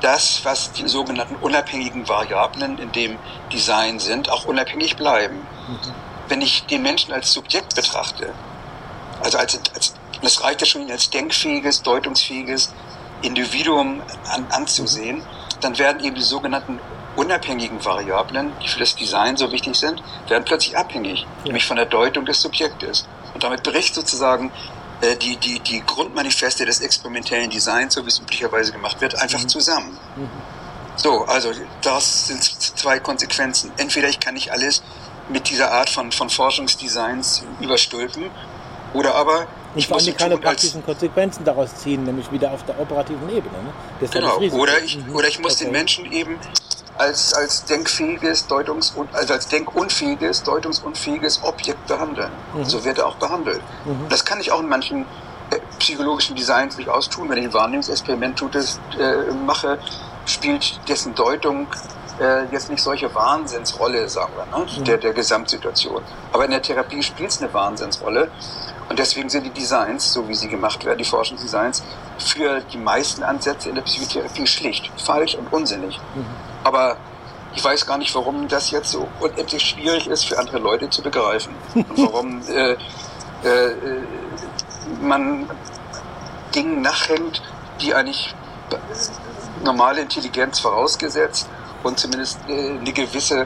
das, 0.00 0.44
was 0.44 0.72
die 0.72 0.88
sogenannten 0.88 1.36
unabhängigen 1.36 2.08
Variablen 2.08 2.78
in 2.78 2.92
dem 2.92 3.18
Design 3.52 3.98
sind, 3.98 4.30
auch 4.30 4.44
unabhängig 4.46 4.96
bleiben. 4.96 5.36
Mhm. 5.36 5.94
Wenn 6.28 6.42
ich 6.42 6.64
den 6.66 6.82
Menschen 6.82 7.12
als 7.12 7.32
Subjekt 7.32 7.74
betrachte, 7.74 8.32
also 9.22 9.36
als, 9.36 9.58
als 9.74 9.94
das 10.22 10.42
reicht 10.42 10.60
ja 10.60 10.66
schon, 10.66 10.82
ihn 10.82 10.90
als 10.90 11.10
denkfähiges, 11.10 11.82
deutungsfähiges 11.82 12.72
Individuum 13.22 14.02
an, 14.32 14.46
anzusehen, 14.50 15.22
dann 15.60 15.78
werden 15.78 16.02
eben 16.04 16.14
die 16.14 16.22
sogenannten 16.22 16.78
unabhängigen 17.16 17.84
Variablen, 17.84 18.52
die 18.62 18.68
für 18.68 18.80
das 18.80 18.94
Design 18.96 19.36
so 19.36 19.50
wichtig 19.52 19.74
sind, 19.76 20.02
werden 20.28 20.44
plötzlich 20.44 20.76
abhängig, 20.76 21.26
nämlich 21.44 21.66
von 21.66 21.76
der 21.76 21.86
Deutung 21.86 22.24
des 22.24 22.40
Subjektes. 22.40 23.06
Und 23.34 23.42
damit 23.42 23.62
bricht 23.62 23.94
sozusagen 23.94 24.52
äh, 25.00 25.16
die, 25.16 25.36
die, 25.36 25.60
die 25.60 25.82
Grundmanifeste 25.84 26.64
des 26.64 26.80
experimentellen 26.80 27.50
Designs, 27.50 27.94
so 27.94 28.04
wie 28.04 28.08
es 28.08 28.20
üblicherweise 28.20 28.72
gemacht 28.72 29.00
wird, 29.00 29.16
einfach 29.16 29.42
mhm. 29.42 29.48
zusammen. 29.48 29.98
Mhm. 30.16 30.30
So, 30.96 31.24
also 31.24 31.52
das 31.82 32.26
sind 32.28 32.42
zwei 32.42 33.00
Konsequenzen. 33.00 33.72
Entweder 33.78 34.08
ich 34.08 34.20
kann 34.20 34.34
nicht 34.34 34.52
alles 34.52 34.82
mit 35.28 35.48
dieser 35.48 35.72
Art 35.72 35.88
von, 35.88 36.12
von 36.12 36.28
Forschungsdesigns 36.28 37.44
überstülpen, 37.60 38.30
oder 38.94 39.14
aber 39.14 39.46
ich 39.74 39.88
muss 39.88 40.04
allem 40.04 40.16
keine 40.16 40.36
praktischen 40.36 40.84
Konsequenzen 40.84 41.44
daraus 41.44 41.74
ziehen, 41.76 42.02
nämlich 42.04 42.30
wieder 42.32 42.50
auf 42.50 42.64
der 42.64 42.78
operativen 42.80 43.28
Ebene. 43.28 43.54
Ne? 43.62 44.08
Genau, 44.10 44.38
oder 44.38 44.80
ich, 44.82 44.98
mhm. 44.98 45.14
oder 45.14 45.28
ich 45.28 45.38
muss 45.38 45.54
okay. 45.54 45.64
den 45.64 45.72
Menschen 45.72 46.10
eben 46.10 46.38
als, 46.98 47.32
als 47.32 47.64
denkfähiges, 47.64 48.48
Deutungs- 48.48 48.92
also 49.12 49.32
als 49.32 49.48
denkunfähiges, 49.48 50.42
deutungsunfähiges 50.42 51.40
Objekt 51.44 51.86
behandeln. 51.86 52.30
Mhm. 52.54 52.64
So 52.64 52.84
wird 52.84 52.98
er 52.98 53.06
auch 53.06 53.16
behandelt. 53.16 53.62
Mhm. 53.84 54.08
Das 54.08 54.24
kann 54.24 54.40
ich 54.40 54.50
auch 54.52 54.60
in 54.60 54.68
manchen 54.68 55.06
äh, 55.50 55.58
psychologischen 55.78 56.34
Designs 56.34 56.76
durchaus 56.76 57.08
tun. 57.08 57.28
Wenn 57.28 57.38
ich 57.38 57.44
ein 57.44 57.54
Wahrnehmungsexperiment 57.54 58.38
tut, 58.38 58.54
das, 58.54 58.80
äh, 58.98 59.32
mache, 59.46 59.78
spielt 60.26 60.80
dessen 60.88 61.14
Deutung 61.14 61.68
äh, 62.20 62.44
jetzt 62.52 62.68
nicht 62.68 62.82
solche 62.82 63.12
Wahnsinnsrolle, 63.14 64.08
sagen 64.08 64.32
wir, 64.36 64.58
ne? 64.58 64.66
Mhm. 64.66 64.84
der, 64.84 64.98
der 64.98 65.12
Gesamtsituation. 65.12 66.02
Aber 66.32 66.44
in 66.44 66.50
der 66.50 66.60
Therapie 66.60 67.02
spielt 67.02 67.30
es 67.30 67.40
eine 67.40 67.52
Wahnsinnsrolle. 67.54 68.30
Und 68.90 68.98
deswegen 68.98 69.28
sind 69.28 69.44
die 69.44 69.50
Designs, 69.50 70.12
so 70.12 70.28
wie 70.28 70.34
sie 70.34 70.48
gemacht 70.48 70.84
werden, 70.84 70.98
die 70.98 71.04
Forschungsdesigns, 71.04 71.84
für 72.18 72.60
die 72.72 72.76
meisten 72.76 73.22
Ansätze 73.22 73.68
in 73.68 73.76
der 73.76 73.82
Psychotherapie 73.82 74.48
schlicht 74.48 74.90
falsch 74.96 75.36
und 75.36 75.52
unsinnig. 75.52 75.96
Mhm. 76.16 76.26
Aber 76.64 76.96
ich 77.54 77.62
weiß 77.62 77.86
gar 77.86 77.98
nicht, 77.98 78.12
warum 78.16 78.48
das 78.48 78.72
jetzt 78.72 78.90
so 78.90 79.06
unendlich 79.20 79.62
schwierig 79.62 80.08
ist 80.08 80.24
für 80.24 80.40
andere 80.40 80.58
Leute 80.58 80.90
zu 80.90 81.02
begreifen. 81.02 81.54
Und 81.74 81.98
warum 81.98 82.42
äh, 82.48 82.72
äh, 82.72 83.74
man 85.00 85.48
Dingen 86.52 86.82
nachhängt, 86.82 87.42
die 87.80 87.94
eigentlich 87.94 88.34
normale 89.62 90.00
Intelligenz 90.00 90.58
vorausgesetzt 90.58 91.48
und 91.84 91.96
zumindest 92.00 92.40
äh, 92.48 92.70
eine 92.70 92.92
gewisse 92.92 93.44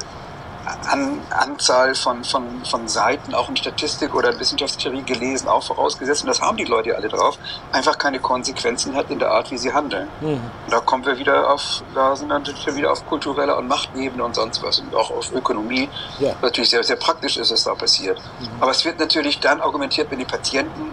an, 0.90 1.20
Anzahl 1.30 1.94
von, 1.94 2.24
von, 2.24 2.64
von 2.64 2.88
Seiten 2.88 3.34
auch 3.34 3.48
in 3.48 3.56
Statistik 3.56 4.14
oder 4.14 4.32
in 4.32 4.40
Wissenschaftstheorie 4.40 5.02
gelesen, 5.02 5.48
auch 5.48 5.62
vorausgesetzt, 5.62 6.22
und 6.22 6.28
das 6.28 6.40
haben 6.40 6.56
die 6.56 6.64
Leute 6.64 6.96
alle 6.96 7.08
drauf, 7.08 7.38
einfach 7.72 7.98
keine 7.98 8.20
Konsequenzen 8.20 8.94
hat 8.94 9.10
in 9.10 9.18
der 9.18 9.30
Art, 9.30 9.50
wie 9.50 9.58
sie 9.58 9.72
handeln. 9.72 10.08
Mhm. 10.20 10.28
Und 10.28 10.42
da 10.70 10.80
kommen 10.80 11.04
wir 11.04 11.18
wieder 11.18 11.50
auf, 11.50 11.82
da 11.94 12.16
sind 12.16 12.28
natürlich 12.28 12.66
wieder 12.74 12.92
auf 12.92 13.06
kultureller 13.06 13.56
und 13.58 13.68
Machtebene 13.68 14.24
und 14.24 14.34
sonst 14.34 14.62
was 14.62 14.80
und 14.80 14.94
auch 14.94 15.10
auf 15.10 15.32
Ökonomie. 15.32 15.88
Ja. 16.18 16.34
Natürlich 16.42 16.70
sehr, 16.70 16.82
sehr 16.82 16.96
praktisch 16.96 17.36
ist, 17.36 17.52
was 17.52 17.64
da 17.64 17.74
passiert. 17.74 18.20
Mhm. 18.40 18.48
Aber 18.60 18.70
es 18.70 18.84
wird 18.84 18.98
natürlich 18.98 19.40
dann 19.40 19.60
argumentiert 19.60 20.10
mit 20.10 20.20
den 20.20 20.26
Patienten, 20.26 20.92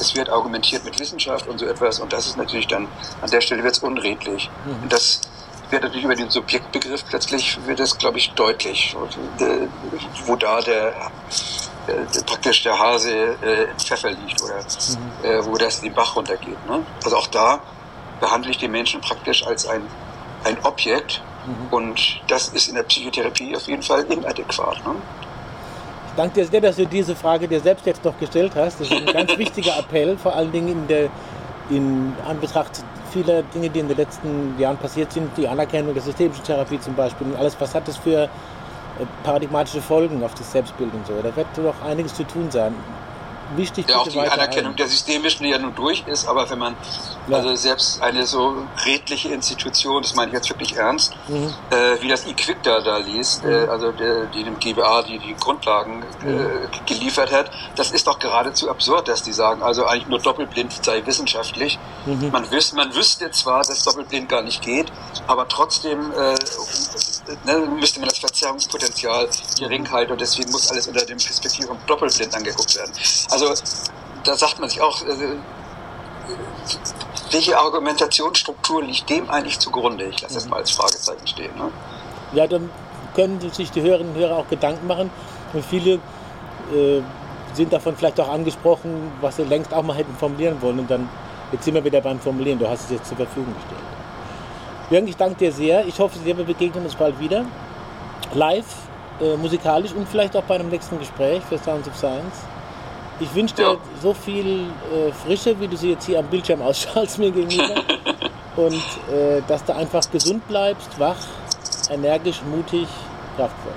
es 0.00 0.14
wird 0.16 0.30
argumentiert 0.30 0.84
mit 0.84 0.98
Wissenschaft 0.98 1.46
und 1.46 1.58
so 1.58 1.66
etwas, 1.66 2.00
und 2.00 2.12
das 2.12 2.26
ist 2.26 2.36
natürlich 2.36 2.66
dann, 2.66 2.88
an 3.20 3.30
der 3.30 3.40
Stelle 3.40 3.62
wird 3.62 3.74
es 3.74 3.82
unredlich. 3.82 4.50
Mhm. 4.64 4.82
Und 4.82 4.92
das 4.92 5.20
wird 5.72 5.82
natürlich 5.82 6.04
über 6.04 6.14
den 6.14 6.30
Subjektbegriff 6.30 7.04
plötzlich 7.08 7.58
wird 7.66 7.80
es, 7.80 7.96
glaube 7.98 8.18
ich, 8.18 8.30
deutlich, 8.32 8.94
wo 10.26 10.36
da 10.36 10.60
der, 10.60 10.92
der 11.88 12.22
praktisch 12.26 12.62
der 12.62 12.78
Hase 12.78 13.36
äh, 13.42 13.64
im 13.64 13.78
Pfeffer 13.78 14.10
liegt 14.10 14.42
oder 14.42 14.56
mhm. 14.56 15.24
äh, 15.24 15.44
wo 15.44 15.56
das 15.56 15.80
den 15.80 15.94
Bach 15.94 16.14
runtergeht. 16.14 16.66
Ne? 16.68 16.84
Also 17.04 17.16
auch 17.16 17.26
da 17.26 17.60
behandle 18.20 18.50
ich 18.50 18.58
den 18.58 18.70
Menschen 18.70 19.00
praktisch 19.00 19.44
als 19.46 19.66
ein, 19.66 19.82
ein 20.44 20.56
Objekt, 20.62 21.22
Mhm. 21.46 21.72
Und 21.72 22.20
das 22.28 22.48
ist 22.48 22.68
in 22.68 22.74
der 22.74 22.82
Psychotherapie 22.84 23.54
auf 23.56 23.66
jeden 23.66 23.82
Fall 23.82 24.04
inadäquat. 24.04 24.84
Ne? 24.84 24.94
Ich 26.08 26.12
danke 26.16 26.40
dir 26.40 26.46
sehr, 26.46 26.60
dass 26.60 26.76
du 26.76 26.86
diese 26.86 27.16
Frage 27.16 27.48
dir 27.48 27.60
selbst 27.60 27.86
jetzt 27.86 28.04
noch 28.04 28.18
gestellt 28.18 28.52
hast. 28.54 28.80
Das 28.80 28.90
ist 28.90 28.96
ein 28.96 29.06
ganz 29.06 29.36
wichtiger 29.38 29.78
Appell, 29.78 30.16
vor 30.18 30.34
allen 30.34 30.52
Dingen 30.52 30.68
in, 30.68 30.88
der, 30.88 31.10
in 31.70 32.14
Anbetracht 32.26 32.84
vieler 33.12 33.42
Dinge, 33.54 33.70
die 33.70 33.80
in 33.80 33.88
den 33.88 33.96
letzten 33.96 34.58
Jahren 34.58 34.76
passiert 34.76 35.12
sind, 35.12 35.30
die 35.36 35.46
Anerkennung 35.46 35.94
der 35.94 36.02
systemischen 36.02 36.44
Therapie 36.44 36.80
zum 36.80 36.94
Beispiel 36.94 37.26
und 37.28 37.36
alles, 37.36 37.56
was 37.58 37.74
hat 37.74 37.86
das 37.86 37.96
für 37.96 38.24
äh, 38.24 38.28
paradigmatische 39.22 39.80
Folgen 39.80 40.22
auf 40.24 40.34
das 40.34 40.50
Selbstbild 40.52 40.92
und 40.94 41.06
so. 41.06 41.14
Da 41.22 41.34
wird 41.36 41.46
doch 41.56 41.82
einiges 41.84 42.14
zu 42.14 42.24
tun 42.24 42.50
sein 42.50 42.74
wichtig. 43.56 43.88
Ja, 43.88 43.98
auch 43.98 44.08
die 44.08 44.18
Anerkennung 44.18 44.72
ein. 44.72 44.76
der 44.76 44.88
systemischen, 44.88 45.44
die 45.44 45.50
ja 45.50 45.58
nur 45.58 45.72
durch 45.72 46.04
ist, 46.06 46.26
aber 46.26 46.48
wenn 46.50 46.58
man 46.58 46.76
ja. 47.28 47.36
also 47.36 47.54
selbst 47.54 48.02
eine 48.02 48.26
so 48.26 48.54
redliche 48.84 49.28
Institution, 49.28 50.02
das 50.02 50.14
meine 50.14 50.28
ich 50.28 50.34
jetzt 50.34 50.48
wirklich 50.50 50.76
ernst, 50.76 51.14
mhm. 51.28 51.52
äh, 51.70 52.00
wie 52.00 52.08
das 52.08 52.26
IQUIC 52.26 52.62
da, 52.62 52.80
da 52.80 52.98
liest, 52.98 53.44
mhm. 53.44 53.50
äh, 53.50 53.66
also 53.66 53.92
der, 53.92 54.26
die 54.26 54.44
dem 54.44 54.58
GBA 54.58 55.02
die 55.02 55.18
die 55.18 55.34
Grundlagen 55.34 56.02
äh, 56.24 56.26
mhm. 56.26 56.68
geliefert 56.86 57.32
hat, 57.32 57.50
das 57.76 57.90
ist 57.92 58.06
doch 58.06 58.18
geradezu 58.18 58.70
absurd, 58.70 59.08
dass 59.08 59.22
die 59.22 59.32
sagen, 59.32 59.62
also 59.62 59.86
eigentlich 59.86 60.08
nur 60.08 60.18
doppelblind 60.18 60.84
sei 60.84 61.04
wissenschaftlich. 61.06 61.78
Mhm. 62.06 62.30
Man, 62.30 62.50
wüs 62.50 62.72
man 62.72 62.94
wüsste 62.94 63.30
zwar, 63.30 63.62
dass 63.62 63.84
doppelblind 63.84 64.28
gar 64.28 64.42
nicht 64.42 64.62
geht, 64.62 64.92
aber 65.26 65.48
trotzdem 65.48 66.12
äh, 66.12 66.34
ne, 67.44 67.58
müsste 67.78 68.00
man 68.00 68.08
das 68.08 68.18
Verzerrungspotenzial 68.18 69.28
gering 69.58 69.90
halten 69.90 70.12
und 70.12 70.20
deswegen 70.20 70.50
muss 70.50 70.70
alles 70.70 70.86
unter 70.86 71.04
dem 71.04 71.18
Perspektiv 71.18 71.66
von 71.66 71.78
doppelblind 71.86 72.34
angeguckt 72.34 72.76
werden. 72.76 72.92
Also 73.30 73.54
da 74.24 74.36
sagt 74.36 74.58
man 74.58 74.68
sich 74.68 74.80
auch, 74.80 75.02
äh, 75.02 75.36
welche 77.30 77.58
Argumentationsstruktur 77.58 78.82
liegt 78.82 79.08
dem 79.08 79.28
eigentlich 79.30 79.58
zugrunde? 79.58 80.04
Ich 80.04 80.20
lasse 80.20 80.34
das 80.34 80.48
mal 80.48 80.58
als 80.58 80.70
Fragezeichen 80.70 81.26
stehen. 81.26 81.56
Ne? 81.56 81.70
Ja, 82.32 82.46
dann 82.46 82.70
können 83.14 83.40
sich 83.52 83.70
die 83.70 83.82
Hörerinnen 83.82 84.14
und 84.14 84.20
Hörer 84.20 84.36
auch 84.36 84.48
Gedanken 84.48 84.86
machen. 84.86 85.10
Und 85.52 85.64
viele 85.64 85.94
äh, 85.94 87.02
sind 87.54 87.72
davon 87.72 87.96
vielleicht 87.96 88.20
auch 88.20 88.28
angesprochen, 88.28 89.12
was 89.20 89.36
sie 89.36 89.44
längst 89.44 89.72
auch 89.72 89.82
mal 89.82 89.96
hätten 89.96 90.14
formulieren 90.16 90.60
wollen. 90.60 90.80
Und 90.80 90.90
dann, 90.90 91.08
jetzt 91.52 91.64
sind 91.64 91.74
wir 91.74 91.84
wieder 91.84 92.00
beim 92.00 92.20
Formulieren. 92.20 92.58
Du 92.58 92.68
hast 92.68 92.84
es 92.84 92.90
jetzt 92.90 93.08
zur 93.08 93.16
Verfügung 93.16 93.54
gestellt. 93.54 94.01
Jürgen, 94.92 95.08
ich 95.08 95.16
danke 95.16 95.36
dir 95.36 95.50
sehr. 95.50 95.86
Ich 95.86 95.98
hoffe, 95.98 96.18
wir 96.22 96.34
begegnen 96.34 96.84
uns 96.84 96.94
bald 96.94 97.18
wieder. 97.18 97.46
Live, 98.34 98.66
äh, 99.22 99.36
musikalisch 99.38 99.92
und 99.92 100.06
vielleicht 100.06 100.36
auch 100.36 100.42
bei 100.42 100.56
einem 100.56 100.68
nächsten 100.68 100.98
Gespräch 100.98 101.42
für 101.48 101.56
Sounds 101.56 101.88
of 101.88 101.96
Science. 101.96 102.40
Ich 103.18 103.34
wünsche 103.34 103.54
dir 103.54 103.62
ja. 103.62 103.76
so 104.02 104.12
viel 104.12 104.66
äh, 104.92 105.10
Frische, 105.12 105.58
wie 105.58 105.66
du 105.66 105.78
sie 105.78 105.92
jetzt 105.92 106.04
hier 106.04 106.18
am 106.18 106.26
Bildschirm 106.26 106.60
ausstrahlst 106.62 107.18
mir 107.18 107.30
gegenüber. 107.30 107.74
und 108.56 108.74
äh, 109.10 109.40
dass 109.48 109.64
du 109.64 109.74
einfach 109.74 110.02
gesund 110.10 110.46
bleibst, 110.46 110.98
wach, 110.98 111.16
energisch, 111.88 112.42
mutig, 112.42 112.86
kraftvoll. 113.36 113.72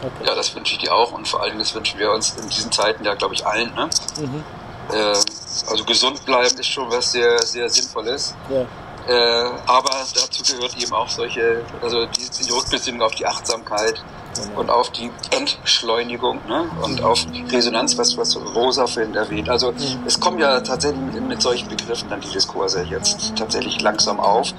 Okay. 0.00 0.26
Ja, 0.26 0.34
das 0.34 0.54
wünsche 0.56 0.76
ich 0.76 0.78
dir 0.78 0.94
auch 0.94 1.12
und 1.12 1.28
vor 1.28 1.42
allem 1.42 1.58
das 1.58 1.74
wünschen 1.74 1.98
wir 1.98 2.10
uns 2.10 2.36
in 2.40 2.48
diesen 2.48 2.72
Zeiten 2.72 3.04
ja, 3.04 3.12
glaube 3.14 3.34
ich, 3.34 3.46
allen. 3.46 3.74
Ne? 3.74 3.90
Mhm. 4.18 4.44
Äh, 4.94 5.14
also 5.68 5.84
gesund 5.84 6.24
bleiben 6.24 6.58
ist 6.58 6.68
schon 6.68 6.90
was 6.90 7.12
sehr, 7.12 7.38
sehr 7.42 7.68
Sinnvolles. 7.68 8.34
Ja. 8.48 8.64
Äh, 9.06 9.12
aber 9.66 9.90
dazu 10.14 10.54
gehört 10.54 10.82
eben 10.82 10.92
auch 10.94 11.08
solche, 11.08 11.62
also 11.82 12.06
die, 12.06 12.44
die 12.44 12.50
Rückbesinnung 12.50 13.02
auf 13.02 13.14
die 13.14 13.26
Achtsamkeit 13.26 14.02
genau. 14.34 14.60
und 14.60 14.70
auf 14.70 14.90
die 14.92 15.10
Entschleunigung 15.30 16.40
ne? 16.48 16.70
und 16.82 17.00
mhm. 17.00 17.04
auf 17.04 17.26
Resonanz, 17.52 17.98
was, 17.98 18.16
was 18.16 18.36
Rosa 18.54 18.86
vorhin 18.86 19.14
erwähnt. 19.14 19.50
Also 19.50 19.72
mhm. 19.72 20.04
es 20.06 20.18
kommen 20.18 20.38
ja 20.38 20.60
tatsächlich 20.60 21.00
mit, 21.12 21.28
mit, 21.28 21.42
solchen 21.42 21.68
Begriffen 21.68 22.08
dann 22.08 22.22
die 22.22 22.30
Diskurse 22.30 22.82
jetzt 22.84 23.36
tatsächlich 23.36 23.80
langsam 23.82 24.18
auf. 24.20 24.54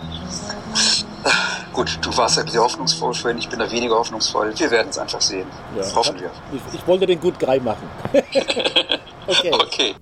Gut, 1.73 1.97
du 2.01 2.15
warst 2.15 2.37
ja 2.37 2.47
sehr 2.47 2.61
hoffnungsvoll 2.61 3.15
vorhin, 3.15 3.39
ich 3.39 3.49
bin 3.49 3.57
da 3.57 3.69
weniger 3.71 3.95
hoffnungsvoll. 3.95 4.53
Wir 4.57 4.69
werden 4.69 4.89
es 4.89 4.99
einfach 4.99 5.21
sehen. 5.21 5.47
Ja, 5.75 5.95
Hoffen 5.95 6.19
wir. 6.19 6.29
Ich, 6.53 6.79
ich 6.79 6.87
wollte 6.87 7.07
den 7.07 7.19
gut 7.19 7.39
Grei 7.39 7.59
machen. 7.59 7.89
okay. 9.27 9.51
okay. 9.51 9.95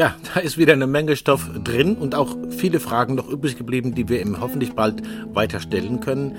Ja, 0.00 0.14
da 0.32 0.40
ist 0.40 0.56
wieder 0.56 0.72
eine 0.72 0.86
Menge 0.86 1.14
Stoff 1.14 1.50
drin 1.62 1.94
und 1.94 2.14
auch 2.14 2.34
viele 2.48 2.80
Fragen 2.80 3.16
noch 3.16 3.28
übrig 3.28 3.58
geblieben, 3.58 3.94
die 3.94 4.08
wir 4.08 4.22
ihm 4.22 4.40
hoffentlich 4.40 4.72
bald 4.72 5.02
weiterstellen 5.34 6.00
können. 6.00 6.38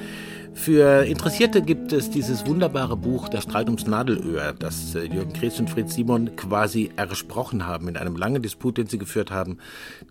Für 0.55 1.03
Interessierte 1.03 1.61
gibt 1.61 1.93
es 1.93 2.09
dieses 2.09 2.47
wunderbare 2.47 2.97
Buch 2.97 3.29
Der 3.29 3.41
Streit 3.41 3.67
ums 3.67 3.85
Nadelöhr, 3.85 4.55
das 4.57 4.95
äh, 4.95 5.03
Jürgen 5.03 5.33
Kretz 5.33 5.59
und 5.59 5.69
Fritz 5.69 5.93
Simon 5.93 6.35
quasi 6.35 6.89
ersprochen 6.95 7.67
haben 7.67 7.87
in 7.87 7.97
einem 7.97 8.15
langen 8.15 8.41
Disput, 8.41 8.79
den 8.79 8.87
sie 8.87 8.97
geführt 8.97 9.29
haben, 9.29 9.59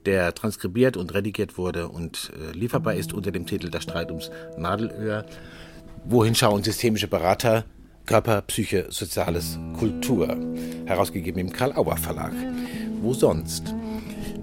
der 0.06 0.32
transkribiert 0.32 0.96
und 0.96 1.12
redigiert 1.12 1.58
wurde 1.58 1.88
und 1.88 2.30
äh, 2.36 2.56
lieferbar 2.56 2.94
ist 2.94 3.12
unter 3.12 3.32
dem 3.32 3.46
Titel 3.46 3.68
Der 3.68 3.80
Streit 3.80 4.10
ums 4.10 4.30
Nadelöhr. 4.58 5.26
Wohin 6.04 6.36
schauen 6.36 6.62
systemische 6.62 7.08
Berater? 7.08 7.64
Körper, 8.06 8.42
Psyche, 8.42 8.86
Soziales, 8.90 9.58
Kultur. 9.76 10.36
Herausgegeben 10.86 11.40
im 11.40 11.52
Karl-Auer 11.52 11.96
Verlag 11.96 12.32
wo 13.00 13.14
sonst? 13.14 13.74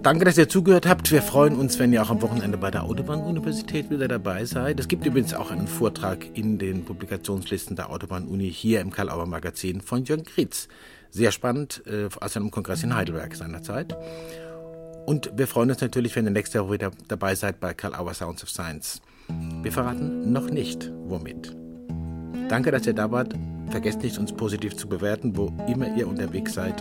Danke, 0.03 0.25
dass 0.25 0.37
ihr 0.37 0.47
zugehört 0.47 0.87
habt. 0.87 1.11
Wir 1.11 1.21
freuen 1.21 1.55
uns, 1.55 1.79
wenn 1.79 1.91
ihr 1.91 2.01
auch 2.01 2.09
am 2.09 2.21
Wochenende 2.21 2.57
bei 2.57 2.71
der 2.71 2.83
Autobahn-Universität 2.83 3.89
wieder 3.89 4.07
dabei 4.07 4.45
seid. 4.45 4.79
Es 4.79 4.87
gibt 4.87 5.05
übrigens 5.05 5.33
auch 5.33 5.51
einen 5.51 5.67
Vortrag 5.67 6.25
in 6.37 6.57
den 6.57 6.85
Publikationslisten 6.85 7.75
der 7.75 7.89
Autobahn-Uni 7.89 8.49
hier 8.51 8.81
im 8.81 8.91
Karl-Auer 8.91 9.25
Magazin 9.25 9.81
von 9.81 10.05
Jürgen 10.05 10.23
Kritz. 10.23 10.67
Sehr 11.09 11.31
spannend, 11.31 11.83
äh, 11.87 12.07
aus 12.21 12.37
einem 12.37 12.51
Kongress 12.51 12.83
in 12.83 12.95
Heidelberg 12.95 13.35
seinerzeit. 13.35 13.97
Und 15.05 15.31
wir 15.35 15.47
freuen 15.47 15.71
uns 15.71 15.81
natürlich, 15.81 16.15
wenn 16.15 16.25
ihr 16.25 16.31
nächste 16.31 16.63
Woche 16.63 16.73
wieder 16.73 16.91
dabei 17.07 17.35
seid 17.35 17.59
bei 17.59 17.73
Karl 17.73 17.95
Auer 17.95 18.13
Sounds 18.13 18.43
of 18.43 18.49
Science. 18.49 19.01
Wir 19.61 19.71
verraten 19.71 20.31
noch 20.31 20.49
nicht, 20.49 20.91
womit. 21.05 21.55
Danke, 22.49 22.71
dass 22.71 22.87
ihr 22.87 22.93
da 22.93 23.11
wart. 23.11 23.33
Vergesst 23.69 24.01
nicht, 24.03 24.17
uns 24.17 24.31
positiv 24.31 24.75
zu 24.77 24.87
bewerten, 24.87 25.35
wo 25.35 25.51
immer 25.67 25.93
ihr 25.97 26.07
unterwegs 26.07 26.53
seid. 26.53 26.75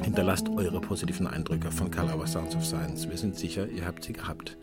Hinterlasst 0.00 0.48
eure 0.48 0.80
positiven 0.80 1.26
Eindrücke 1.26 1.70
von 1.70 1.90
Karl 1.90 2.10
Auer 2.10 2.26
Sounds 2.26 2.54
of 2.56 2.64
Science. 2.64 3.08
Wir 3.08 3.16
sind 3.16 3.36
sicher, 3.36 3.68
ihr 3.68 3.86
habt 3.86 4.04
sie 4.04 4.12
gehabt. 4.12 4.56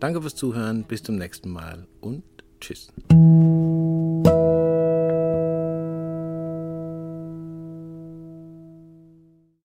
Danke 0.00 0.20
fürs 0.20 0.34
Zuhören, 0.34 0.84
bis 0.84 1.02
zum 1.02 1.16
nächsten 1.16 1.50
Mal 1.50 1.86
und 2.00 2.22
tschüss. 2.60 2.92